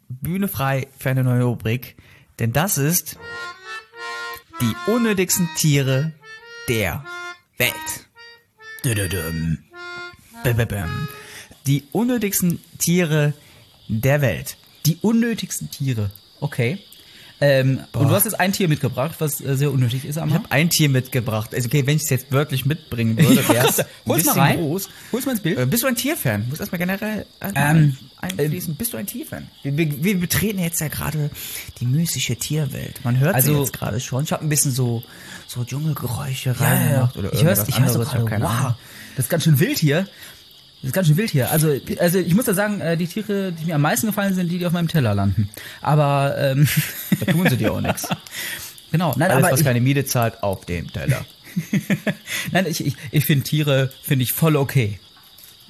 Bühne 0.09 0.47
frei 0.47 0.87
für 0.97 1.09
eine 1.09 1.23
neue 1.23 1.43
Rubrik, 1.43 1.97
denn 2.39 2.53
das 2.53 2.77
ist 2.77 3.17
die 4.61 4.91
unnötigsten 4.91 5.49
Tiere 5.55 6.13
der 6.69 7.03
Welt. 7.57 8.07
Die 11.65 11.83
unnötigsten 11.91 12.59
Tiere 12.77 13.33
der 13.87 14.21
Welt. 14.21 14.57
Die 14.85 14.97
unnötigsten 15.01 15.69
Tiere. 15.71 16.11
Okay. 16.39 16.79
Ähm, 17.39 17.81
und 17.93 18.07
du 18.09 18.15
hast 18.15 18.23
jetzt 18.23 18.39
ein 18.39 18.51
Tier 18.51 18.67
mitgebracht, 18.67 19.15
was 19.19 19.39
äh, 19.41 19.55
sehr 19.55 19.71
unnötig 19.71 20.05
ist, 20.05 20.15
Ich 20.15 20.21
Amar. 20.21 20.39
habe 20.39 20.51
ein 20.51 20.71
Tier 20.71 20.89
mitgebracht. 20.89 21.53
Also 21.53 21.67
okay, 21.67 21.85
wenn 21.85 21.97
ich 21.97 22.03
es 22.03 22.09
jetzt 22.09 22.31
wirklich 22.31 22.65
mitbringen 22.65 23.15
würde, 23.15 23.47
wäre 23.49 23.67
es 23.67 23.83
Hol's 24.07 24.25
mal 24.25 24.31
rein. 24.33 24.57
groß. 24.57 24.89
Hol's 25.11 25.25
mal 25.27 25.33
ins 25.33 25.41
Bild. 25.41 25.59
Äh, 25.59 25.65
bist 25.67 25.83
du 25.83 25.87
ein 25.87 25.95
Tierfan? 25.95 26.49
Muss 26.49 26.59
erstmal 26.59 26.79
generell 26.79 27.27
Ähm, 27.53 27.95
einfließen. 28.19 28.73
bist 28.75 28.93
du 28.93 28.97
ein 28.97 29.05
Tierfan? 29.05 29.47
Wir, 29.61 29.77
wir, 29.77 30.03
wir 30.03 30.19
betreten 30.19 30.57
jetzt 30.59 30.81
ja 30.81 30.87
gerade 30.87 31.29
die 31.79 31.85
mystische 31.85 32.35
Tierwelt. 32.37 33.01
Man 33.03 33.19
hört 33.19 33.33
sie 33.43 33.49
Also- 33.49 33.59
jetzt 33.61 33.73
gerade 33.73 33.99
schon. 33.99 34.23
Ich 34.23 34.31
habe 34.31 34.43
ein 34.43 34.49
bisschen 34.49 34.71
so 34.71 35.03
so 35.45 35.63
Dschungelgeräusche 35.63 36.59
reingemacht 36.59 37.15
oder 37.17 37.31
ich 37.33 37.43
hör's, 37.43 37.59
irgendwas 37.59 37.69
ich 37.69 37.79
hör's 37.79 37.91
anderes. 37.95 38.07
auch 38.07 38.11
gerade. 38.13 38.23
hab 38.23 38.29
keine 38.29 38.43
Wow, 38.45 38.51
Ahnung. 38.51 38.75
das 39.15 39.25
ist 39.25 39.29
ganz 39.29 39.43
schön 39.43 39.59
wild 39.59 39.77
hier. 39.77 40.07
Das 40.81 40.89
ist 40.89 40.93
ganz 40.93 41.07
schön 41.07 41.17
wild 41.17 41.31
hier. 41.31 41.49
Also, 41.51 41.75
also 41.99 42.19
ich 42.19 42.35
muss 42.35 42.45
ja 42.45 42.53
sagen, 42.53 42.79
äh, 42.81 42.97
die 42.97 43.07
Tiere, 43.07 43.51
die 43.51 43.65
mir 43.65 43.75
am 43.75 43.81
meisten 43.81 44.07
gefallen 44.07 44.35
sind, 44.35 44.51
die, 44.51 44.59
die 44.59 44.65
auf 44.65 44.73
meinem 44.73 44.87
Teller 44.87 45.15
landen. 45.15 45.49
Aber 45.81 46.35
ähm, 46.37 46.67
Da 47.19 47.31
tun 47.31 47.49
sie 47.49 47.57
dir 47.57 47.73
auch 47.73 47.81
nichts. 47.81 48.07
genau, 48.91 49.13
nein, 49.17 49.31
Alles, 49.31 49.43
aber 49.43 49.53
was 49.53 49.59
ich, 49.61 49.65
keine 49.65 49.81
Miete 49.81 50.05
zahlt, 50.05 50.43
auf 50.43 50.65
dem 50.65 50.91
Teller. 50.93 51.25
nein, 52.51 52.67
ich, 52.67 52.85
ich, 52.85 52.95
ich 53.11 53.25
finde 53.25 53.43
Tiere 53.43 53.91
finde 54.03 54.23
ich 54.23 54.33
voll 54.33 54.55
okay. 54.55 54.99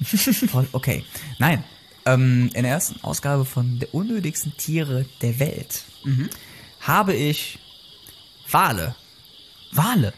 Voll 0.00 0.68
okay. 0.70 1.04
Nein, 1.40 1.64
ähm, 2.06 2.50
in 2.54 2.62
der 2.62 2.70
ersten 2.70 3.02
Ausgabe 3.02 3.44
von 3.44 3.80
der 3.80 3.92
unnötigsten 3.92 4.56
Tiere 4.56 5.06
der 5.22 5.40
Welt 5.40 5.82
habe 6.80 7.14
ich 7.14 7.58
Wale. 8.50 8.94
Wale. 9.72 10.12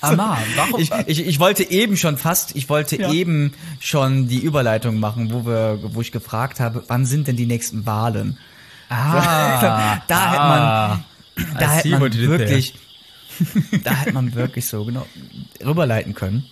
Amar, 0.00 0.38
warum? 0.56 0.80
Ich, 0.80 0.90
ich, 1.06 1.26
ich 1.26 1.40
wollte 1.40 1.62
eben 1.70 1.96
schon 1.96 2.16
fast, 2.18 2.54
ich 2.56 2.68
wollte 2.68 3.00
Ja. 3.00 3.12
eben 3.12 3.52
schon 3.80 4.28
die 4.28 4.38
Überleitung 4.38 4.98
machen, 5.00 5.32
wo 5.32 5.46
wir, 5.46 5.78
wo 5.82 6.00
ich 6.00 6.12
gefragt 6.12 6.60
habe, 6.60 6.84
wann 6.88 7.06
sind 7.06 7.28
denn 7.28 7.36
die 7.36 7.46
nächsten 7.46 7.86
Wahlen? 7.86 8.38
ah, 8.88 10.00
da 10.08 10.30
hätte 10.30 10.42
man, 10.42 11.04
da 11.60 11.70
hätte 11.72 11.88
man 11.98 12.10
did 12.10 12.28
wirklich, 12.28 12.74
da 13.84 13.90
hätte 13.94 14.12
man 14.12 14.34
wirklich 14.34 14.66
so 14.66 14.84
genau 14.84 15.06
rüberleiten 15.64 16.14
können. 16.14 16.44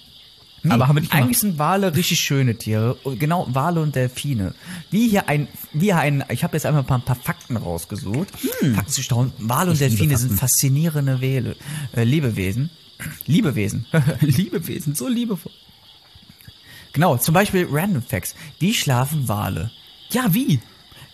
Nee, 0.64 0.72
Aber 0.72 0.88
haben 0.88 0.96
wir 0.96 1.02
nicht 1.02 1.10
gemacht. 1.10 1.24
eigentlich 1.24 1.38
sind 1.38 1.58
Wale 1.58 1.94
richtig 1.94 2.18
schöne 2.20 2.56
Tiere. 2.56 2.96
Genau, 3.18 3.46
Wale 3.50 3.80
und 3.82 3.94
Delfine. 3.94 4.54
Wie 4.90 5.08
hier 5.08 5.28
ein, 5.28 5.46
wie 5.74 5.86
hier 5.86 5.98
ein, 5.98 6.24
ich 6.30 6.42
habe 6.42 6.56
jetzt 6.56 6.64
einfach 6.64 6.88
ein 6.88 7.02
paar 7.04 7.16
Fakten 7.16 7.56
rausgesucht. 7.58 8.30
Fakten 8.74 8.90
zu 8.90 9.02
staunen. 9.02 9.32
Wale 9.38 9.70
und 9.70 9.78
Hm. 9.78 9.86
Ich 9.86 9.96
Delfine 9.96 10.16
sind 10.16 10.32
faszinierende 10.38 11.20
Wele, 11.20 11.54
äh, 11.94 12.04
Lebewesen. 12.04 12.70
Liebewesen. 13.26 13.84
Liebewesen, 14.20 14.94
so 14.94 15.06
liebevoll. 15.06 15.52
genau, 16.94 17.18
zum 17.18 17.34
Beispiel 17.34 17.68
Random 17.70 18.02
Facts. 18.02 18.34
Wie 18.58 18.72
schlafen 18.72 19.28
Wale? 19.28 19.70
Ja, 20.10 20.32
wie? 20.32 20.60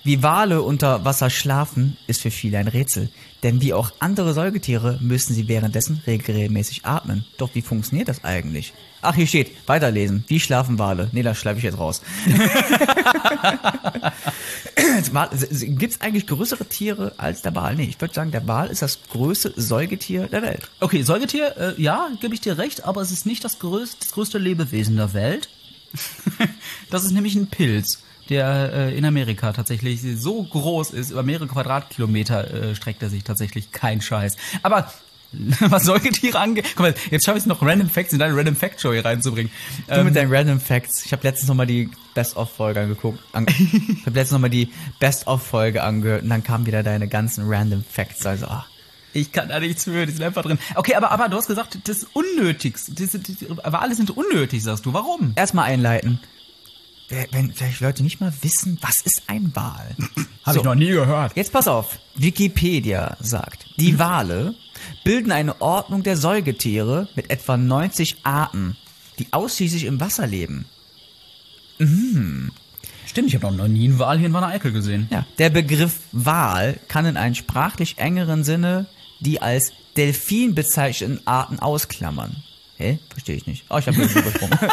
Wie 0.03 0.23
Wale 0.23 0.63
unter 0.63 1.05
Wasser 1.05 1.29
schlafen, 1.29 1.99
ist 2.07 2.23
für 2.23 2.31
viele 2.31 2.59
ein 2.59 2.69
Rätsel. 2.69 3.11
Denn 3.43 3.61
wie 3.61 3.75
auch 3.75 3.93
andere 3.99 4.33
Säugetiere 4.35 4.99
müssen 5.01 5.35
sie 5.35 5.49
währenddessen 5.49 6.03
regelmäßig 6.07 6.85
atmen. 6.85 7.25
Doch 7.37 7.55
wie 7.55 7.63
funktioniert 7.63 8.09
das 8.09 8.25
eigentlich? 8.25 8.73
Ach, 9.03 9.15
hier 9.15 9.27
steht, 9.27 9.53
weiterlesen. 9.67 10.25
Wie 10.29 10.41
schlafen 10.41 10.79
Wale? 10.79 11.09
Nee, 11.13 11.23
das 11.23 11.39
schleife 11.39 11.59
ich 11.59 11.65
jetzt 11.65 11.79
raus. 11.79 12.03
Gibt 15.63 15.93
es 15.95 16.01
eigentlich 16.01 16.27
größere 16.27 16.67
Tiere 16.67 17.15
als 17.17 17.41
der 17.43 17.55
Wal? 17.55 17.77
Nee, 17.77 17.85
ich 17.85 18.01
würde 18.01 18.13
sagen, 18.13 18.31
der 18.31 18.47
Wal 18.47 18.69
ist 18.69 18.83
das 18.83 18.99
größte 19.11 19.55
Säugetier 19.57 20.27
der 20.29 20.43
Welt. 20.43 20.71
Okay, 20.81 21.03
Säugetier, 21.03 21.57
äh, 21.57 21.81
ja, 21.81 22.11
gebe 22.21 22.35
ich 22.35 22.43
dir 22.43 22.59
recht, 22.59 22.85
aber 22.85 23.01
es 23.01 23.11
ist 23.11 23.25
nicht 23.25 23.43
das 23.43 23.59
größte, 23.59 23.97
das 24.01 24.13
größte 24.13 24.37
Lebewesen 24.39 24.97
der 24.97 25.15
Welt. 25.15 25.49
das 26.91 27.05
ist 27.05 27.13
nämlich 27.13 27.37
ein 27.37 27.47
Pilz, 27.49 28.03
der 28.31 28.73
äh, 28.73 28.97
in 28.97 29.05
Amerika 29.05 29.53
tatsächlich 29.53 30.01
so 30.17 30.43
groß 30.43 30.93
ist, 30.93 31.11
über 31.11 31.23
mehrere 31.23 31.49
Quadratkilometer 31.49 32.71
äh, 32.71 32.75
streckt 32.75 33.03
er 33.03 33.11
sich 33.11 33.25
tatsächlich, 33.25 33.73
kein 33.73 34.01
Scheiß. 34.01 34.37
Aber 34.63 34.91
Was 35.61 35.85
Säugetiere 35.85 36.39
angeht. 36.39 36.67
Guck 36.75 36.81
mal, 36.81 36.95
jetzt 37.11 37.25
schaffe 37.25 37.39
ich 37.39 37.45
es 37.45 37.47
noch 37.47 37.63
Random 37.63 37.89
Facts 37.89 38.13
in 38.13 38.19
deine 38.19 38.37
Random 38.37 38.57
Fact 38.57 38.81
Show 38.81 38.93
hier 38.93 39.05
reinzubringen. 39.05 39.53
Du 39.87 39.95
Ähm, 39.95 40.07
mit 40.07 40.17
deinen 40.17 40.33
Random 40.33 40.61
Facts. 40.61 41.05
Ich 41.07 41.13
habe 41.13 41.23
letztens 41.23 41.49
nochmal 41.49 41.67
die 41.67 41.89
Best-of-Folge 42.15 42.81
angeguckt. 42.81 43.21
An 43.33 43.47
ich 43.49 44.07
habe 44.07 44.17
letztens 44.17 44.33
nochmal 44.33 44.51
die 44.51 44.71
Best-of-Folge 44.99 45.83
angehört 45.83 46.25
und 46.25 46.31
dann 46.31 46.43
kamen 46.43 46.67
wieder 46.67 46.83
deine 46.83 47.07
ganzen 47.07 47.45
Random 47.47 47.85
Facts. 47.85 48.27
Also, 48.27 48.47
ah. 48.47 48.67
ich 49.13 49.31
kann 49.31 49.49
da 49.49 49.61
nichts 49.61 49.85
für, 49.85 50.05
die 50.05 50.13
sind 50.13 50.25
einfach 50.25 50.43
drin. 50.43 50.59
Okay, 50.75 50.97
aber, 50.97 51.13
aber 51.13 51.29
du 51.29 51.37
hast 51.37 51.47
gesagt, 51.47 51.79
das 51.85 51.99
ist 51.99 52.09
unnötig. 52.13 52.75
Das, 52.89 53.11
das, 53.13 53.73
Wale 53.73 53.95
sind 53.95 54.11
unnötig, 54.11 54.65
sagst 54.65 54.85
du. 54.85 54.93
Warum? 54.93 55.33
Erstmal 55.37 55.67
einleiten. 55.67 56.19
Wenn 57.11 57.53
vielleicht 57.53 57.81
Leute 57.81 58.03
nicht 58.05 58.21
mal 58.21 58.33
wissen, 58.43 58.79
was 58.81 58.99
ist 59.05 59.25
ein 59.27 59.51
Wal? 59.55 59.97
Habe 60.45 60.59
ich 60.59 60.65
noch 60.65 60.77
nie 60.77 60.91
gehört. 60.91 61.37
Jetzt 61.37 61.53
pass 61.53 61.67
auf. 61.67 61.99
Wikipedia 62.15 63.17
sagt, 63.21 63.67
die 63.77 63.99
Wale 63.99 64.55
bilden 65.03 65.33
eine 65.33 65.61
Ordnung 65.61 66.03
der 66.05 66.17
Säugetiere 66.17 67.09
mit 67.17 67.31
etwa 67.31 67.57
90 67.57 68.19
Arten, 68.23 68.77
die 69.19 69.33
ausschließlich 69.33 69.85
im 69.85 70.01
Wasser 70.01 70.27
leben. 70.27 70.67
Stimmt, 73.07 73.29
ich 73.29 73.35
habe 73.35 73.55
noch 73.55 73.67
nie 73.67 73.89
einen 73.89 73.99
Wal 73.99 74.19
hier 74.19 74.27
in 74.27 74.33
Wanne 74.33 74.47
Eickel 74.47 74.71
gesehen. 74.71 75.09
Ja. 75.11 75.27
Der 75.39 75.51
Begriff 75.51 76.01
Wal 76.13 76.79
kann 76.89 77.07
in 77.07 77.17
einem 77.17 77.35
sprachlich 77.35 77.99
engeren 77.99 78.45
Sinne 78.45 78.87
die 79.21 79.43
als 79.43 79.73
Delfin 79.97 80.55
bezeichneten 80.55 81.27
Arten 81.27 81.59
ausklammern. 81.59 82.43
Hä? 82.77 82.99
Verstehe 83.11 83.37
ich 83.37 83.47
nicht. 83.47 83.65
Oh, 83.69 83.79
ich 83.79 83.87
habe 83.87 83.97
übersprungen. 84.03 84.59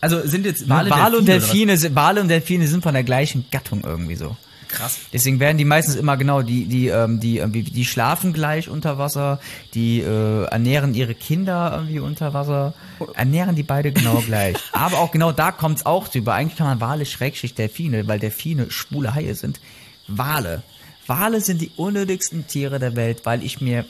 Also 0.00 0.26
sind 0.26 0.46
jetzt 0.46 0.68
Wale, 0.68 0.90
Wale, 0.90 1.18
und? 1.18 1.26
Delfine, 1.28 1.76
sind- 1.76 1.94
Wale 1.94 2.20
und 2.20 2.28
Delfine 2.28 2.66
sind 2.66 2.82
von 2.82 2.94
der 2.94 3.04
gleichen 3.04 3.44
Gattung 3.50 3.82
irgendwie 3.84 4.16
so. 4.16 4.36
Krass. 4.68 4.98
Deswegen 5.12 5.40
werden 5.40 5.58
die 5.58 5.64
meistens 5.64 5.96
immer 5.96 6.16
genau, 6.16 6.42
die, 6.42 6.64
die, 6.66 6.86
ähm, 6.88 7.18
die, 7.18 7.38
irgendwie- 7.38 7.64
die 7.64 7.84
schlafen 7.84 8.32
gleich 8.32 8.68
unter 8.68 8.98
Wasser, 8.98 9.40
die 9.74 10.00
äh, 10.00 10.44
ernähren 10.44 10.94
ihre 10.94 11.14
Kinder 11.14 11.72
irgendwie 11.74 11.98
unter 11.98 12.32
Wasser, 12.34 12.72
ernähren 13.14 13.56
die 13.56 13.64
beide 13.64 13.90
genau 13.92 14.20
gleich. 14.26 14.56
Aber 14.72 14.98
auch 15.00 15.10
genau 15.10 15.32
da 15.32 15.50
kommt's 15.50 15.84
auch 15.84 16.06
drüber. 16.08 16.34
Eigentlich 16.34 16.56
kann 16.56 16.68
man 16.68 16.80
Wale 16.80 17.04
schrägstrich 17.04 17.54
Delfine, 17.54 18.06
weil 18.06 18.20
Delfine 18.20 18.70
schwule 18.70 19.12
Haie 19.14 19.34
sind. 19.34 19.58
Wale. 20.06 20.62
Wale 21.08 21.40
sind 21.40 21.60
die 21.60 21.72
unnötigsten 21.76 22.46
Tiere 22.46 22.78
der 22.78 22.94
Welt, 22.94 23.22
weil 23.24 23.42
ich 23.42 23.60
mir 23.60 23.84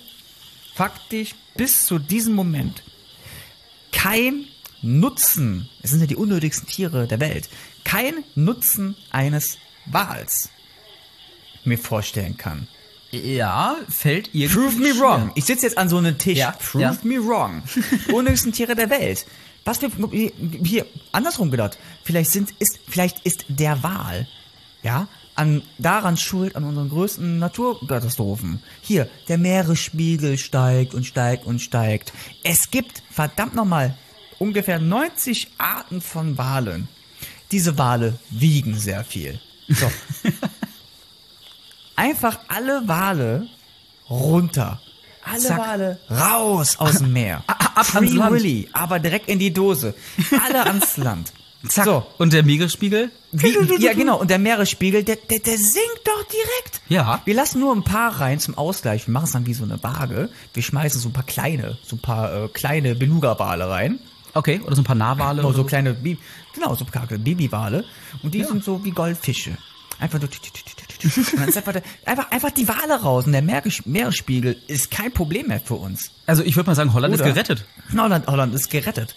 faktisch 0.75 1.35
bis 1.57 1.85
zu 1.85 1.99
diesem 1.99 2.35
Moment 2.35 2.83
kein 3.93 4.45
Nutzen, 4.83 5.69
es 5.83 5.91
sind 5.91 6.01
ja 6.01 6.07
die 6.07 6.17
unnötigsten 6.17 6.67
Tiere 6.69 7.07
der 7.07 7.21
Welt, 7.21 7.49
kein 7.85 8.25
Nutzen 8.35 8.97
eines 9.11 9.59
Wals 9.87 10.51
mir 11.65 11.79
vorstellen 11.79 12.37
kann. 12.37 12.69
Ja, 13.11 13.77
fällt 13.89 14.31
irgendwie 14.33 14.55
Prove 14.55 14.77
me 14.77 14.95
schwer. 14.95 15.03
wrong. 15.03 15.33
Ich 15.35 15.45
sitze 15.45 15.67
jetzt 15.67 15.79
an 15.79 15.89
so 15.89 15.99
einem 15.99 16.17
Tisch. 16.17 16.39
Ja, 16.39 16.53
Prove 16.53 16.83
ja. 16.83 16.97
me 17.03 17.19
wrong. 17.19 17.63
Unnötigsten 18.13 18.53
Tiere 18.53 18.77
der 18.77 18.89
Welt. 18.89 19.27
Was 19.65 19.83
wir 19.83 19.91
hier 20.65 20.87
andersrum 21.13 21.51
gedacht. 21.51 21.79
Vielleicht 22.05 22.31
sind 22.31 22.55
ist 22.59 22.79
vielleicht 22.89 23.21
ist 23.27 23.45
der 23.49 23.83
Wal 23.83 24.27
ja 24.83 25.09
an 25.35 25.63
daran 25.79 26.17
schuld 26.17 26.57
an 26.57 26.65
unseren 26.65 26.89
größten 26.89 27.39
Naturkatastrophen. 27.39 28.63
Hier 28.81 29.09
der 29.29 29.39
Meeresspiegel 29.39 30.39
steigt 30.39 30.95
und 30.95 31.05
steigt 31.05 31.47
und 31.47 31.61
steigt. 31.61 32.13
Es 32.43 32.71
gibt 32.71 33.03
verdammt 33.11 33.55
noch 33.55 33.65
mal 33.65 33.97
ungefähr 34.41 34.81
90 34.81 35.53
Arten 35.59 36.01
von 36.01 36.39
Walen. 36.39 36.89
Diese 37.53 37.79
Wale 37.79 38.19
wiegen 38.31 38.77
sehr 38.77 39.05
viel. 39.05 39.41
So. 39.69 39.91
Einfach 41.97 42.39
alle 42.49 42.83
Wale 42.87 43.47
runter. 44.09 44.81
Alle 45.23 45.41
Zack. 45.41 45.59
Wale 45.59 46.01
raus 46.11 46.77
aus 46.79 46.99
dem 46.99 47.13
Meer. 47.13 47.45
ab 47.47 47.95
ans 47.95 48.11
Free 48.11 48.17
Land. 48.17 48.33
Willy, 48.33 48.69
aber 48.73 48.99
direkt 48.99 49.29
in 49.29 49.39
die 49.39 49.53
Dose. 49.53 49.95
Alle 50.45 50.65
ans 50.67 50.97
Land. 50.97 51.33
Zack. 51.69 51.85
So. 51.85 52.07
Und 52.17 52.33
der 52.33 52.43
Meeresspiegel? 52.43 53.11
Wie, 53.33 53.55
ja, 53.85 53.93
genau. 53.93 54.19
Und 54.19 54.31
der 54.31 54.39
Meeresspiegel, 54.39 55.05
der, 55.05 55.17
der, 55.17 55.41
der 55.41 55.59
sinkt 55.59 56.01
doch 56.05 56.25
direkt. 56.25 56.81
Ja. 56.89 57.21
Wir 57.27 57.35
lassen 57.35 57.61
nur 57.61 57.77
ein 57.77 57.85
paar 57.85 58.19
rein 58.19 58.41
zum 58.41 58.57
Ausgleich. 58.57 59.07
Wir 59.07 59.13
machen 59.13 59.27
es 59.27 59.33
dann 59.33 59.47
wie 59.47 59.53
so 59.53 59.65
eine 59.65 59.83
Waage. 59.83 60.31
Wir 60.55 60.63
schmeißen 60.63 60.99
so 61.01 61.11
ein 61.11 61.13
paar 61.13 61.27
kleine, 61.27 61.77
so 61.87 61.97
ein 61.97 62.01
paar 62.01 62.45
äh, 62.45 62.49
kleine 62.49 62.95
Beluga-Wale 62.95 63.69
rein. 63.69 64.01
Okay, 64.35 64.61
oder 64.65 64.77
so 64.77 64.83
ein 64.83 64.85
paar 64.85 64.97
Narwale. 64.97 65.37
Genau, 65.39 65.49
oder 65.49 65.57
so 65.57 65.65
kleine, 65.65 65.95
Bi 65.95 66.17
genau, 66.55 66.75
so 66.75 66.85
kleine 66.85 67.19
Babywale. 67.19 67.85
Und 68.23 68.35
die 68.35 68.39
Ja. 68.41 68.47
sind 68.47 68.63
so 68.65 68.85
wie 68.85 68.91
Goldfische. 68.91 69.57
Einfach 69.99 70.19
ist 70.23 71.57
einfach, 71.57 71.73
der, 71.73 71.83
einfach, 72.07 72.31
einfach 72.31 72.51
die 72.51 72.67
Wale 72.69 73.01
raus. 73.03 73.27
Und 73.27 73.33
der 73.33 73.43
Meeres- 73.43 73.83
Meeresspiegel 73.87 74.57
ist 74.67 74.91
kein 74.91 75.13
Problem 75.13 75.49
mehr 75.49 75.61
für 75.61 75.75
uns. 75.75 76.11
Also 76.27 76.43
ich 76.43 76.57
würde 76.57 76.69
mal 76.71 76.75
sagen, 76.75 76.93
Holland 76.95 77.15
Oder? 77.15 77.27
ist 77.27 77.35
gerettet. 77.35 77.65
Holland, 77.97 78.27
Holland 78.27 78.55
ist 78.55 78.71
gerettet. 78.71 79.15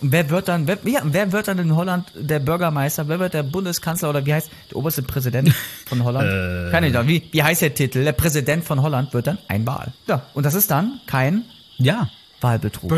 Und 0.00 0.12
wer 0.12 0.30
wird 0.30 0.48
dann, 0.48 0.66
wer, 0.66 0.78
ja, 0.84 1.00
wer 1.04 1.30
wird 1.32 1.48
dann 1.48 1.58
in 1.58 1.74
Holland 1.76 2.10
der 2.14 2.38
Bürgermeister? 2.38 3.06
Wer 3.08 3.18
wird 3.18 3.34
der 3.34 3.42
Bundeskanzler 3.42 4.08
oder 4.10 4.24
wie 4.24 4.32
heißt 4.32 4.50
der 4.70 4.76
oberste 4.76 5.02
Präsident 5.02 5.52
von 5.86 6.02
Holland? 6.04 6.28
Keine 6.70 6.86
Ahnung. 6.96 7.08
Wie, 7.08 7.28
wie 7.32 7.42
heißt 7.42 7.60
der 7.62 7.74
Titel? 7.74 8.04
Der 8.04 8.12
Präsident 8.12 8.64
von 8.64 8.80
Holland 8.82 9.12
wird 9.12 9.26
dann 9.26 9.38
ein 9.48 9.66
Wahl. 9.66 9.92
Ja. 10.06 10.22
Und 10.34 10.46
das 10.46 10.54
ist 10.54 10.70
dann 10.70 11.00
kein 11.06 11.44
Ja. 11.78 12.08
Wahlbetrug. 12.40 12.90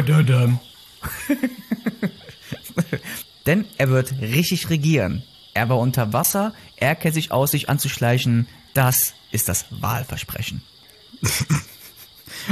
Denn 3.47 3.65
er 3.79 3.89
wird 3.89 4.13
richtig 4.21 4.71
regieren. 4.71 5.23
Er 5.55 5.69
war 5.69 5.79
unter 5.79 6.13
Wasser, 6.13 6.55
er 6.77 6.95
kennt 6.95 7.15
sich 7.15 7.33
aus, 7.33 7.51
sich 7.51 7.69
anzuschleichen. 7.69 8.47
Das 8.75 9.15
ist 9.31 9.49
das 9.49 9.67
Wahlversprechen. 9.71 10.63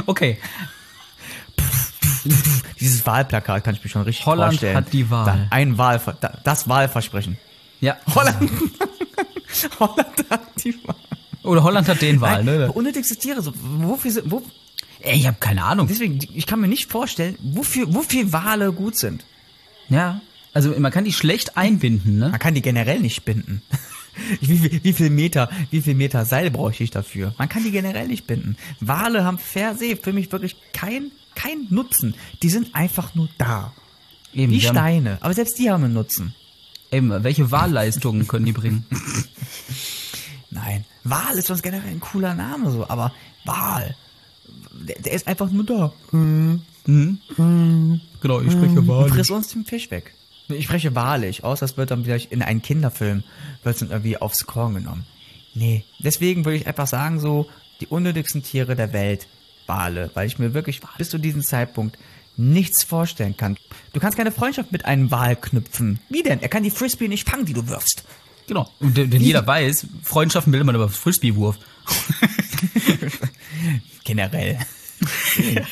Okay. 0.07 0.39
Dieses 2.79 3.05
Wahlplakat 3.07 3.65
kann 3.65 3.75
ich 3.75 3.83
mir 3.83 3.91
schon 3.91 4.03
richtig 4.03 4.27
Holland 4.27 4.53
vorstellen. 4.53 4.77
hat 4.77 4.93
die 4.93 5.11
Wahl. 5.11 5.25
Da, 5.25 5.47
ein 5.51 5.79
Wahlver 5.79 6.17
da, 6.21 6.39
das 6.45 6.69
Wahlversprechen. 6.69 7.39
Ja. 7.81 7.97
Holland. 8.15 8.37
Holland 9.81 10.31
hat 10.31 10.43
die 10.63 10.75
Wahl. 10.87 10.97
Oder 11.43 11.63
Holland 11.63 11.89
hat 11.89 12.03
den 12.03 12.21
Wahl, 12.21 12.45
Nein, 12.45 12.59
ne? 12.59 12.73
Unnötigste 12.73 13.17
Tiere. 13.17 13.43
So, 13.43 13.53
wofür 13.57 14.11
sind, 14.11 14.31
wo, 14.31 14.43
Ey, 15.03 15.19
ich 15.19 15.27
habe 15.27 15.37
keine 15.41 15.65
Ahnung. 15.65 15.87
deswegen, 15.89 16.19
ich 16.35 16.47
kann 16.47 16.61
mir 16.61 16.69
nicht 16.69 16.91
vorstellen, 16.91 17.37
wofür, 17.43 17.93
wofür 17.95 18.33
Wale 18.33 18.73
gut 18.73 18.97
sind. 18.97 19.25
Ja. 19.89 20.21
Also 20.53 20.75
man 20.79 20.91
kann 20.93 21.05
die 21.05 21.13
schlecht 21.13 21.57
einbinden, 21.57 22.19
ne? 22.19 22.29
Man 22.31 22.39
kann 22.41 22.55
die 22.55 22.63
generell 22.63 23.01
nicht 23.01 23.25
binden. 23.25 23.63
Wie 24.41 24.59
viel, 24.59 24.81
wie 24.85 24.93
viel 24.93 25.09
Meter, 25.09 25.49
wie 25.71 25.81
viel 25.81 25.95
Meter 25.95 26.25
Seil 26.25 26.51
bräuchte 26.51 26.83
ich 26.83 26.91
dafür? 26.91 27.33
Man 27.39 27.49
kann 27.49 27.63
die 27.63 27.71
generell 27.71 28.09
nicht 28.09 28.27
binden. 28.27 28.57
Wale 28.81 29.25
haben 29.25 29.39
per 29.39 29.77
se 29.77 29.97
für 29.97 30.13
mich 30.13 30.31
wirklich 30.33 30.57
kein, 30.73 31.13
kein 31.37 31.69
Nutzen. 31.71 32.15
Die 32.43 32.51
sind 32.51 32.75
einfach 32.75 33.15
nur 33.15 33.29
da. 33.39 33.73
Eben, 34.35 34.53
Wie 34.53 34.61
haben- 34.67 34.75
Steine. 34.77 35.19
Aber 35.21 35.33
selbst 35.33 35.59
die 35.59 35.71
haben 35.71 35.85
einen 35.85 35.95
Nutzen. 35.95 36.35
Eben, 36.91 37.23
welche 37.23 37.51
Wahlleistungen 37.53 38.27
können 38.27 38.45
die 38.47 38.53
bringen? 38.53 38.85
Nein. 40.51 40.85
Wal 41.05 41.37
ist 41.39 41.47
sonst 41.47 41.63
generell 41.63 41.89
ein 41.91 42.01
cooler 42.01 42.35
Name 42.35 42.71
so, 42.73 42.89
aber 42.89 43.13
Wal. 43.45 43.97
Der, 44.81 44.97
der 44.97 45.13
ist 45.13 45.27
einfach 45.27 45.51
nur 45.51 45.65
da. 45.65 45.93
Genau, 48.21 48.41
ich 48.41 48.53
spreche 48.53 48.81
Und 48.81 49.11
friss 49.11 49.31
uns 49.31 49.49
den 49.49 49.65
Fisch 49.65 49.91
weg. 49.91 50.15
Ich 50.49 50.65
spreche 50.65 50.95
wahrlich, 50.95 51.45
außer 51.45 51.65
es 51.65 51.77
wird 51.77 51.93
dann 51.93 52.05
vielleicht 52.05 52.33
in 52.33 52.43
einen 52.43 52.61
Kinderfilm, 52.61 53.23
wird 53.63 53.75
es 53.75 53.81
dann 53.81 53.91
irgendwie 53.91 54.17
aufs 54.17 54.47
Korn 54.47 54.75
genommen. 54.75 55.07
Nee, 55.55 55.85
deswegen 56.01 56.45
würde 56.45 56.57
ich 56.57 56.67
einfach 56.67 56.87
sagen, 56.87 57.21
so, 57.21 57.47
die 57.81 57.87
unnötigsten 57.87 58.43
Tiere 58.43 58.75
der 58.75 58.93
Welt, 58.93 59.29
Wale, 59.67 60.11
weil 60.15 60.27
ich 60.27 60.39
mir 60.39 60.55
wirklich 60.55 60.81
bis 60.99 61.11
zu 61.11 61.19
diesem 61.19 61.43
Zeitpunkt 61.43 61.97
nichts 62.37 62.83
vorstellen 62.83 63.37
kann. 63.37 63.57
Du 63.93 64.01
kannst 64.01 64.17
keine 64.17 64.33
Freundschaft 64.33 64.73
mit 64.73 64.85
einem 64.85 65.11
Wal 65.11 65.37
knüpfen. 65.37 66.01
Wie 66.09 66.23
denn? 66.23 66.41
Er 66.41 66.49
kann 66.49 66.63
die 66.63 66.71
Frisbee 66.71 67.09
nicht 67.09 67.29
fangen, 67.29 67.45
die 67.45 67.53
du 67.53 67.69
wirfst. 67.69 68.05
Genau. 68.47 68.69
Und 68.81 68.97
denn 68.97 69.11
denn 69.11 69.21
jeder 69.21 69.47
weiß, 69.47 69.87
Freundschaften 70.03 70.51
bildet 70.51 70.67
man 70.67 70.75
über 70.75 70.89
Frisbee-Wurf. 70.89 71.57
Generell. 74.11 74.59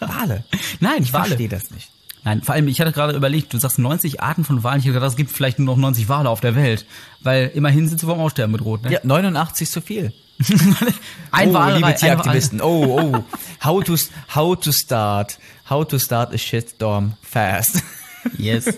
Wale. 0.00 0.44
Nein, 0.80 1.02
Ich 1.02 1.12
Wale. 1.14 1.24
verstehe 1.24 1.48
das 1.48 1.70
nicht. 1.70 1.90
Nein, 2.24 2.42
vor 2.42 2.54
allem, 2.54 2.68
ich 2.68 2.80
hatte 2.82 2.92
gerade 2.92 3.16
überlegt, 3.16 3.54
du 3.54 3.58
sagst 3.58 3.78
90 3.78 4.20
Arten 4.20 4.44
von 4.44 4.62
Walen. 4.62 4.80
Ich 4.80 4.84
hatte 4.84 4.92
gedacht, 4.94 5.10
es 5.10 5.16
gibt 5.16 5.30
vielleicht 5.30 5.58
nur 5.58 5.74
noch 5.74 5.80
90 5.80 6.10
Wale 6.10 6.28
auf 6.28 6.40
der 6.40 6.54
Welt. 6.54 6.84
Weil 7.22 7.50
immerhin 7.54 7.88
sind 7.88 7.98
sie 7.98 8.04
vom 8.04 8.20
Aussterben 8.20 8.52
bedroht, 8.52 8.82
ne? 8.82 8.92
Ja, 8.92 9.00
89 9.02 9.70
zu 9.70 9.80
viel. 9.80 10.12
Ein 11.30 11.48
oh, 11.50 11.54
Wal 11.54 11.76
liebe 11.76 11.94
Tieraktivisten. 11.94 12.60
Oh, 12.60 13.00
oh. 13.00 13.24
How 13.64 13.82
to, 13.82 13.96
how 14.34 14.54
to 14.54 14.70
start, 14.70 15.38
how 15.70 15.88
to 15.88 15.98
start 15.98 16.34
a 16.34 16.38
shitstorm 16.38 17.14
fast. 17.22 17.82
Yes. 18.36 18.68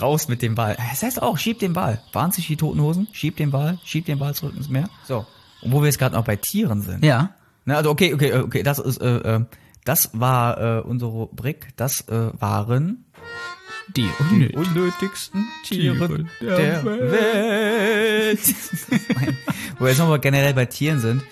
Raus 0.00 0.28
mit 0.28 0.42
dem 0.42 0.54
Ball. 0.54 0.76
Das 0.90 1.02
heißt 1.02 1.22
auch, 1.22 1.38
schieb 1.38 1.58
den 1.60 1.72
Ball. 1.72 2.02
Waren 2.12 2.30
sich 2.30 2.46
die 2.46 2.56
toten 2.56 2.80
Hosen? 2.80 3.08
Schieb 3.12 3.36
den 3.36 3.50
Ball, 3.50 3.78
schieb 3.84 4.04
den 4.04 4.18
Ball 4.18 4.34
zurück 4.34 4.54
ins 4.54 4.68
Meer. 4.68 4.88
So. 5.06 5.26
Und 5.62 5.72
wo 5.72 5.80
wir 5.80 5.86
jetzt 5.86 5.98
gerade 5.98 6.14
noch 6.14 6.24
bei 6.24 6.36
Tieren 6.36 6.82
sind. 6.82 7.04
Ja. 7.04 7.30
Ne, 7.68 7.76
also 7.76 7.90
okay, 7.90 8.14
okay, 8.14 8.32
okay, 8.32 8.62
das 8.62 8.78
ist, 8.78 8.96
äh, 9.02 9.18
äh, 9.18 9.44
das 9.84 10.08
war 10.14 10.78
äh, 10.78 10.80
unsere 10.80 11.10
Rubrik. 11.10 11.68
Das 11.76 12.00
äh, 12.08 12.30
waren 12.40 13.04
Die. 13.94 14.08
die 14.30 14.48
unnötigsten 14.56 15.46
Tiere 15.64 16.24
der, 16.40 16.82
Welt. 16.82 18.40
Wo 19.78 19.84
wir 19.84 19.90
jetzt 19.90 19.98
nochmal 19.98 20.18
generell 20.18 20.54
bei 20.54 20.64
Tieren 20.64 21.00
sind. 21.00 21.22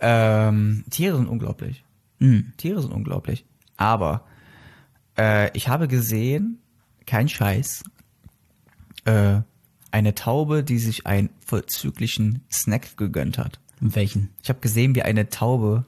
Ähm, 0.00 0.84
Tiere 0.90 1.16
sind 1.16 1.28
unglaublich. 1.28 1.84
Tiere 2.56 2.82
sind 2.82 2.90
unglaublich. 2.90 3.44
Aber 3.76 4.26
äh, 5.16 5.56
ich 5.56 5.68
habe 5.68 5.86
gesehen, 5.86 6.58
kein 7.06 7.28
Scheiß, 7.28 7.84
äh, 9.04 9.42
eine 9.92 10.14
Taube, 10.16 10.64
die 10.64 10.78
sich 10.78 11.06
einen 11.06 11.30
vorzüglichen 11.46 12.44
Snack 12.50 12.96
gegönnt 12.96 13.38
hat. 13.38 13.61
Welchen? 13.82 14.30
Ich 14.42 14.48
habe 14.48 14.60
gesehen, 14.60 14.94
wie 14.94 15.02
eine 15.02 15.28
Taube 15.28 15.84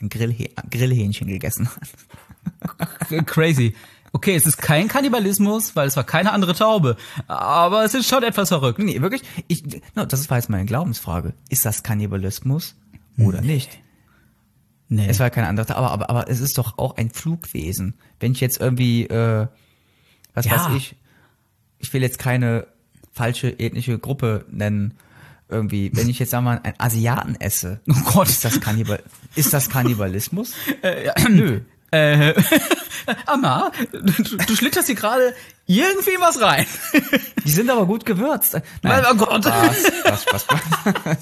ein 0.00 0.08
Grillhä 0.08 0.48
Grillhähnchen 0.70 1.28
gegessen 1.28 1.68
hat. 1.68 3.26
Crazy. 3.26 3.74
Okay, 4.12 4.34
es 4.34 4.46
ist 4.46 4.56
kein 4.56 4.88
Kannibalismus, 4.88 5.76
weil 5.76 5.86
es 5.86 5.96
war 5.96 6.04
keine 6.04 6.32
andere 6.32 6.54
Taube. 6.54 6.96
Aber 7.26 7.84
es 7.84 7.94
ist 7.94 8.08
schon 8.08 8.22
etwas 8.22 8.48
verrückt. 8.48 8.78
Nee, 8.78 9.00
wirklich? 9.02 9.22
Ich, 9.46 9.62
no, 9.94 10.04
das 10.06 10.28
war 10.30 10.38
jetzt 10.38 10.48
meine 10.48 10.64
Glaubensfrage. 10.64 11.34
Ist 11.48 11.64
das 11.64 11.82
Kannibalismus 11.82 12.74
oder 13.18 13.40
nicht? 13.40 13.78
Nee. 14.88 15.06
Es 15.08 15.20
war 15.20 15.28
keine 15.30 15.46
andere, 15.48 15.66
Taube, 15.66 15.80
aber, 15.80 15.90
aber, 15.92 16.10
aber 16.10 16.30
es 16.30 16.40
ist 16.40 16.56
doch 16.56 16.78
auch 16.78 16.96
ein 16.96 17.10
Flugwesen. 17.10 17.94
Wenn 18.20 18.32
ich 18.32 18.40
jetzt 18.40 18.58
irgendwie, 18.58 19.04
äh, 19.04 19.46
was 20.34 20.46
Ja. 20.46 20.52
weiß 20.52 20.76
ich, 20.76 20.96
ich 21.78 21.92
will 21.92 22.00
jetzt 22.02 22.18
keine 22.18 22.66
falsche 23.12 23.58
ethnische 23.60 23.98
Gruppe 23.98 24.46
nennen, 24.50 24.94
irgendwie, 25.48 25.90
wenn 25.94 26.08
ich 26.08 26.18
jetzt 26.18 26.30
sagen 26.30 26.44
wir 26.44 26.52
mal 26.54 26.60
einen 26.62 26.74
Asiaten 26.78 27.36
esse, 27.40 27.80
Oh 27.88 27.94
Gott. 28.12 28.28
ist 28.28 28.44
das 28.44 28.60
Kannibal, 28.60 29.02
ist 29.34 29.52
das 29.52 29.68
Kannibalismus? 29.70 30.52
Nö. 31.28 31.60
Äh, 31.90 32.34
Amma, 33.26 33.72
du, 33.92 34.36
du 34.36 34.56
schlitterst 34.56 34.88
hier 34.88 34.94
gerade 34.96 35.34
irgendwie 35.66 36.16
was 36.20 36.38
rein. 36.42 36.66
Die 37.44 37.50
sind 37.50 37.70
aber 37.70 37.86
gut 37.86 38.04
gewürzt. 38.04 38.60
Nein, 38.82 39.04
oh 39.10 39.14
Gott. 39.14 39.44
Spaß, 39.44 39.86
Spaß, 40.02 40.22
Spaß, 40.22 40.42
Spaß. 40.42 41.16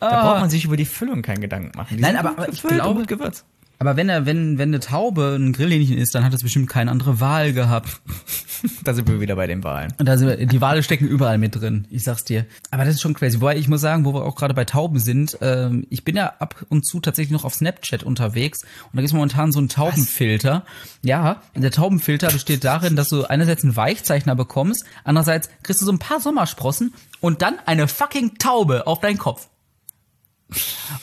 Da 0.00 0.22
braucht 0.22 0.40
man 0.40 0.48
sich 0.48 0.64
über 0.64 0.78
die 0.78 0.86
Füllung 0.86 1.20
keinen 1.20 1.42
Gedanken 1.42 1.76
machen. 1.76 1.98
Die 1.98 2.02
Nein, 2.02 2.16
aber- 2.16 2.30
aber 2.30 2.48
ich 2.48 2.62
glaube- 2.62 3.00
gut 3.00 3.08
gewürzt. 3.08 3.44
Aber 3.82 3.96
wenn 3.96 4.08
er, 4.08 4.26
wenn, 4.26 4.58
wenn 4.58 4.68
eine 4.68 4.78
Taube 4.78 5.36
ein 5.36 5.52
Grillhähnchen 5.52 5.98
ist, 5.98 6.14
dann 6.14 6.24
hat 6.24 6.32
es 6.32 6.44
bestimmt 6.44 6.68
keine 6.68 6.88
andere 6.92 7.18
Wahl 7.18 7.52
gehabt. 7.52 8.00
Da 8.84 8.94
sind 8.94 9.08
wir 9.08 9.20
wieder 9.20 9.34
bei 9.34 9.48
den 9.48 9.64
Wahlen. 9.64 9.92
Und 9.98 10.06
da 10.06 10.16
sind 10.16 10.28
wir, 10.28 10.46
die 10.46 10.60
Wale 10.60 10.84
stecken 10.84 11.08
überall 11.08 11.36
mit 11.36 11.60
drin. 11.60 11.88
Ich 11.90 12.04
sag's 12.04 12.22
dir. 12.22 12.46
Aber 12.70 12.84
das 12.84 12.94
ist 12.94 13.00
schon 13.00 13.12
crazy. 13.12 13.40
Wobei 13.40 13.56
ich 13.56 13.66
muss 13.66 13.80
sagen, 13.80 14.04
wo 14.04 14.14
wir 14.14 14.24
auch 14.24 14.36
gerade 14.36 14.54
bei 14.54 14.64
Tauben 14.64 15.00
sind, 15.00 15.36
ähm, 15.40 15.84
ich 15.90 16.04
bin 16.04 16.14
ja 16.14 16.34
ab 16.38 16.64
und 16.68 16.86
zu 16.86 17.00
tatsächlich 17.00 17.32
noch 17.32 17.44
auf 17.44 17.54
Snapchat 17.54 18.04
unterwegs 18.04 18.62
und 18.62 18.94
da 18.94 19.00
gibt's 19.00 19.12
momentan 19.12 19.50
so 19.50 19.58
einen 19.58 19.68
Taubenfilter. 19.68 20.64
Ja, 21.02 21.42
und 21.56 21.62
der 21.62 21.72
Taubenfilter 21.72 22.28
besteht 22.28 22.62
darin, 22.62 22.94
dass 22.94 23.08
du 23.08 23.24
einerseits 23.24 23.64
einen 23.64 23.74
Weichzeichner 23.74 24.36
bekommst, 24.36 24.84
andererseits 25.02 25.50
kriegst 25.64 25.82
du 25.82 25.86
so 25.86 25.90
ein 25.90 25.98
paar 25.98 26.20
Sommersprossen 26.20 26.94
und 27.20 27.42
dann 27.42 27.56
eine 27.66 27.88
fucking 27.88 28.38
Taube 28.38 28.86
auf 28.86 29.00
deinen 29.00 29.18
Kopf. 29.18 29.48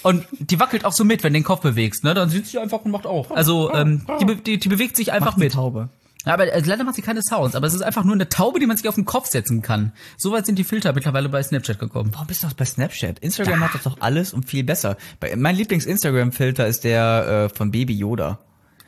Und 0.04 0.26
die 0.32 0.60
wackelt 0.60 0.86
auch 0.86 0.94
so 0.94 1.04
mit, 1.04 1.24
wenn 1.24 1.34
du 1.34 1.40
den 1.40 1.44
Kopf 1.44 1.62
bewegst, 1.62 2.04
ne? 2.04 2.14
Dann 2.14 2.30
sitzt 2.30 2.52
sie 2.52 2.60
einfach 2.60 2.84
und 2.86 2.92
macht 2.92 3.06
auch. 3.06 3.32
Also, 3.32 3.74
ähm, 3.74 4.06
die, 4.22 4.36
die, 4.36 4.60
die 4.60 4.70
bewegt 4.70 4.96
sich 4.96 5.12
einfach 5.12 5.38
mit. 5.38 5.54
Taube. 5.54 5.90
Ja, 6.26 6.34
aber 6.34 6.52
äh, 6.52 6.62
leider 6.66 6.84
macht 6.84 6.96
sie 6.96 7.02
keine 7.02 7.22
Sounds, 7.22 7.56
aber 7.56 7.68
es 7.68 7.74
ist 7.74 7.82
einfach 7.82 8.04
nur 8.04 8.14
eine 8.14 8.28
Taube, 8.28 8.60
die 8.60 8.66
man 8.66 8.76
sich 8.76 8.90
auf 8.90 8.96
den 8.96 9.06
Kopf 9.06 9.28
setzen 9.28 9.62
kann. 9.62 9.94
Soweit 10.18 10.46
sind 10.46 10.60
die 10.60 10.66
Filter 10.66 10.92
mittlerweile 10.94 11.30
bei 11.30 11.42
Snapchat 11.42 11.80
gekommen. 11.80 12.12
Warum 12.14 12.28
bist 12.28 12.44
du 12.44 12.48
noch 12.48 12.54
bei 12.54 12.66
Snapchat? 12.66 13.20
Instagram 13.20 13.60
macht 13.60 13.76
das 13.76 13.84
doch 13.84 13.98
alles 14.02 14.34
und 14.34 14.46
viel 14.46 14.64
besser. 14.64 14.98
Bei, 15.20 15.36
mein 15.36 15.56
Lieblings-Instagram-Filter 15.56 16.68
ist 16.68 16.84
der 16.84 17.50
äh, 17.52 17.56
von 17.56 17.72
Baby 17.72 17.94
Yoda. 17.94 18.40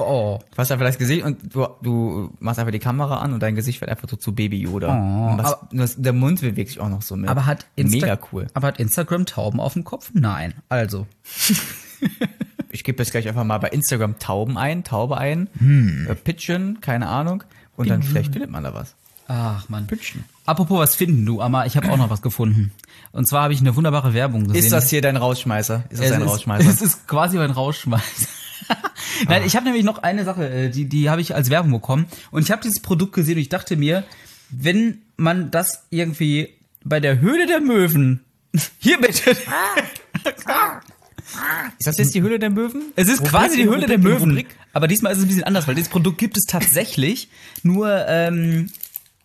Oh. 0.06 0.40
Du 0.52 0.58
hast 0.58 0.72
einfach 0.72 0.86
das 0.86 0.98
Gesicht 0.98 1.24
und 1.24 1.54
du, 1.56 1.68
du 1.82 2.34
machst 2.40 2.60
einfach 2.60 2.72
die 2.72 2.80
Kamera 2.80 3.20
an 3.20 3.34
und 3.34 3.42
dein 3.42 3.56
Gesicht 3.56 3.82
wird 3.82 3.90
einfach 3.92 4.08
so 4.10 4.16
zu 4.16 4.34
Baby 4.34 4.60
Yoda. 4.62 4.88
Oh, 4.90 5.32
und 5.32 5.38
das, 5.38 5.58
das, 5.72 6.02
der 6.02 6.14
Mund 6.14 6.42
bewegt 6.42 6.70
sich 6.70 6.80
auch 6.80 6.90
noch 6.90 7.02
so 7.02 7.16
mit. 7.16 7.30
Aber 7.30 7.46
hat, 7.46 7.66
Insta 7.76 7.98
Mega 8.06 8.20
cool. 8.32 8.48
aber 8.54 8.68
hat 8.68 8.80
Instagram 8.80 9.26
Tauben 9.26 9.60
auf 9.60 9.74
dem 9.74 9.84
Kopf? 9.84 10.12
Nein. 10.14 10.54
Also. 10.70 11.08
Ich 12.74 12.86
gebe 12.86 13.04
jetzt 13.04 13.12
gleich 13.12 13.28
einfach 13.28 13.44
mal 13.44 13.58
bei 13.58 13.68
Instagram 13.68 14.18
Tauben 14.18 14.58
ein, 14.58 14.86
Taube 14.86 15.18
ein, 15.18 15.50
Hm. 15.60 16.08
äh, 16.10 16.16
Pitchen, 16.16 16.80
keine 16.80 17.08
Ahnung. 17.08 17.44
Und 17.76 17.90
dann 17.90 18.02
vielleicht 18.02 18.32
findet 18.32 18.50
man 18.50 18.64
da 18.64 18.74
was. 18.74 18.96
Ach 19.28 19.68
man. 19.70 19.88
Pitchen. 19.88 20.24
Apropos 20.46 20.80
was 20.80 20.96
finden, 20.96 21.26
du 21.26 21.42
Amma, 21.42 21.66
ich 21.66 21.76
habe 21.76 21.92
auch 21.92 21.98
noch 21.98 22.10
was 22.10 22.22
gefunden. 22.22 22.72
Und 23.12 23.28
zwar 23.28 23.44
habe 23.44 23.54
ich 23.54 23.60
eine 23.60 23.76
wunderbare 23.76 24.14
Werbung 24.14 24.44
gesehen. 24.48 24.56
Ist 24.64 24.72
das 24.72 24.90
hier 24.90 25.02
dein 25.02 25.18
Rausschmeißer? 25.18 25.84
Ist 25.90 26.00
das 26.02 26.08
es 26.08 26.12
ein 26.14 26.22
ist, 26.22 26.28
Rausschmeißer? 26.30 26.70
Es 26.70 26.82
ist 26.82 27.08
quasi 27.08 27.38
ein 27.40 27.52
Rausschmeißer. 27.52 28.28
Nein, 29.28 29.44
ich 29.46 29.56
habe 29.56 29.66
nämlich 29.66 29.84
noch 29.84 30.00
eine 30.00 30.24
Sache, 30.24 30.50
äh, 30.50 30.70
die, 30.70 30.86
die 30.86 31.10
habe 31.10 31.22
ich 31.22 31.36
als 31.36 31.50
Werbung 31.50 31.72
bekommen. 31.72 32.06
Und 32.32 32.44
ich 32.44 32.52
habe 32.52 32.62
dieses 32.62 32.80
Produkt 32.80 33.14
gesehen 33.14 33.36
und 33.36 33.42
ich 33.42 33.50
dachte 33.50 33.76
mir, 33.76 34.04
wenn 34.50 35.02
man 35.18 35.52
das 35.52 35.84
irgendwie 35.90 36.50
bei 36.84 37.00
der 37.00 37.20
Höhle 37.20 37.46
der 37.48 37.62
Möwen 37.62 38.22
hier 38.80 39.00
bitte. 39.00 39.32
Ist 41.80 41.88
das 41.88 41.98
jetzt 41.98 42.14
die 42.14 42.22
Höhle 42.22 42.40
der 42.40 42.50
Möwen? 42.50 42.92
Es 42.96 43.08
ist 43.08 43.20
Rubrik, 43.20 43.32
quasi 43.32 43.58
die 43.58 43.66
Höhle 43.66 43.86
der 43.86 43.98
Möwen. 43.98 44.32
Rubrik. 44.32 44.48
Aber 44.74 44.88
diesmal 44.88 45.14
ist 45.14 45.20
es 45.20 45.26
ein 45.26 45.28
bisschen 45.28 45.44
anders, 45.44 45.68
weil 45.68 45.76
dieses 45.76 45.90
Produkt 45.90 46.18
gibt 46.18 46.38
es 46.38 46.44
tatsächlich. 46.46 47.30
Nur, 47.64 48.06
ähm, 48.08 48.70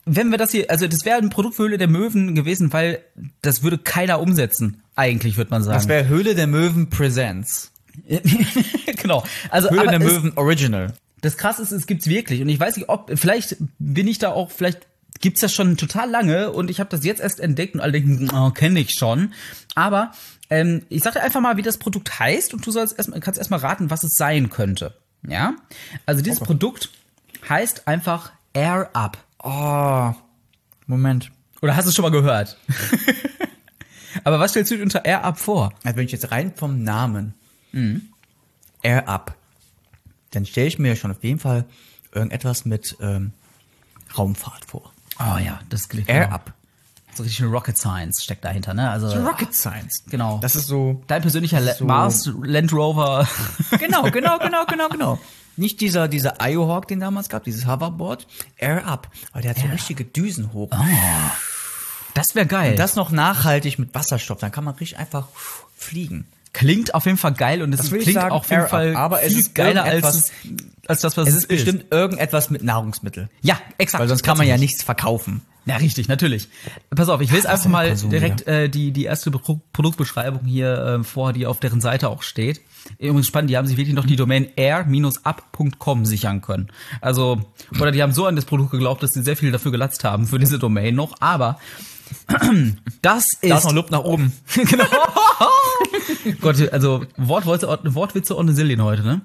wenn 0.04 0.30
wir 0.30 0.38
das 0.38 0.52
hier, 0.52 0.70
also 0.70 0.86
das 0.86 1.04
wäre 1.04 1.18
ein 1.18 1.30
Produkt 1.30 1.56
für 1.56 1.64
Höhle 1.64 1.78
der 1.78 1.88
Möwen 1.88 2.34
gewesen, 2.34 2.72
weil 2.72 3.00
das 3.42 3.62
würde 3.62 3.78
keiner 3.78 4.20
umsetzen. 4.20 4.82
Eigentlich 4.94 5.36
würde 5.36 5.50
man 5.50 5.62
sagen. 5.62 5.76
Das 5.76 5.88
wäre 5.88 6.06
Höhle 6.06 6.34
der 6.34 6.46
Möwen 6.46 6.90
Presents. 6.90 7.72
genau. 8.96 9.24
Also 9.50 9.70
Höhle 9.70 9.86
der 9.88 10.00
es- 10.00 10.12
Möwen 10.12 10.32
Original. 10.36 10.92
Das 11.22 11.36
krasse 11.36 11.62
ist, 11.62 11.72
es 11.72 11.86
gibt's 11.86 12.06
wirklich. 12.08 12.42
Und 12.42 12.48
ich 12.48 12.60
weiß 12.60 12.76
nicht, 12.76 12.88
ob, 12.88 13.10
vielleicht 13.18 13.56
bin 13.78 14.06
ich 14.06 14.18
da 14.18 14.30
auch, 14.30 14.50
vielleicht 14.50 14.86
gibt's 15.20 15.40
das 15.40 15.52
schon 15.52 15.76
total 15.76 16.10
lange 16.10 16.52
und 16.52 16.70
ich 16.70 16.78
habe 16.78 16.90
das 16.90 17.04
jetzt 17.04 17.20
erst 17.20 17.40
entdeckt 17.40 17.74
und 17.74 17.80
alle 17.80 17.92
denken, 17.92 18.30
oh, 18.34 18.50
kenne 18.50 18.80
ich 18.80 18.90
schon. 18.92 19.32
Aber 19.74 20.12
ähm, 20.50 20.82
ich 20.90 21.02
sag 21.02 21.14
dir 21.14 21.22
einfach 21.22 21.40
mal, 21.40 21.56
wie 21.56 21.62
das 21.62 21.78
Produkt 21.78 22.18
heißt 22.20 22.52
und 22.54 22.64
du 22.66 22.70
sollst 22.70 22.98
erst, 22.98 23.10
kannst 23.22 23.38
erstmal 23.38 23.60
raten, 23.60 23.90
was 23.90 24.04
es 24.04 24.12
sein 24.14 24.50
könnte. 24.50 24.94
Ja? 25.26 25.54
Also 26.04 26.22
dieses 26.22 26.40
Produkt 26.40 26.90
heißt 27.48 27.88
einfach 27.88 28.32
Air 28.52 28.90
Up. 28.92 29.18
Oh, 29.42 30.12
Moment. 30.86 31.30
Oder 31.62 31.76
hast 31.76 31.86
du 31.86 31.88
es 31.88 31.94
schon 31.96 32.02
mal 32.04 32.10
gehört? 32.10 32.58
Aber 34.24 34.38
was 34.40 34.50
stellst 34.52 34.70
du 34.70 34.76
dir 34.76 34.82
unter 34.82 35.04
Air 35.04 35.24
Up 35.24 35.38
vor? 35.38 35.72
Also 35.82 35.96
wenn 35.96 36.04
ich 36.04 36.12
jetzt 36.12 36.30
rein 36.30 36.52
vom 36.54 36.82
Namen 36.82 37.34
Mhm. 37.76 38.08
Air 38.82 39.08
Up, 39.08 39.34
dann 40.30 40.46
stelle 40.46 40.66
ich 40.68 40.78
mir 40.78 40.96
schon 40.96 41.10
auf 41.10 41.22
jeden 41.22 41.38
Fall 41.40 41.64
irgendetwas 42.12 42.64
mit 42.64 42.96
ähm, 43.00 43.32
Raumfahrt 44.16 44.64
vor. 44.64 44.92
Oh 45.18 45.38
ja, 45.38 45.60
das 45.68 45.88
klingt 45.88 46.08
Air 46.08 46.32
Up. 46.32 46.52
So 47.14 47.22
richtig 47.22 47.44
Rocket 47.46 47.78
Science 47.78 48.22
steckt 48.22 48.44
dahinter, 48.44 48.74
ne? 48.74 48.90
Also 48.90 49.08
Rocket 49.22 49.54
Science. 49.54 50.04
Genau. 50.10 50.38
Das 50.38 50.54
ist 50.54 50.66
so. 50.66 51.02
Dein 51.06 51.22
persönlicher 51.22 51.62
so- 51.74 51.84
Mars 51.86 52.30
Land 52.42 52.72
Rover. 52.72 53.26
Genau, 53.78 54.10
genau, 54.10 54.38
genau, 54.38 54.66
genau, 54.66 54.88
genau. 54.88 55.18
Nicht 55.56 55.80
dieser, 55.80 56.08
dieser 56.08 56.34
IO-Hawk, 56.46 56.86
den 56.88 57.00
damals 57.00 57.30
gab, 57.30 57.44
dieses 57.44 57.66
Hoverboard. 57.66 58.26
Air 58.58 58.86
Up. 58.86 59.08
Aber 59.32 59.40
der 59.40 59.52
hat 59.52 59.58
so 59.58 59.66
richtige 59.68 60.04
Düsen 60.04 60.52
hoch. 60.52 60.70
Das 62.12 62.34
wäre 62.34 62.46
geil. 62.46 62.76
Das 62.76 62.94
noch 62.96 63.10
nachhaltig 63.10 63.78
mit 63.78 63.94
Wasserstoff. 63.94 64.38
Dann 64.38 64.52
kann 64.52 64.64
man 64.64 64.74
richtig 64.74 64.98
einfach 64.98 65.28
fliegen. 65.74 66.26
Klingt 66.56 66.94
auf 66.94 67.04
jeden 67.04 67.18
Fall 67.18 67.34
geil 67.34 67.60
und 67.60 67.72
es 67.74 67.90
klingt 67.90 68.14
sagen, 68.14 68.32
auf 68.32 68.48
jeden 68.50 68.62
Air 68.62 68.68
Fall. 68.68 68.96
Aber 68.96 69.22
es 69.22 69.28
viel 69.28 69.40
ist 69.40 69.54
geiler 69.54 69.84
als, 69.84 70.32
als 70.86 71.00
das, 71.02 71.16
was 71.16 71.28
Es 71.28 71.34
ist 71.34 71.48
bestimmt 71.48 71.86
irgendetwas 71.90 72.48
mit 72.48 72.64
Nahrungsmittel. 72.64 73.28
Ja, 73.42 73.58
exakt. 73.76 74.00
Weil 74.00 74.08
sonst 74.08 74.22
kann 74.22 74.38
man 74.38 74.46
ja 74.46 74.56
nichts 74.56 74.82
verkaufen. 74.82 75.42
Ja, 75.66 75.76
richtig, 75.76 76.08
natürlich. 76.08 76.48
Pass 76.94 77.08
auf, 77.08 77.20
ich 77.20 77.30
lese 77.30 77.48
einfach 77.48 77.64
ja 77.64 77.70
mal 77.70 77.88
Konsum 77.88 78.10
direkt 78.10 78.46
äh, 78.46 78.68
die, 78.68 78.92
die 78.92 79.04
erste 79.04 79.30
Pro 79.32 79.60
Produktbeschreibung 79.72 80.44
hier 80.44 80.78
äh, 80.78 81.04
vor, 81.04 81.32
die 81.32 81.44
auf 81.44 81.60
deren 81.60 81.80
Seite 81.80 82.08
auch 82.08 82.22
steht. 82.22 82.62
Übrigens 82.98 83.26
spannend, 83.26 83.50
die 83.50 83.56
haben 83.56 83.66
sich 83.66 83.76
wirklich 83.76 83.96
noch 83.96 84.06
die 84.06 84.16
Domain 84.16 84.48
air-up.com 84.56 86.06
sichern 86.06 86.40
können. 86.40 86.68
Also, 87.00 87.40
oder 87.80 87.90
die 87.90 88.00
haben 88.02 88.12
so 88.12 88.26
an 88.26 88.36
das 88.36 88.44
Produkt 88.44 88.70
geglaubt, 88.70 89.02
dass 89.02 89.10
sie 89.10 89.22
sehr 89.22 89.36
viel 89.36 89.50
dafür 89.50 89.72
gelatzt 89.72 90.04
haben 90.04 90.26
für 90.26 90.38
diese 90.38 90.60
Domain 90.60 90.94
noch, 90.94 91.16
aber 91.20 91.58
das 93.02 93.24
ist... 93.40 93.50
Da 93.50 93.58
ist 93.58 93.64
noch 93.64 93.72
Luft 93.72 93.90
nach 93.90 94.04
oben. 94.04 94.32
genau. 94.54 94.84
Gott, 96.40 96.72
also 96.72 97.04
Wortwitze, 97.16 97.66
Wortwitze 97.94 98.36
on 98.36 98.48
a 98.50 98.54
Zillion 98.54 98.82
heute, 98.82 99.02
ne? 99.02 99.20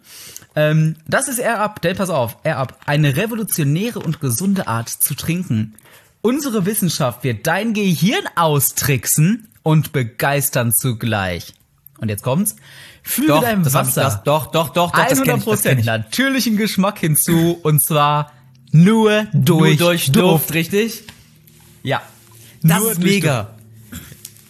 Ähm, 0.56 0.96
das 1.08 1.28
ist 1.28 1.40
Air 1.40 1.62
Up, 1.62 1.82
denn 1.82 1.96
pass 1.96 2.10
auf, 2.10 2.38
Air 2.44 2.58
Up, 2.58 2.78
eine 2.86 3.16
revolutionäre 3.16 4.00
und 4.00 4.20
gesunde 4.20 4.68
Art 4.68 4.90
zu 4.90 5.16
trinken. 5.16 5.76
Unsere 6.22 6.66
Wissenschaft 6.66 7.24
wird 7.24 7.48
dein 7.48 7.74
Gehirn 7.74 8.24
austricksen 8.36 9.48
und 9.64 9.92
begeistern 9.94 10.72
zugleich. 10.74 11.54
Und 12.00 12.10
jetzt 12.10 12.24
kommt's. 12.24 12.56
Füge 13.04 13.30
Doch, 13.30 13.42
deinem 13.42 13.66
ich- 13.66 13.74
Wasser 13.74 14.04
das- 14.04 14.24
doch, 14.24 14.48
doch, 14.48 14.70
doch, 14.70 14.92
doch, 14.92 14.92
das 14.92 15.22
kenn 15.24 15.38
ich, 15.38 15.46
das 15.46 15.62
kenn 15.64 15.78
100% 15.78 15.80
ich. 15.80 15.86
natürlichen 15.86 16.58
Geschmack 16.58 17.00
hinzu 17.00 17.58
und 17.64 17.82
zwar 17.84 18.32
nur 18.72 19.26
durch, 19.34 19.80
Nur 19.80 19.90
durch 19.90 20.12
Duft, 20.12 20.54
richtig? 20.54 21.04
Ja. 21.84 22.02
Das 22.64 22.80
Nur 22.80 22.92
ist 22.92 23.04
mega. 23.04 23.56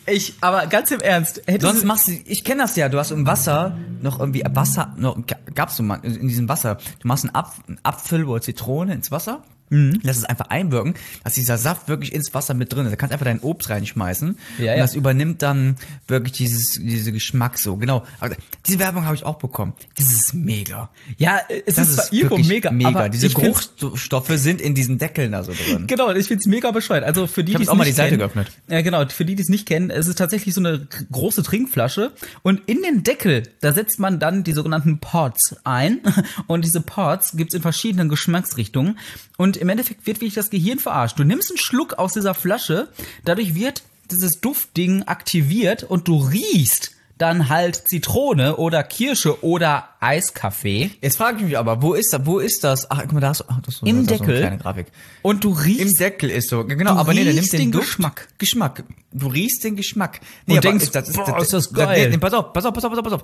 Ich, 0.07 0.34
aber 0.41 0.66
ganz 0.68 0.91
im 0.91 0.99
Ernst, 0.99 1.41
Sonst 1.59 1.86
machst 1.86 2.07
du, 2.07 2.12
ich 2.12 2.43
kenne 2.43 2.64
das 2.64 2.76
ja, 2.76 2.89
du 2.89 2.97
hast 2.97 3.12
im 3.12 3.26
Wasser 3.28 3.78
noch 4.01 4.20
irgendwie 4.20 4.43
Wasser, 4.49 4.93
noch, 4.97 5.18
gab's 5.53 5.78
du 5.78 5.84
mal 5.84 5.99
in 6.03 6.28
diesem 6.28 6.49
Wasser, 6.49 6.80
du 6.99 7.07
machst 7.07 7.24
einen, 7.24 7.36
Apf, 7.36 7.62
einen 7.68 7.80
Apfel 7.84 8.26
oder 8.26 8.41
Zitrone 8.41 8.93
ins 8.93 9.12
Wasser, 9.12 9.43
Lass 9.72 10.17
es 10.17 10.26
einfach 10.26 10.49
einwirken, 10.49 10.95
dass 11.24 11.36
dieser 11.36 11.57
Saft 11.57 11.88
wirklich 11.88 12.13
ins 12.13 12.34
Wasser 12.34 12.53
mit 12.53 12.74
drin 12.74 12.86
ist. 12.86 12.91
Da 12.91 12.97
kannst 12.97 13.13
einfach 13.13 13.26
dein 13.26 13.39
Obst 13.39 13.69
reinschmeißen. 13.69 14.38
Ja, 14.57 14.72
und 14.74 14.78
ja. 14.78 14.84
das 14.84 14.95
übernimmt 14.95 15.41
dann 15.41 15.78
wirklich 16.07 16.34
dieses, 16.34 16.72
diese 16.80 17.13
Geschmack 17.13 17.57
so. 17.57 17.78
Genau. 17.78 18.03
Aber 18.19 18.36
diese 18.65 18.80
Werbung 18.80 19.05
habe 19.05 19.15
ich 19.15 19.24
auch 19.24 19.38
bekommen. 19.38 19.74
Das 19.95 20.07
ist 20.07 20.34
mega. 20.34 20.89
Ja, 21.17 21.39
es 21.65 21.76
Das 21.76 21.89
ist, 21.89 21.99
ist 21.99 22.13
irgendwo 22.13 22.38
mega, 22.38 22.72
mega. 22.72 22.89
aber 22.89 23.09
Diese 23.09 23.30
Geruchsstoffe 23.30 24.32
sind 24.32 24.59
in 24.59 24.76
diesen 24.76 24.97
Deckeln 24.97 25.32
da 25.32 25.43
so 25.43 25.53
drin. 25.53 25.88
Genau, 25.88 26.11
ich 26.11 26.28
find's 26.28 26.47
mega 26.47 26.72
bescheuert. 26.72 27.05
Also 27.05 27.28
für 27.28 27.43
die, 27.43 27.55
die 27.55 27.63
es 27.63 27.69
auch 27.69 27.76
mal 27.76 27.86
die 27.86 27.91
Seite 27.91 28.09
kennen, 28.09 28.19
geöffnet. 28.19 28.51
Ja, 28.67 28.82
genau. 28.82 29.07
Für 29.07 29.24
die, 29.24 29.36
die 29.36 29.43
es 29.43 29.49
nicht 29.49 29.67
kennen, 29.67 29.89
es 29.89 30.07
ist 30.07 30.17
tatsächlich 30.17 30.53
so 30.53 30.59
eine 30.59 30.86
große 31.11 31.43
Trinkflasche 31.43 32.11
und 32.43 32.61
in 32.65 32.82
den 32.82 33.03
Deckel, 33.03 33.43
da 33.61 33.72
setzt 33.72 33.99
man 33.99 34.19
dann 34.19 34.43
die 34.43 34.51
sogenannten 34.53 34.99
Pods 34.99 35.55
ein 35.63 36.01
und 36.47 36.65
diese 36.65 36.82
Pods 36.82 37.38
gibt's 37.38 37.53
in 37.53 37.61
verschiedenen 37.61 38.09
Geschmacksrichtungen 38.09 38.99
und 39.38 39.61
im 39.62 39.70
Endeffekt 39.70 40.07
wird 40.07 40.18
wirklich 40.18 40.34
das 40.34 40.49
Gehirn 40.49 40.80
verarscht. 40.80 41.20
Du 41.20 41.24
nimmst 41.24 41.51
einen 41.51 41.57
Schluck 41.57 41.93
aus 41.93 42.14
dieser 42.14 42.34
Flasche, 42.34 42.89
dadurch 43.24 43.53
wird 43.55 43.84
dieses 44.09 44.41
Duftding 44.41 45.03
aktiviert 45.03 45.84
und 45.84 46.07
du 46.07 46.18
riechst 46.18 46.91
dann 47.18 47.49
halt 47.49 47.88
Zitrone 47.88 48.57
oder 48.57 48.84
Kirsche 48.84 49.43
oder 49.43 49.90
Eiskaffee 50.02 50.91
Jetzt 51.02 51.18
frage 51.18 51.38
ich 51.38 51.43
mich 51.45 51.58
aber, 51.58 51.82
wo 51.82 51.93
ist 51.93 52.12
das? 52.12 52.26
Wo 52.26 52.39
ist 52.39 52.64
das? 52.64 52.89
Ach, 52.89 52.99
guck 53.04 53.14
mal, 53.14 53.20
da 53.22 53.32
ist, 53.32 53.45
ach, 53.47 53.62
das 53.62 53.76
ist 53.76 53.80
so, 53.82 53.86
Im 53.86 54.06
das 54.08 54.14
ist 54.14 54.18
so 54.18 54.24
eine 54.24 54.26
Deckel? 54.34 54.41
kleine 54.41 54.58
Grafik. 54.58 54.88
und 55.22 55.43
du 55.43 55.52
riechst 55.52 55.82
Im 55.82 55.93
Deckel 55.93 56.30
ist 56.32 56.49
so, 56.49 56.66
genau, 56.66 56.93
Du 56.95 56.99
aber 56.99 57.14
nee, 57.14 57.24
der 57.24 57.34
nimmt 57.34 57.52
den, 57.54 57.60
den 57.60 57.72
Duft, 57.72 57.86
Geschmack. 57.88 58.28
Geschmack. 58.38 58.84
Du 59.14 59.28
riechst 59.28 59.64
den 59.64 59.76
Geschmack. 59.76 60.22
Und 60.47 60.54
aber 60.58 60.62
denkst, 60.62 60.89
boah, 60.91 61.41
ist 61.41 61.52
das 61.54 61.72
geil. 61.74 62.06
Nee, 62.06 62.10
nee, 62.12 62.18
pass 62.18 62.34
auf, 62.34 62.54
pass 62.54 62.66
auf, 62.66 62.74
pass 62.74 62.84
auf, 62.86 62.91
pass 62.91 62.99
auf, 62.99 63.04
pass 63.04 63.14
auf. 63.14 63.24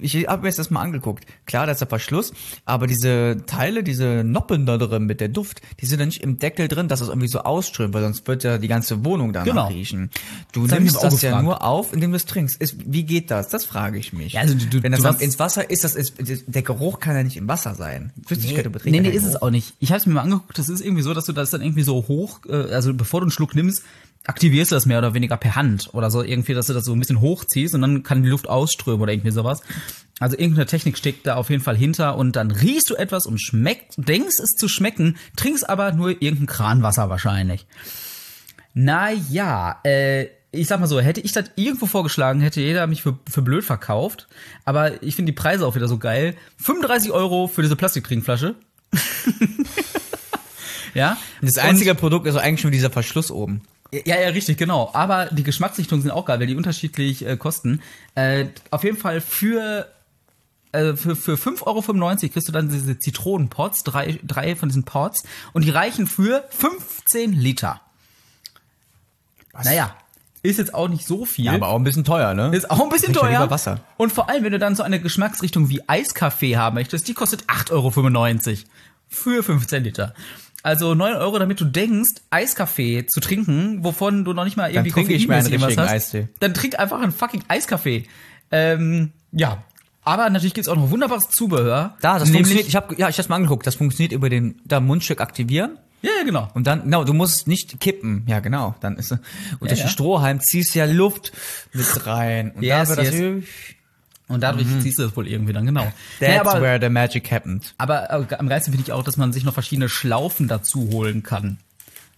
Ich 0.00 0.14
habe 0.26 0.42
mir 0.42 0.48
jetzt 0.48 0.58
das 0.58 0.70
mal 0.70 0.80
angeguckt. 0.80 1.26
Klar, 1.46 1.66
da 1.66 1.72
ist 1.72 1.78
der 1.80 1.88
Verschluss, 1.88 2.32
aber 2.64 2.86
diese 2.86 3.42
Teile, 3.46 3.82
diese 3.84 4.22
Noppen 4.24 4.66
da 4.66 4.78
drin 4.78 5.04
mit 5.04 5.20
der 5.20 5.28
Duft, 5.28 5.60
die 5.80 5.86
sind 5.86 6.00
ja 6.00 6.06
nicht 6.06 6.22
im 6.22 6.38
Deckel 6.38 6.68
drin, 6.68 6.88
dass 6.88 7.00
es 7.02 7.08
irgendwie 7.08 7.28
so 7.28 7.40
ausströmt, 7.40 7.92
weil 7.94 8.02
sonst 8.02 8.26
wird 8.26 8.44
ja 8.44 8.58
die 8.58 8.68
ganze 8.68 9.04
Wohnung 9.04 9.32
danach 9.32 9.46
Genau. 9.46 9.66
riechen. 9.68 10.10
Du 10.52 10.66
Das 10.66 10.78
nimmst 10.78 10.96
das 11.02 11.20
ja 11.22 11.28
gefragt. 11.30 11.44
nur 11.44 11.62
auf, 11.62 11.92
indem 11.92 12.10
du 12.12 12.16
es 12.16 12.24
trinkst. 12.24 12.60
Ist, 12.60 12.76
wie 12.86 13.04
geht 13.04 13.30
das? 13.30 13.48
Das 13.48 13.64
frage 13.66 13.98
ich 13.98 14.12
mich. 14.12 14.32
Ja, 14.32 14.40
also 14.40 14.54
du- 14.54 14.66
du- 14.66 14.82
Wenn 14.82 14.92
das 14.92 15.02
du 15.02 15.08
hast- 15.08 15.20
ins 15.22 15.38
Wasser 15.38 15.68
ist, 15.70 15.84
das 15.84 15.94
ist, 15.94 16.14
der 16.18 16.62
Geruch 16.62 17.00
kann 17.00 17.16
ja 17.16 17.22
nicht 17.22 17.36
im 17.36 17.48
Wasser 17.48 17.74
sein. 17.74 18.12
Flüssigkeit 18.26 18.66
überträgt 18.66 18.92
Nee, 18.92 19.00
nee, 19.00 19.08
keinen 19.08 19.16
ist 19.16 19.26
es 19.26 19.40
auch 19.40 19.50
nicht. 19.50 19.74
Ich 19.78 19.90
habe 19.90 19.98
es 19.98 20.06
mir 20.06 20.14
mal 20.14 20.22
angeguckt, 20.22 20.58
das 20.58 20.68
ist 20.68 20.80
irgendwie 20.80 21.02
so, 21.02 21.14
dass 21.14 21.26
du 21.26 21.32
das 21.32 21.50
dann 21.50 21.62
irgendwie 21.62 21.82
so 21.82 22.06
hoch, 22.08 22.40
äh, 22.48 22.72
also 22.72 22.94
bevor 22.94 23.20
du 23.20 23.24
einen 23.24 23.30
Schluck 23.30 23.54
nimmst, 23.54 23.82
aktivierst 24.24 24.72
du 24.72 24.76
das 24.76 24.86
mehr 24.86 24.98
oder 24.98 25.14
weniger 25.14 25.36
per 25.36 25.56
Hand 25.56 25.90
oder 25.92 26.10
so 26.10 26.22
irgendwie, 26.22 26.54
dass 26.54 26.66
du 26.66 26.72
das 26.72 26.84
so 26.84 26.92
ein 26.92 26.98
bisschen 26.98 27.20
hochziehst 27.20 27.74
und 27.74 27.82
dann 27.82 28.02
kann 28.02 28.22
die 28.22 28.28
Luft 28.28 28.48
ausströmen 28.48 29.00
oder 29.00 29.12
irgendwie 29.12 29.30
sowas. 29.30 29.60
Also 30.18 30.36
irgendeine 30.36 30.66
Technik 30.66 30.96
steckt 30.96 31.26
da 31.26 31.36
auf 31.36 31.50
jeden 31.50 31.62
Fall 31.62 31.76
hinter 31.76 32.16
und 32.16 32.36
dann 32.36 32.50
riechst 32.50 32.90
du 32.90 32.94
etwas 32.96 33.26
und 33.26 33.38
schmeckt, 33.40 33.94
denkst 33.96 34.36
es 34.42 34.56
zu 34.56 34.68
schmecken, 34.68 35.16
trinkst 35.36 35.68
aber 35.68 35.92
nur 35.92 36.10
irgendein 36.10 36.46
Kranwasser 36.46 37.10
wahrscheinlich. 37.10 37.66
Naja, 38.72 39.80
äh, 39.84 40.26
ich 40.52 40.68
sag 40.68 40.80
mal 40.80 40.86
so, 40.86 41.00
hätte 41.00 41.20
ich 41.20 41.32
das 41.32 41.50
irgendwo 41.56 41.86
vorgeschlagen, 41.86 42.40
hätte 42.40 42.60
jeder 42.60 42.86
mich 42.86 43.02
für, 43.02 43.18
für 43.28 43.42
blöd 43.42 43.64
verkauft. 43.64 44.28
Aber 44.64 45.02
ich 45.02 45.16
finde 45.16 45.32
die 45.32 45.36
Preise 45.36 45.66
auch 45.66 45.74
wieder 45.74 45.88
so 45.88 45.98
geil. 45.98 46.36
35 46.58 47.12
Euro 47.12 47.48
für 47.48 47.62
diese 47.62 47.76
Plastiktrinkflasche. 47.76 48.54
ja. 50.94 51.16
Das 51.42 51.58
einzige 51.58 51.94
Produkt 51.94 52.26
ist 52.26 52.36
eigentlich 52.36 52.64
nur 52.64 52.70
dieser 52.70 52.90
Verschluss 52.90 53.30
oben. 53.30 53.62
Ja, 53.92 54.20
ja, 54.20 54.28
richtig, 54.28 54.58
genau. 54.58 54.90
Aber 54.94 55.26
die 55.26 55.44
Geschmacksrichtungen 55.44 56.02
sind 56.02 56.10
auch 56.10 56.24
geil, 56.24 56.40
weil 56.40 56.46
die 56.46 56.56
unterschiedlich 56.56 57.24
äh, 57.24 57.36
kosten. 57.36 57.80
Äh, 58.14 58.46
auf 58.70 58.84
jeden 58.84 58.96
Fall 58.96 59.20
für 59.20 59.88
äh, 60.72 60.96
für, 60.96 61.16
für 61.16 61.34
5,95 61.34 61.66
Euro 61.66 62.16
kriegst 62.32 62.48
du 62.48 62.52
dann 62.52 62.68
diese 62.68 62.98
Zitronenpots, 62.98 63.84
drei, 63.84 64.18
drei 64.24 64.56
von 64.56 64.68
diesen 64.68 64.84
Pots, 64.84 65.24
und 65.52 65.64
die 65.64 65.70
reichen 65.70 66.06
für 66.06 66.44
15 66.50 67.32
Liter. 67.32 67.80
Naja, 69.64 69.96
ist 70.46 70.58
jetzt 70.58 70.74
auch 70.74 70.88
nicht 70.88 71.06
so 71.06 71.24
viel. 71.24 71.46
Ja, 71.46 71.52
aber 71.52 71.68
auch 71.68 71.76
ein 71.76 71.84
bisschen 71.84 72.04
teuer, 72.04 72.34
ne? 72.34 72.54
ist 72.54 72.70
auch 72.70 72.82
ein 72.82 72.88
bisschen 72.88 73.14
ja 73.14 73.20
teuer. 73.20 73.36
über 73.36 73.50
Wasser. 73.50 73.80
Und 73.96 74.12
vor 74.12 74.28
allem, 74.28 74.44
wenn 74.44 74.52
du 74.52 74.58
dann 74.58 74.74
so 74.74 74.82
eine 74.82 75.00
Geschmacksrichtung 75.00 75.68
wie 75.68 75.80
Eiskaffee 75.88 76.56
haben 76.56 76.74
möchtest, 76.74 77.08
die 77.08 77.14
kostet 77.14 77.44
8,95 77.44 77.70
Euro 77.72 77.90
für 79.08 79.42
15 79.42 79.84
Liter. 79.84 80.14
Also 80.62 80.94
9 80.94 81.14
Euro, 81.14 81.38
damit 81.38 81.60
du 81.60 81.64
denkst, 81.64 82.22
Eiskaffee 82.30 83.06
zu 83.06 83.20
trinken, 83.20 83.84
wovon 83.84 84.24
du 84.24 84.32
noch 84.32 84.44
nicht 84.44 84.56
mal 84.56 84.70
irgendwie 84.70 84.90
trinke 84.90 85.14
ich 85.14 85.28
mir 85.28 85.34
einen 85.34 85.44
koffeinmäßig 85.44 85.62
was 85.62 85.68
richtigen 85.68 85.88
hast. 85.88 85.92
Eistee. 85.92 86.28
Dann 86.40 86.54
trink 86.54 86.78
einfach 86.78 87.00
einen 87.00 87.12
fucking 87.12 87.44
Eiskaffee. 87.46 88.06
Ähm, 88.50 89.12
ja. 89.32 89.62
Aber 90.02 90.28
natürlich 90.30 90.54
gibt's 90.54 90.68
auch 90.68 90.76
noch 90.76 90.90
wunderbares 90.90 91.28
Zubehör. 91.30 91.96
Da, 92.00 92.18
das 92.18 92.28
nämlich, 92.28 92.38
funktioniert, 92.38 92.68
ich 92.68 92.76
habe 92.76 92.94
ja, 92.96 93.08
ich 93.08 93.18
hab's 93.18 93.28
mal 93.28 93.36
angeguckt, 93.36 93.66
das 93.66 93.74
funktioniert 93.76 94.12
über 94.12 94.28
den 94.28 94.60
da 94.64 94.80
Mundstück 94.80 95.20
aktivieren 95.20 95.78
Ja, 96.02 96.10
ja, 96.18 96.24
genau. 96.24 96.48
und 96.54 96.66
dann 96.66 96.84
genau, 96.84 97.04
du 97.04 97.12
musst 97.12 97.48
nicht 97.48 97.80
kippen. 97.80 98.24
Ja, 98.26 98.40
genau, 98.40 98.74
dann 98.80 98.96
ist 98.96 99.12
und 99.12 99.20
durch 99.60 99.78
ja. 99.78 99.86
den 99.86 99.88
Strohhalm 99.88 100.40
ziehst 100.40 100.74
du 100.74 100.78
ja 100.78 100.84
Luft 100.84 101.32
mit 101.72 102.06
rein 102.06 102.52
und 102.52 102.62
Yes, 102.62 102.88
da 102.88 102.96
wird 102.96 102.98
das 102.98 103.14
yes. 103.14 103.22
hübsch. 103.22 103.76
Und 104.28 104.40
dadurch 104.40 104.66
ziehst 104.82 104.98
du 104.98 105.04
das 105.04 105.16
wohl 105.16 105.28
irgendwie 105.28 105.52
dann, 105.52 105.66
genau. 105.66 105.84
Mhm. 105.84 105.92
That's 106.18 106.32
Nee, 106.32 106.38
aber, 106.38 106.60
where 106.60 106.80
the 106.80 106.88
magic 106.88 107.30
happened. 107.30 107.74
Aber 107.78 108.10
äh, 108.10 108.34
am 108.34 108.48
geilsten 108.48 108.72
finde 108.72 108.84
ich 108.86 108.92
auch, 108.92 109.04
dass 109.04 109.16
man 109.16 109.32
sich 109.32 109.44
noch 109.44 109.54
verschiedene 109.54 109.88
Schlaufen 109.88 110.48
dazu 110.48 110.88
holen 110.90 111.22
kann. 111.22 111.58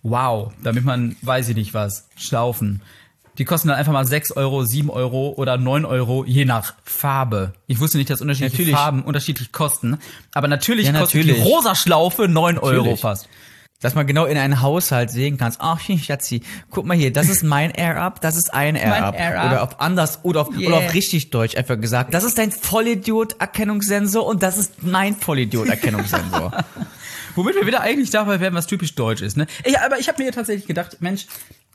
Wow, 0.03 0.53
damit 0.63 0.85
man, 0.85 1.17
weiß 1.23 1.51
ich 1.51 1.57
nicht 1.57 1.75
was, 1.75 2.09
Schlaufen. 2.17 2.81
Die 3.37 3.45
kosten 3.45 3.69
dann 3.69 3.77
einfach 3.77 3.93
mal 3.93 4.07
6 4.07 4.33
Euro, 4.33 4.65
7 4.65 4.91
Euro 4.91 5.35
oder 5.37 5.59
9 5.59 5.85
Euro, 5.85 6.25
je 6.25 6.45
nach 6.45 6.75
Farbe. 6.85 7.53
Ich 7.67 7.79
wusste 7.79 7.99
nicht, 7.99 8.11
dass 8.11 8.21
unterschiedliche 8.21 8.63
Natürlich. 8.63 8.75
Farben 8.75 9.03
unterschiedlich 9.05 9.53
kosten. 9.53 9.99
Aber 10.35 10.49
natürlich 10.49 10.87
Ja, 10.87 10.93
kostet 10.93 11.21
natürlich. 11.21 11.37
die 11.37 11.49
rosa 11.49 11.75
Schlaufe 11.75 12.27
9 12.27 12.59
Euro 12.59 12.77
Natürlich. 12.79 13.01
fast. 13.01 13.29
Dass 13.81 13.95
man 13.95 14.09
genau 14.09 14.25
in 14.25 14.37
einen 14.37 14.61
Haushalt 14.61 15.09
sehen 15.11 15.37
kannst. 15.39 15.61
Ach, 15.61 15.79
Schatzi, 15.81 16.43
guck 16.71 16.85
mal 16.85 16.97
hier, 16.97 17.13
das 17.13 17.29
ist 17.29 17.45
mein 17.45 17.71
Air-Up, 17.71 18.21
das 18.21 18.37
ist 18.37 18.53
ein 18.53 18.75
Air-Up. 18.75 19.15
Air-Up. 19.17 19.47
Oder 19.47 19.63
auf 19.63 19.81
anders, 19.81 20.19
oder 20.25 20.41
auf, 20.41 20.49
Yeah. 20.59 20.69
oder 20.69 20.77
auf 20.79 20.95
richtig 20.95 21.31
Deutsch 21.31 21.57
einfach 21.57 21.81
gesagt. 21.81 22.13
Das 22.13 22.25
ist 22.25 22.39
dein 22.39 22.51
Vollidiot-Erkennungssensor 22.51 24.27
und 24.27 24.43
das 24.43 24.59
ist 24.59 24.83
mein 24.83 25.15
Vollidiot-Erkennungssensor. 25.17 26.65
Womit 27.37 27.55
wir 27.55 27.67
wieder 27.69 27.81
eigentlich 27.81 28.11
dabei 28.11 28.41
wären, 28.41 28.55
was 28.55 28.67
typisch 28.67 28.97
deutsch 28.97 29.23
ist. 29.23 29.37
Ne? 29.37 29.47
Ich, 29.65 29.79
aber 29.79 29.99
ich 30.01 30.09
habe 30.09 30.23
mir 30.25 30.33
tatsächlich 30.33 30.67
gedacht, 30.67 30.97
Mensch, 31.01 31.27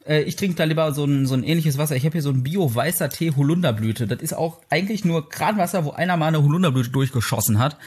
äh, 0.05 0.23
ich 0.23 0.35
trinke 0.35 0.55
da 0.55 0.65
lieber 0.65 0.91
so 0.93 1.05
ein, 1.05 1.25
so 1.25 1.35
ein 1.35 1.43
ähnliches 1.43 1.77
Wasser. 1.77 1.95
Ich 1.95 2.03
habe 2.03 2.11
hier 2.13 2.21
so 2.21 2.31
ein 2.31 2.43
Bio-weißer 2.43 3.07
Tee 3.07 3.31
Holunderblüte. 3.33 4.07
Das 4.07 4.21
ist 4.21 4.33
auch 4.33 4.59
eigentlich 4.69 5.05
nur 5.05 5.29
Kranwasser, 5.29 5.85
wo 5.85 5.91
einer 5.91 6.17
mal 6.17 6.27
eine 6.27 6.43
Holunderblüte 6.43 6.89
durchgeschossen 6.89 7.59
hat. 7.59 7.77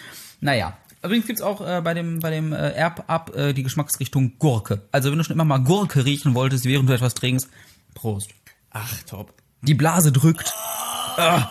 Naja. 0.40 0.78
Übrigens 1.06 1.26
gibt's 1.26 1.42
auch 1.42 1.60
äh, 1.66 1.80
bei 1.82 1.94
dem, 1.94 2.20
bei 2.20 2.30
dem 2.30 2.52
äh, 2.52 2.70
Erb-Up 2.72 3.34
äh, 3.34 3.52
die 3.52 3.62
Geschmacksrichtung 3.62 4.38
Gurke. 4.38 4.82
Also 4.92 5.10
wenn 5.10 5.18
du 5.18 5.24
schon 5.24 5.34
immer 5.34 5.44
mal 5.44 5.58
Gurke 5.58 6.04
riechen 6.04 6.34
wolltest, 6.34 6.64
während 6.64 6.88
du 6.88 6.92
etwas 6.92 7.14
trinkst, 7.14 7.48
Prost. 7.94 8.30
Ach, 8.70 9.02
top. 9.04 9.32
Die 9.62 9.74
Blase 9.74 10.12
drückt. 10.12 10.52
Ah. 11.16 11.50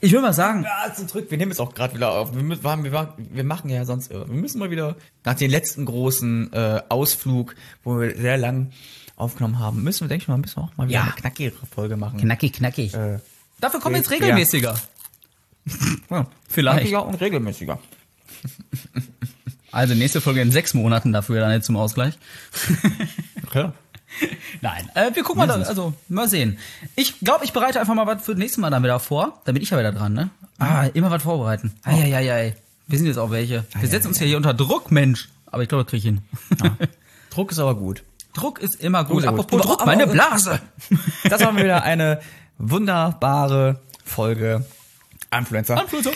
Ich 0.00 0.12
will 0.12 0.20
mal 0.20 0.34
sagen, 0.34 0.64
Ja, 0.64 0.92
zurück. 0.94 1.30
Wir 1.30 1.38
nehmen 1.38 1.52
jetzt 1.52 1.60
auch 1.60 1.74
gerade 1.74 1.94
wieder 1.94 2.12
auf. 2.12 2.34
Wir, 2.34 2.42
müssen, 2.42 2.62
wir, 2.62 2.92
wir, 2.92 3.14
wir 3.16 3.44
machen 3.44 3.70
ja 3.70 3.84
sonst. 3.86 4.10
Wir 4.10 4.26
müssen 4.26 4.58
mal 4.58 4.70
wieder 4.70 4.96
nach 5.24 5.34
dem 5.34 5.50
letzten 5.50 5.86
großen 5.86 6.52
äh, 6.52 6.82
Ausflug, 6.90 7.54
wo 7.82 7.98
wir 7.98 8.14
sehr 8.14 8.36
lang 8.36 8.72
aufgenommen 9.16 9.58
haben, 9.58 9.82
müssen 9.82 10.02
wir, 10.04 10.08
denke 10.08 10.24
ich 10.24 10.28
mal, 10.28 10.36
müssen 10.36 10.56
wir 10.56 10.64
auch 10.64 10.76
mal 10.76 10.88
wieder 10.88 10.98
Ja. 10.98 11.02
eine 11.04 11.12
knackigere 11.12 11.66
Folge 11.66 11.96
machen. 11.96 12.18
knackig, 12.20 12.52
knackig. 12.52 12.94
Äh, 12.94 13.18
Dafür 13.60 13.80
kommen 13.80 13.94
wir 13.94 14.00
jetzt 14.02 14.10
ja. 14.10 14.18
regelmäßiger. 14.18 14.74
ja. 16.10 16.26
Vielleicht. 16.48 16.78
Knackiger 16.80 17.06
und 17.06 17.14
regelmäßiger. 17.14 17.78
Also 19.72 19.94
nächste 19.94 20.22
Folge 20.22 20.40
in 20.40 20.50
sechs 20.52 20.72
Monaten 20.72 21.12
dafür 21.12 21.40
dann 21.40 21.50
jetzt 21.50 21.66
zum 21.66 21.76
Ausgleich. 21.76 22.14
Klar. 23.50 23.74
Nein, 24.62 24.88
äh, 24.94 25.10
wir 25.14 25.22
gucken 25.22 25.40
mal, 25.40 25.46
da, 25.46 25.54
also 25.56 25.92
mal 26.08 26.28
sehen. 26.28 26.56
Ich 26.94 27.18
glaube, 27.20 27.44
ich 27.44 27.52
bereite 27.52 27.78
einfach 27.78 27.92
mal 27.94 28.06
was 28.06 28.24
für 28.24 28.32
das 28.32 28.38
nächste 28.38 28.60
Mal 28.62 28.70
dann 28.70 28.82
wieder 28.82 28.98
vor. 29.00 29.42
Da 29.44 29.52
bin 29.52 29.60
ich 29.62 29.68
ja 29.68 29.78
wieder 29.78 29.92
dran, 29.92 30.14
ne? 30.14 30.30
Ah, 30.58 30.86
immer 30.94 31.10
was 31.10 31.22
vorbereiten. 31.24 31.74
Eieiei. 31.82 32.56
Wir 32.86 32.98
sind 32.98 33.06
jetzt 33.06 33.18
auch 33.18 33.30
welche. 33.30 33.64
Wir 33.78 33.88
setzen 33.88 34.08
uns 34.08 34.18
ja 34.20 34.24
hier 34.26 34.38
unter 34.38 34.54
Druck, 34.54 34.90
Mensch. 34.90 35.28
Aber 35.44 35.62
ich 35.62 35.68
glaube, 35.68 35.84
das 35.84 35.90
krieg 35.90 35.98
ich 35.98 36.04
hin. 36.04 36.22
Druck 37.30 37.50
ist 37.52 37.58
aber 37.58 37.74
gut. 37.74 38.02
Druck 38.32 38.60
ist 38.60 38.76
immer 38.76 39.04
gut. 39.04 39.16
Gut. 39.16 39.26
Apropos 39.26 39.60
Aber- 39.60 39.68
Druck, 39.68 39.82
aber- 39.82 39.90
meine 39.90 40.06
Blase. 40.06 40.60
Das 41.24 41.42
war 41.44 41.54
wieder 41.56 41.82
eine 41.82 42.20
wunderbare 42.56 43.80
Folge. 44.04 44.64
Influencer. 45.36 45.82
Influencer. 45.82 46.12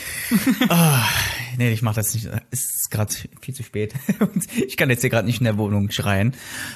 Nee, 1.60 1.72
ich 1.72 1.82
mach 1.82 1.92
das 1.92 2.14
nicht. 2.14 2.26
Es 2.50 2.74
ist 2.74 2.90
gerade 2.90 3.12
viel 3.42 3.54
zu 3.54 3.62
spät. 3.62 3.92
Ich 4.66 4.78
kann 4.78 4.88
jetzt 4.88 5.02
hier 5.02 5.10
gerade 5.10 5.26
nicht 5.26 5.40
in 5.40 5.44
der 5.44 5.58
Wohnung 5.58 5.90
schreien. 5.90 6.32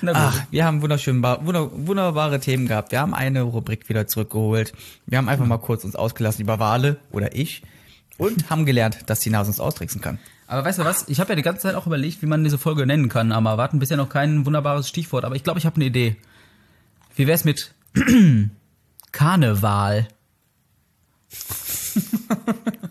Ach, 0.07 0.39
wir 0.51 0.67
haben 0.67 0.83
wunderschön, 0.83 1.23
wunder, 1.23 1.71
wunderbare 1.73 2.39
Themen 2.39 2.69
gehabt. 2.69 2.93
Wir 2.93 3.01
haben 3.01 3.15
eine 3.15 3.41
Rubrik 3.41 3.89
wieder 3.89 4.07
zurückgeholt. 4.07 4.75
Wir 5.07 5.17
haben 5.17 5.31
einfach 5.31 5.47
mal 5.47 5.57
kurz 5.57 5.85
uns 5.85 5.97
ausgelassen 5.97 6.43
über 6.43 6.59
Wale 6.59 6.99
oder 7.13 7.35
ich 7.35 7.63
und 8.19 8.51
haben 8.51 8.67
gelernt, 8.67 8.99
dass 9.07 9.21
die 9.21 9.31
Nase 9.31 9.53
uns 9.53 9.59
austricksen 9.59 10.03
kann. 10.03 10.19
Aber 10.49 10.67
weißt 10.67 10.81
du 10.81 10.85
was? 10.85 11.09
Ich 11.09 11.19
habe 11.19 11.31
ja 11.31 11.37
die 11.37 11.43
ganze 11.43 11.63
Zeit 11.63 11.77
auch 11.77 11.87
überlegt, 11.87 12.21
wie 12.21 12.27
man 12.27 12.45
diese 12.45 12.59
Folge 12.59 12.85
nennen 12.85 13.09
kann. 13.09 13.33
Aber 13.33 13.57
warten 13.57 13.79
bisher 13.79 13.97
noch 13.97 14.11
kein 14.11 14.45
wunderbares 14.45 14.87
Stichwort. 14.87 15.25
Aber 15.25 15.35
ich 15.35 15.45
glaube, 15.45 15.59
ich 15.59 15.65
habe 15.65 15.77
eine 15.77 15.87
Idee. 15.87 16.17
Wie 17.17 17.27
wär's 17.27 17.45
mit 17.45 17.73
Karneval? 19.13 20.09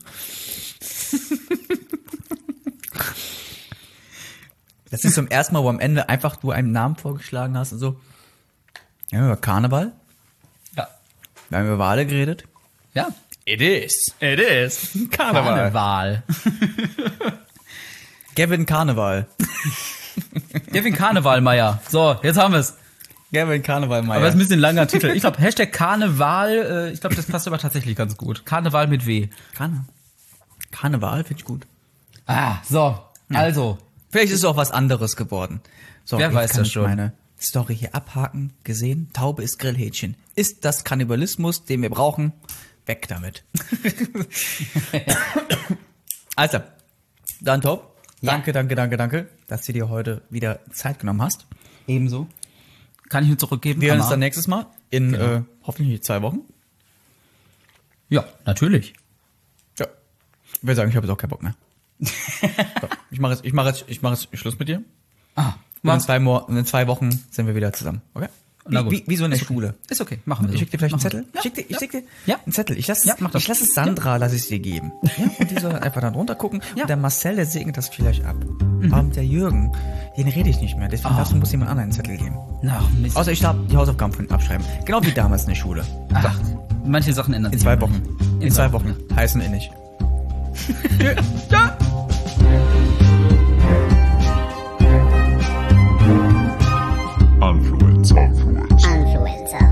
Das 4.94 5.04
ist 5.04 5.16
zum 5.16 5.28
ersten 5.28 5.56
Mal, 5.56 5.64
wo 5.64 5.70
am 5.70 5.80
Ende 5.80 6.08
einfach 6.08 6.36
du 6.36 6.52
einen 6.52 6.72
Namen 6.72 6.96
vorgeschlagen 6.96 7.58
hast 7.58 7.72
und 7.72 7.80
so. 7.80 8.00
Ja, 9.10 9.26
über 9.26 9.38
Karneval. 9.38 9.92
Ja. 10.78 10.88
Wir 11.50 11.58
haben 11.58 11.66
über 11.66 11.80
Wale 11.80 12.06
geredet. 12.06 12.44
Ja. 12.94 13.08
It 13.44 13.60
is. 13.60 14.14
It 14.20 14.40
is. 14.40 14.96
Karneval. 15.10 16.22
Gavin 18.36 18.68
Karneval. 18.68 19.26
Kevin 20.72 20.94
Karnevalmeier. 20.94 21.82
So, 21.90 22.16
jetzt 22.22 22.38
haben 22.38 22.54
wir 22.54 22.60
es. 22.60 22.78
Gavin 23.32 23.64
Karneval, 23.64 24.04
Aber 24.04 24.20
das 24.20 24.30
ist 24.30 24.36
ein 24.36 24.38
bisschen 24.38 24.60
langer 24.60 24.86
Titel. 24.86 25.08
Ich 25.08 25.22
glaube, 25.22 25.40
Hashtag 25.40 25.74
Karneval, 25.74 26.52
äh, 26.52 26.92
ich 26.92 27.02
glaube, 27.02 27.16
das 27.16 27.26
passt 27.26 27.48
aber 27.48 27.58
tatsächlich 27.58 27.96
ganz 27.96 28.16
gut. 28.16 28.46
Karneval 28.46 28.86
mit 28.86 29.08
W. 29.08 29.30
Karne 29.56 29.86
Karneval 30.70 31.24
finde 31.24 31.42
ich 31.42 31.46
gut. 31.46 31.66
Ah, 32.28 32.58
so. 32.70 33.00
Also, 33.34 33.80
Vielleicht 34.14 34.32
ist 34.32 34.40
es 34.42 34.46
auch 34.46 34.58
was 34.58 34.70
anderes 34.70 35.16
geworden. 35.16 35.60
So, 36.06 36.20
Wer 36.20 36.32
weiß 36.32 36.52
kann 36.52 36.60
das 36.60 36.72
schon. 36.72 36.84
meine 36.84 37.14
Story 37.42 37.76
hier 37.76 37.96
abhaken. 37.96 38.54
Gesehen, 38.64 39.10
Taube 39.12 39.42
ist 39.42 39.58
Grillhähnchen. 39.58 40.16
Ist 40.36 40.66
das 40.66 40.84
Kannibalismus, 40.84 41.66
den 41.66 41.82
wir 41.82 41.90
brauchen? 41.90 42.32
Weg 42.86 43.08
damit. 43.08 43.44
also, 46.36 46.60
dann 47.42 47.62
Top. 47.62 47.98
Ja. 48.22 48.34
Danke, 48.34 48.52
danke, 48.52 48.76
danke, 48.76 48.98
danke, 48.98 49.30
dass 49.48 49.66
du 49.66 49.74
dir 49.74 49.90
heute 49.90 50.22
wieder 50.30 50.60
Zeit 50.72 51.00
genommen 51.00 51.24
hast. 51.24 51.48
ebenso. 51.88 52.28
Kann 53.10 53.24
ich 53.24 53.30
nur 53.30 53.40
zurückgeben? 53.40 53.82
Wir 53.82 53.90
hören 53.90 54.02
uns 54.02 54.10
dann 54.10 54.20
nächstes 54.20 54.48
Mal 54.48 54.68
in 54.92 55.16
äh, 55.16 55.42
hoffentlich 55.64 56.04
zwei 56.04 56.22
Wochen. 56.22 56.42
Ja, 58.10 58.26
natürlich. 58.46 58.94
Ja. 59.80 59.88
Ich 60.54 60.62
würde 60.62 60.76
sagen, 60.76 60.92
ich 60.92 60.96
habe 60.96 61.08
jetzt 61.08 61.14
auch 61.14 61.18
keinen 61.18 61.32
Bock 61.32 61.42
mehr. 61.42 61.56
So, 62.06 62.88
ich 63.12 63.20
mache 63.20 63.34
jetzt, 63.34 63.46
ich 63.46 63.54
mache 63.54 63.68
jetzt, 63.70 63.86
ich 63.88 64.02
mache 64.02 64.14
jetzt 64.14 64.28
Schluss 64.38 64.58
mit 64.60 64.68
dir. 64.70 64.82
Ah, 65.36 65.54
Und 65.84 65.90
in 65.92 66.00
zwei, 66.00 66.20
Mo 66.20 66.40
in 66.48 66.66
zwei 66.66 66.88
Wochen 66.88 67.10
sind 67.32 67.48
wir 67.48 67.56
wieder 67.56 67.74
zusammen. 67.74 68.02
Okay? 68.14 68.28
Na 68.66 68.80
Wie, 68.80 68.84
gut. 68.84 68.94
wie, 68.94 69.04
wie 69.12 69.16
so 69.18 69.26
in 69.26 69.32
der 69.32 69.38
Schule. 69.40 69.74
Ist 69.90 70.00
okay, 70.00 70.20
machen 70.24 70.46
wir 70.46 70.50
so. 70.50 70.54
Ich 70.54 70.60
schick 70.62 70.72
dir 70.72 70.78
vielleicht 70.78 70.94
einen 70.94 71.04
Machen 71.04 71.12
Zettel. 71.12 71.26
wir. 71.34 71.46
Ich 71.46 71.52
dir, 71.54 71.62
ich 71.64 71.70
ja. 71.72 71.80
schick 71.80 71.92
dir 71.92 72.04
Ja. 72.26 72.36
einen 72.46 72.54
Zettel. 72.54 72.78
Ich 72.78 72.88
lasse 72.88 73.08
Ja, 73.10 73.16
mach 73.20 73.32
das. 73.32 73.42
ich 73.42 73.48
lass 73.50 73.60
es 73.62 73.74
Sandra, 73.74 74.16
lass 74.16 74.32
ich 74.32 74.48
dir 74.48 74.60
geben. 74.60 74.94
Ja? 75.18 75.26
Und 75.38 75.52
die 75.52 75.60
soll 75.60 75.76
einfach 75.76 76.00
dann 76.00 76.14
runtergucken. 76.16 76.62
Ja. 76.76 76.84
Und 76.84 76.90
der 76.90 76.96
Marcel, 76.96 77.36
der 77.36 77.46
segnet 77.46 77.76
das 77.76 77.90
vielleicht 77.90 78.24
ab. 78.24 78.38
Aber 78.90 79.04
mit 79.04 79.18
der 79.18 79.26
Jürgen, 79.26 79.74
den 80.16 80.30
rede 80.30 80.50
ich 80.50 80.62
nicht 80.62 80.78
mehr. 80.78 80.88
Deswegen 80.88 81.14
Ah. 81.14 81.18
dazu 81.18 81.36
muss 81.36 81.52
jemand 81.52 81.72
anderen 81.72 81.90
einen 81.90 81.92
Zettel 81.92 82.16
geben. 82.18 82.38
Na, 82.62 82.82
Mist. 83.02 83.18
Außer 83.18 83.34
ich 83.34 83.42
darf 83.42 83.58
die 83.70 83.76
Hausaufgaben 83.76 84.14
von 84.14 84.32
abschreiben. 84.32 84.66
Genau 84.86 85.04
wie 85.04 85.12
damals 85.12 85.44
in 85.44 85.50
der 85.50 85.56
Schule. 85.56 85.84
Ach, 86.14 86.40
manche 86.86 87.12
Sachen 87.12 87.34
ändern 87.34 87.52
In 87.52 87.60
sich. 87.60 87.66
zwei 87.66 87.82
Wochen. 87.82 88.02
In, 88.40 88.50
zwei 88.50 88.72
Wochen. 88.72 88.96
Heißen 89.14 89.42
innig. 89.42 89.72
Influence. 97.42 98.12
Influence. 98.12 98.84
Influencer. 98.86 99.66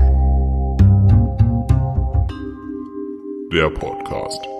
Der 3.52 3.70
Podcast. 3.70 4.51